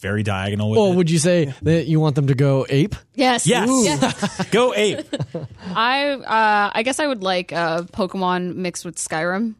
[0.00, 0.96] very diagonal with Well, it.
[0.96, 2.94] would you say that you want them to go ape?
[3.14, 3.46] Yes.
[3.46, 3.68] Yes.
[3.70, 4.46] Yes.
[4.50, 5.06] go ape.
[5.74, 9.54] I uh, I guess I would like uh, Pokemon mixed with Skyrim.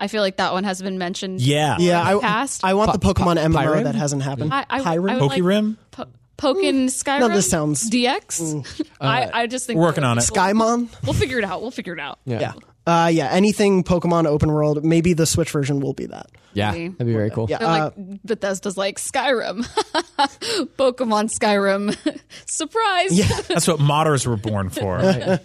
[0.00, 1.40] I feel like that one has been mentioned.
[1.40, 1.76] Yeah.
[1.80, 2.62] Yeah, I, Past?
[2.64, 3.82] I want the Pokemon MMO Pyram?
[3.84, 4.54] that hasn't happened.
[4.54, 5.10] I, I, Pyram?
[5.10, 6.06] I would like po-
[6.38, 6.86] Pokin mm.
[6.86, 7.20] Skyrim.
[7.20, 8.40] No, this sounds- DX.
[8.40, 8.86] Mm.
[9.00, 10.22] I, uh, I just think We're working on it.
[10.22, 10.88] Skymon?
[11.04, 11.60] We'll figure it out.
[11.60, 12.20] We'll figure it out.
[12.24, 12.52] Yeah.
[12.88, 13.04] Yeah.
[13.04, 14.84] Uh, yeah, anything Pokemon open world.
[14.84, 16.30] Maybe the Switch version will be that.
[16.54, 16.88] Yeah, Maybe.
[16.88, 17.46] that'd be very cool.
[17.48, 17.58] Yeah.
[17.58, 19.64] They're like Bethesda's like Skyrim,
[20.76, 21.96] Pokemon Skyrim,
[22.46, 23.12] surprise.
[23.12, 23.28] Yeah.
[23.48, 25.38] That's what modders were born for.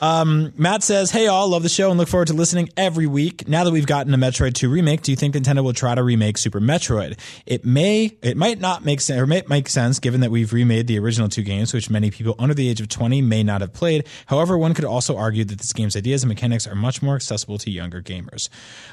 [0.00, 3.48] um, Matt says, "Hey all, love the show and look forward to listening every week.
[3.48, 6.02] Now that we've gotten a Metroid 2 remake, do you think Nintendo will try to
[6.02, 7.18] remake Super Metroid?
[7.46, 10.86] It may, it might not make sense, or may make sense given that we've remade
[10.86, 13.72] the original two games, which many people under the age of 20 may not have
[13.72, 14.06] played.
[14.26, 17.58] However, one could also argue that this game's ideas and mechanics are much more accessible
[17.58, 18.48] to younger gamers.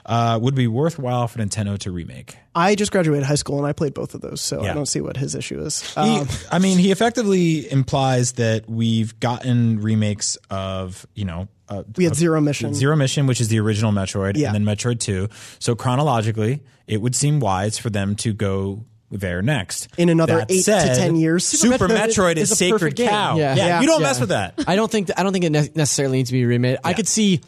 [0.05, 3.73] Uh, would be worthwhile for Nintendo to remake." I just graduated high school and I
[3.73, 4.71] played both of those, so Yeah.
[4.71, 5.81] I don't see what his issue is.
[5.93, 11.83] He, Um, I mean, he effectively implies that we've gotten remakes of, you know, uh,
[11.97, 12.73] we had Zero Mission.
[12.73, 14.53] Zero Mission, which is the original Metroid, Yeah.
[14.53, 15.27] and then Metroid 2.
[15.59, 19.87] So chronologically, it would seem wise for them to go there next.
[19.97, 21.45] In another That eight to 10 years.
[21.45, 23.37] Super Metroid is is a sacred cow.
[23.37, 23.55] Yeah.
[23.55, 23.81] Yeah, Yeah.
[23.81, 24.07] you don't Yeah.
[24.07, 24.53] mess with that.
[24.67, 26.77] I don't think I don't think it ne- necessarily needs to be remade.
[26.83, 27.41] I could see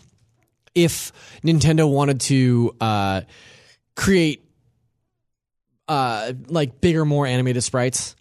[0.83, 1.11] if
[1.43, 3.21] Nintendo wanted to uh,
[3.95, 4.45] create
[5.87, 8.15] uh, like bigger, more animated sprites.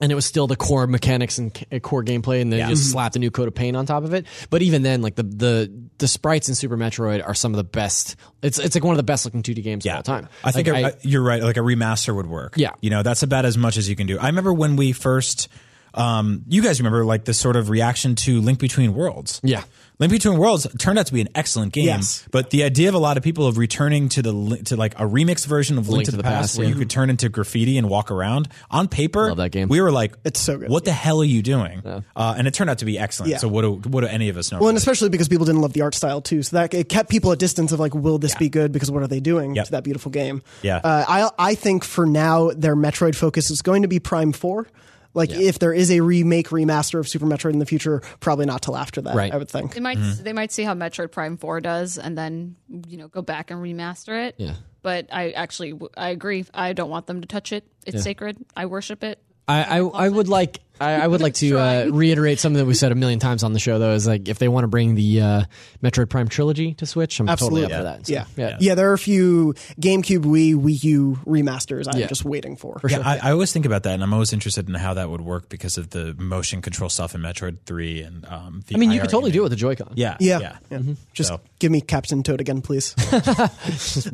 [0.00, 2.68] And it was still the core mechanics and core gameplay, and they Yeah.
[2.70, 4.26] just slapped a new coat of paint on top of it.
[4.50, 7.62] But even then, like the the the sprites in Super Metroid are some of the
[7.62, 8.16] best.
[8.42, 10.28] It's it's like one of the best looking 2D games of all time.
[10.42, 11.40] I think Like, a- you're right.
[11.40, 12.54] Like a remaster would work.
[12.56, 12.70] Yeah.
[12.80, 14.18] You know, that's about as much as you can do.
[14.18, 15.46] I remember when we first,
[15.94, 19.40] um, you guys remember like the sort of reaction to Link Between Worlds.
[19.44, 19.62] Yeah.
[20.02, 21.84] Link Between Worlds turned out to be an excellent game.
[21.84, 22.26] Yes.
[22.32, 25.04] But the idea of a lot of people of returning to the to like a
[25.04, 26.72] remix version of Link, to, the, Past, where yeah.
[26.72, 29.28] you could turn into graffiti and walk around on paper.
[29.28, 29.68] Love that game.
[29.68, 30.70] We were like, It's so good.
[30.70, 31.86] What the hell are you doing?
[31.86, 33.30] Uh, and it turned out to be excellent.
[33.30, 33.36] Yeah.
[33.38, 34.58] So what do what do any of us know?
[34.58, 37.08] well, and especially because people didn't love the art style too, so that it kept
[37.08, 38.72] people at distance of like, will this be good?
[38.72, 39.66] Because what are they doing Yep.
[39.66, 40.42] to that beautiful game?
[40.62, 40.78] Yeah.
[40.78, 44.66] uh, I I think for now their Metroid focus is going to be Prime Four.
[45.14, 48.62] Like if there is a remake remaster of Super Metroid in the future, probably not
[48.62, 49.14] till after that.
[49.14, 49.32] Right.
[49.32, 49.74] I would think.
[49.74, 50.22] They might Mm-hmm.
[50.24, 52.56] they might see how Metroid Prime Four does, and then
[52.88, 54.36] you know go back and remaster it.
[54.38, 54.54] Yeah.
[54.82, 56.44] But I actually I agree.
[56.54, 57.66] I don't want them to touch it.
[57.86, 58.38] It's sacred.
[58.56, 59.18] I worship it.
[59.48, 62.74] I, I, I would like I, I would like to uh, reiterate something that we
[62.74, 64.94] said a million times on the show though is like if they want to bring
[64.94, 65.42] the uh,
[65.82, 67.62] Metroid Prime trilogy to Switch, I'm Absolutely.
[67.62, 68.06] totally up for that.
[68.06, 68.24] So, Yeah.
[68.36, 72.06] yeah, yeah, There are a few GameCube, Wii, Wii U remasters I'm Yeah.
[72.06, 72.80] just waiting for.
[72.88, 75.20] Yeah, I, I always think about that, and I'm always interested in how that would
[75.20, 78.62] work because of the motion control stuff in Metroid Three and um.
[78.66, 79.38] The I mean, you could totally game.
[79.38, 79.92] do it with the Joy-Con.
[79.94, 80.56] Yeah, Yeah, yeah.
[80.70, 80.94] yeah.
[81.12, 82.94] Just So- give me Captain Toad again, please.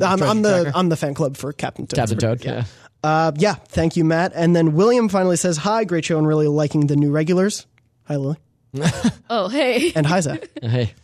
[0.00, 1.96] I'm, I'm the I'm the fan club for Captain Toad.
[1.96, 2.38] Captain Toad.
[2.40, 2.64] good, Yeah.
[3.02, 4.32] Uh, yeah, thank you, Matt.
[4.34, 7.66] And then William finally says, "Hi, great show, and really liking the new regulars."
[8.04, 8.36] Hi, Lily,
[9.30, 9.92] Oh hey.
[9.94, 10.48] and hi, Zach.
[10.60, 10.94] Hey,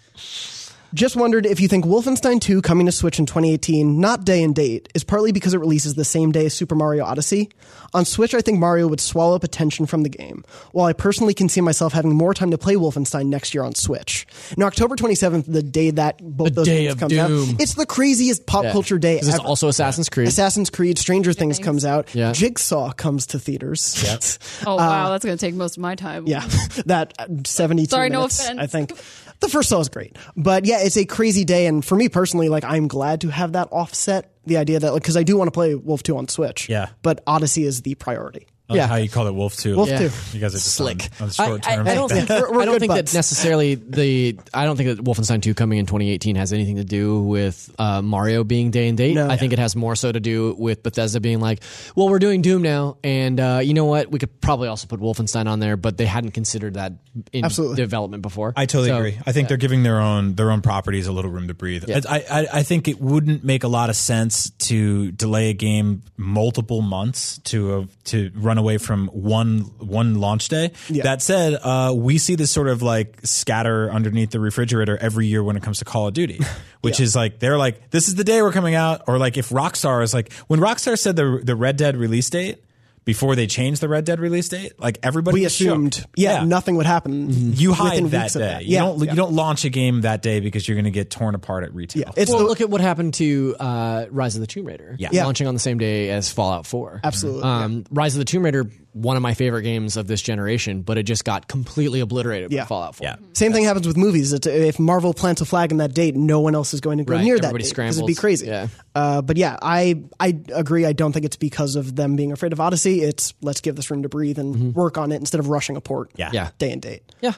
[0.95, 4.55] Just wondered if you think Wolfenstein 2 coming to Switch in 2018, not day and
[4.55, 7.51] date, is partly because it releases the same day as Super Mario Odyssey.
[7.95, 11.35] On Switch, I think Mario would swallow up attention from the game, while I personally
[11.35, 14.25] can see myself having more time to play Wolfenstein next year on Switch.
[14.57, 17.51] Now, October 27th, the day that both The those day games of comes doom.
[17.55, 18.73] out, it's the craziest pop Yeah.
[18.73, 19.49] culture day 'Cause it's ever.
[19.49, 20.29] also Assassin's Creed.
[20.29, 21.65] Assassin's Creed, Stranger Things Things.
[21.65, 22.33] comes out, Yeah.
[22.33, 23.97] Jigsaw comes to theaters.
[24.67, 26.27] Oh wow, that's gonna take most of my time.
[26.29, 26.47] Yeah,
[26.87, 28.59] that uh, 72 Sorry, no offense.
[28.59, 28.93] I think.
[29.41, 30.17] The first saw is great.
[30.37, 31.67] But yeah, it's a crazy day.
[31.67, 34.31] And for me personally, like, I'm glad to have that offset.
[34.47, 36.69] The idea that, like, because I do want to play Wolf 2 on Switch.
[36.69, 36.91] Yeah.
[37.03, 38.47] But Odyssey is the priority.
[38.69, 38.87] I Yeah.
[38.87, 39.77] how you call it Wolf Two.
[39.77, 39.99] Wolf Yeah.
[39.99, 40.11] 2.
[40.33, 41.03] You guys are just Slick.
[41.21, 41.87] on, on I, short I, term.
[41.87, 45.05] I don't think, We're- we're I don't think that necessarily the I don't think that
[45.05, 48.97] Wolfenstein 2 coming in 2018 has anything to do with uh, Mario being day and
[48.97, 49.17] date.
[49.17, 49.29] No.
[49.29, 51.63] I think it has more so to do with Bethesda being like,
[51.95, 54.11] well, we're doing Doom now, and uh, you know what?
[54.11, 56.95] We could probably also put Wolfenstein on there, but they hadn't considered that
[57.35, 57.77] in Absolutely.
[57.77, 58.55] development before.
[58.57, 59.19] I totally So, agree.
[59.27, 61.85] I think they're giving their own their own properties a little room to breathe.
[61.91, 66.03] I, I I think it wouldn't make a lot of sense to delay a game
[66.17, 70.73] multiple months to uh, to run away from one one launch day.
[70.89, 71.05] Yeah.
[71.05, 75.43] That said, uh, we see this sort of like scatter underneath the refrigerator every year
[75.43, 76.41] when it comes to Call of Duty,
[76.81, 79.51] which is like they're like this is the day we're coming out, or like if
[79.51, 82.64] Rockstar is like when Rockstar said the the Red Dead release date.
[83.05, 85.67] Before they changed the Red Dead release date, like everybody We was shook.
[85.69, 87.53] assumed, yeah, nothing would happen.
[87.55, 88.47] You hide that weeks of day.
[88.49, 88.65] that.
[88.65, 89.11] You Yeah, don't yeah.
[89.11, 91.75] you don't launch a game that day because you're going to get torn apart at
[91.75, 92.05] retail.
[92.07, 94.97] Yeah, it's well, the, look at what happened to uh, Rise of the Tomb Raider.
[94.99, 95.11] Yeah.
[95.13, 95.25] Yeah.
[95.27, 97.01] launching on the same day as Fallout 4.
[97.05, 100.83] Absolutely, Um, Rise of the Tomb Raider, one of my favorite games of this generation,
[100.83, 102.63] but it just got completely obliterated Yeah.
[102.63, 103.05] by Fallout 4.
[103.05, 103.17] Yeah.
[103.35, 104.33] Same thing happens with movies.
[104.33, 107.05] It's, if Marvel plants a flag in that date, no one else is going to
[107.05, 108.47] go Right, near that everybody date because it'd be crazy.
[108.47, 108.69] Yeah.
[108.95, 110.87] Uh, but yeah, I I agree.
[110.87, 113.03] I don't think it's because of them being afraid of Odyssey.
[113.03, 114.71] It's let's give this room to breathe and Mm-hmm.
[114.73, 116.13] work on it instead of rushing a port.
[116.17, 116.31] Yeah.
[116.33, 116.51] Yeah.
[116.59, 117.03] day and date.
[117.21, 117.33] Yeah.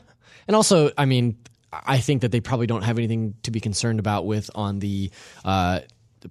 [0.46, 1.36] And also, I mean,
[1.72, 5.10] I think that they probably don't have anything to be concerned about with on the
[5.44, 5.80] uh,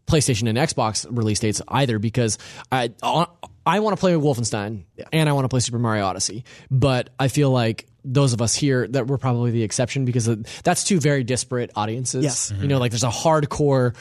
[0.07, 2.37] PlayStation and Xbox release dates either because
[2.71, 3.25] I uh,
[3.65, 7.27] I want to play Wolfenstein and I want to play Super Mario Odyssey, but I
[7.27, 10.27] feel like those of us here that we're probably the exception because
[10.63, 12.23] that's two very disparate audiences.
[12.23, 12.53] Yes.
[12.55, 13.95] You know, like there's a hardcore,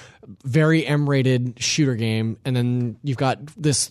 [0.44, 3.90] very M-rated shooter game, and then you've got this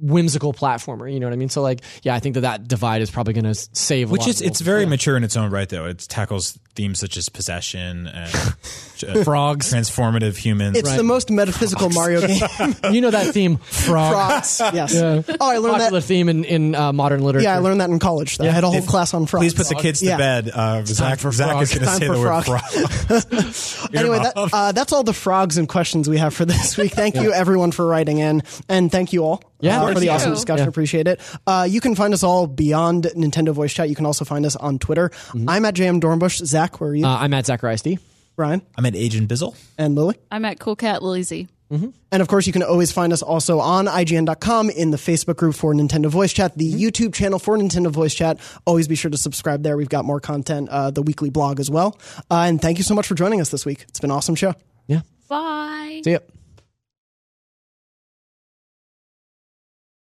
[0.00, 1.12] whimsical platformer.
[1.12, 1.48] You know what I mean?
[1.48, 4.10] So like, yeah, I think that that divide is probably going to save.
[4.10, 5.86] Which is it's very mature in its own right, though.
[5.86, 8.30] It tackles themes such as possession and
[9.24, 10.76] frogs, transformative humans.
[10.78, 12.40] It's the most metaphysical Mario game.
[12.92, 14.58] you know that theme, frogs.
[14.58, 14.74] Frogs.
[14.74, 14.94] Yes.
[14.96, 16.06] Oh, I learned Popular that.
[16.06, 17.44] theme in, in uh, modern literature.
[17.44, 18.40] Yeah, I learned that in college.
[18.40, 19.44] I had a whole class on frogs.
[19.44, 20.16] Please put the kids to Yeah.
[20.16, 20.50] bed.
[20.52, 21.80] Uh, Zach, for Zach is frog.
[21.80, 22.60] going to Time say for the word frog.
[22.62, 23.94] frog.
[23.94, 26.92] anyway, that, uh, that's all the frogs and questions we have for this week.
[26.92, 30.06] Thank you, everyone, for writing in, and thank you all Yeah, uh, thank for the
[30.06, 30.12] you.
[30.12, 30.64] awesome discussion.
[30.64, 30.68] Yeah.
[30.68, 31.20] Appreciate it.
[31.46, 33.88] Uh, you can find us all beyond Nintendo Voice Chat.
[33.88, 35.10] You can also find us on Twitter.
[35.46, 36.44] I'm at JM Dornbush.
[36.44, 37.04] Zach, where are you?
[37.06, 37.98] Uh, I'm at Zacharias D.
[38.36, 39.56] Ryan I'm at Agent Bizzle.
[39.78, 40.16] and Lily.
[40.30, 41.48] I'm at Cool Cat Lily Z.
[42.12, 45.56] And of course, you can always find us also on IGN.com in the Facebook group
[45.56, 48.38] for Nintendo Voice Chat, the YouTube channel for Nintendo Voice Chat.
[48.64, 49.76] Always be sure to subscribe there.
[49.76, 51.98] We've got more content, uh, the weekly blog as well.
[52.30, 53.86] Uh, and thank you so much for joining us this week.
[53.88, 54.54] It's been an awesome show.
[54.86, 55.00] Yeah.
[55.28, 56.02] Bye.
[56.04, 56.18] See ya.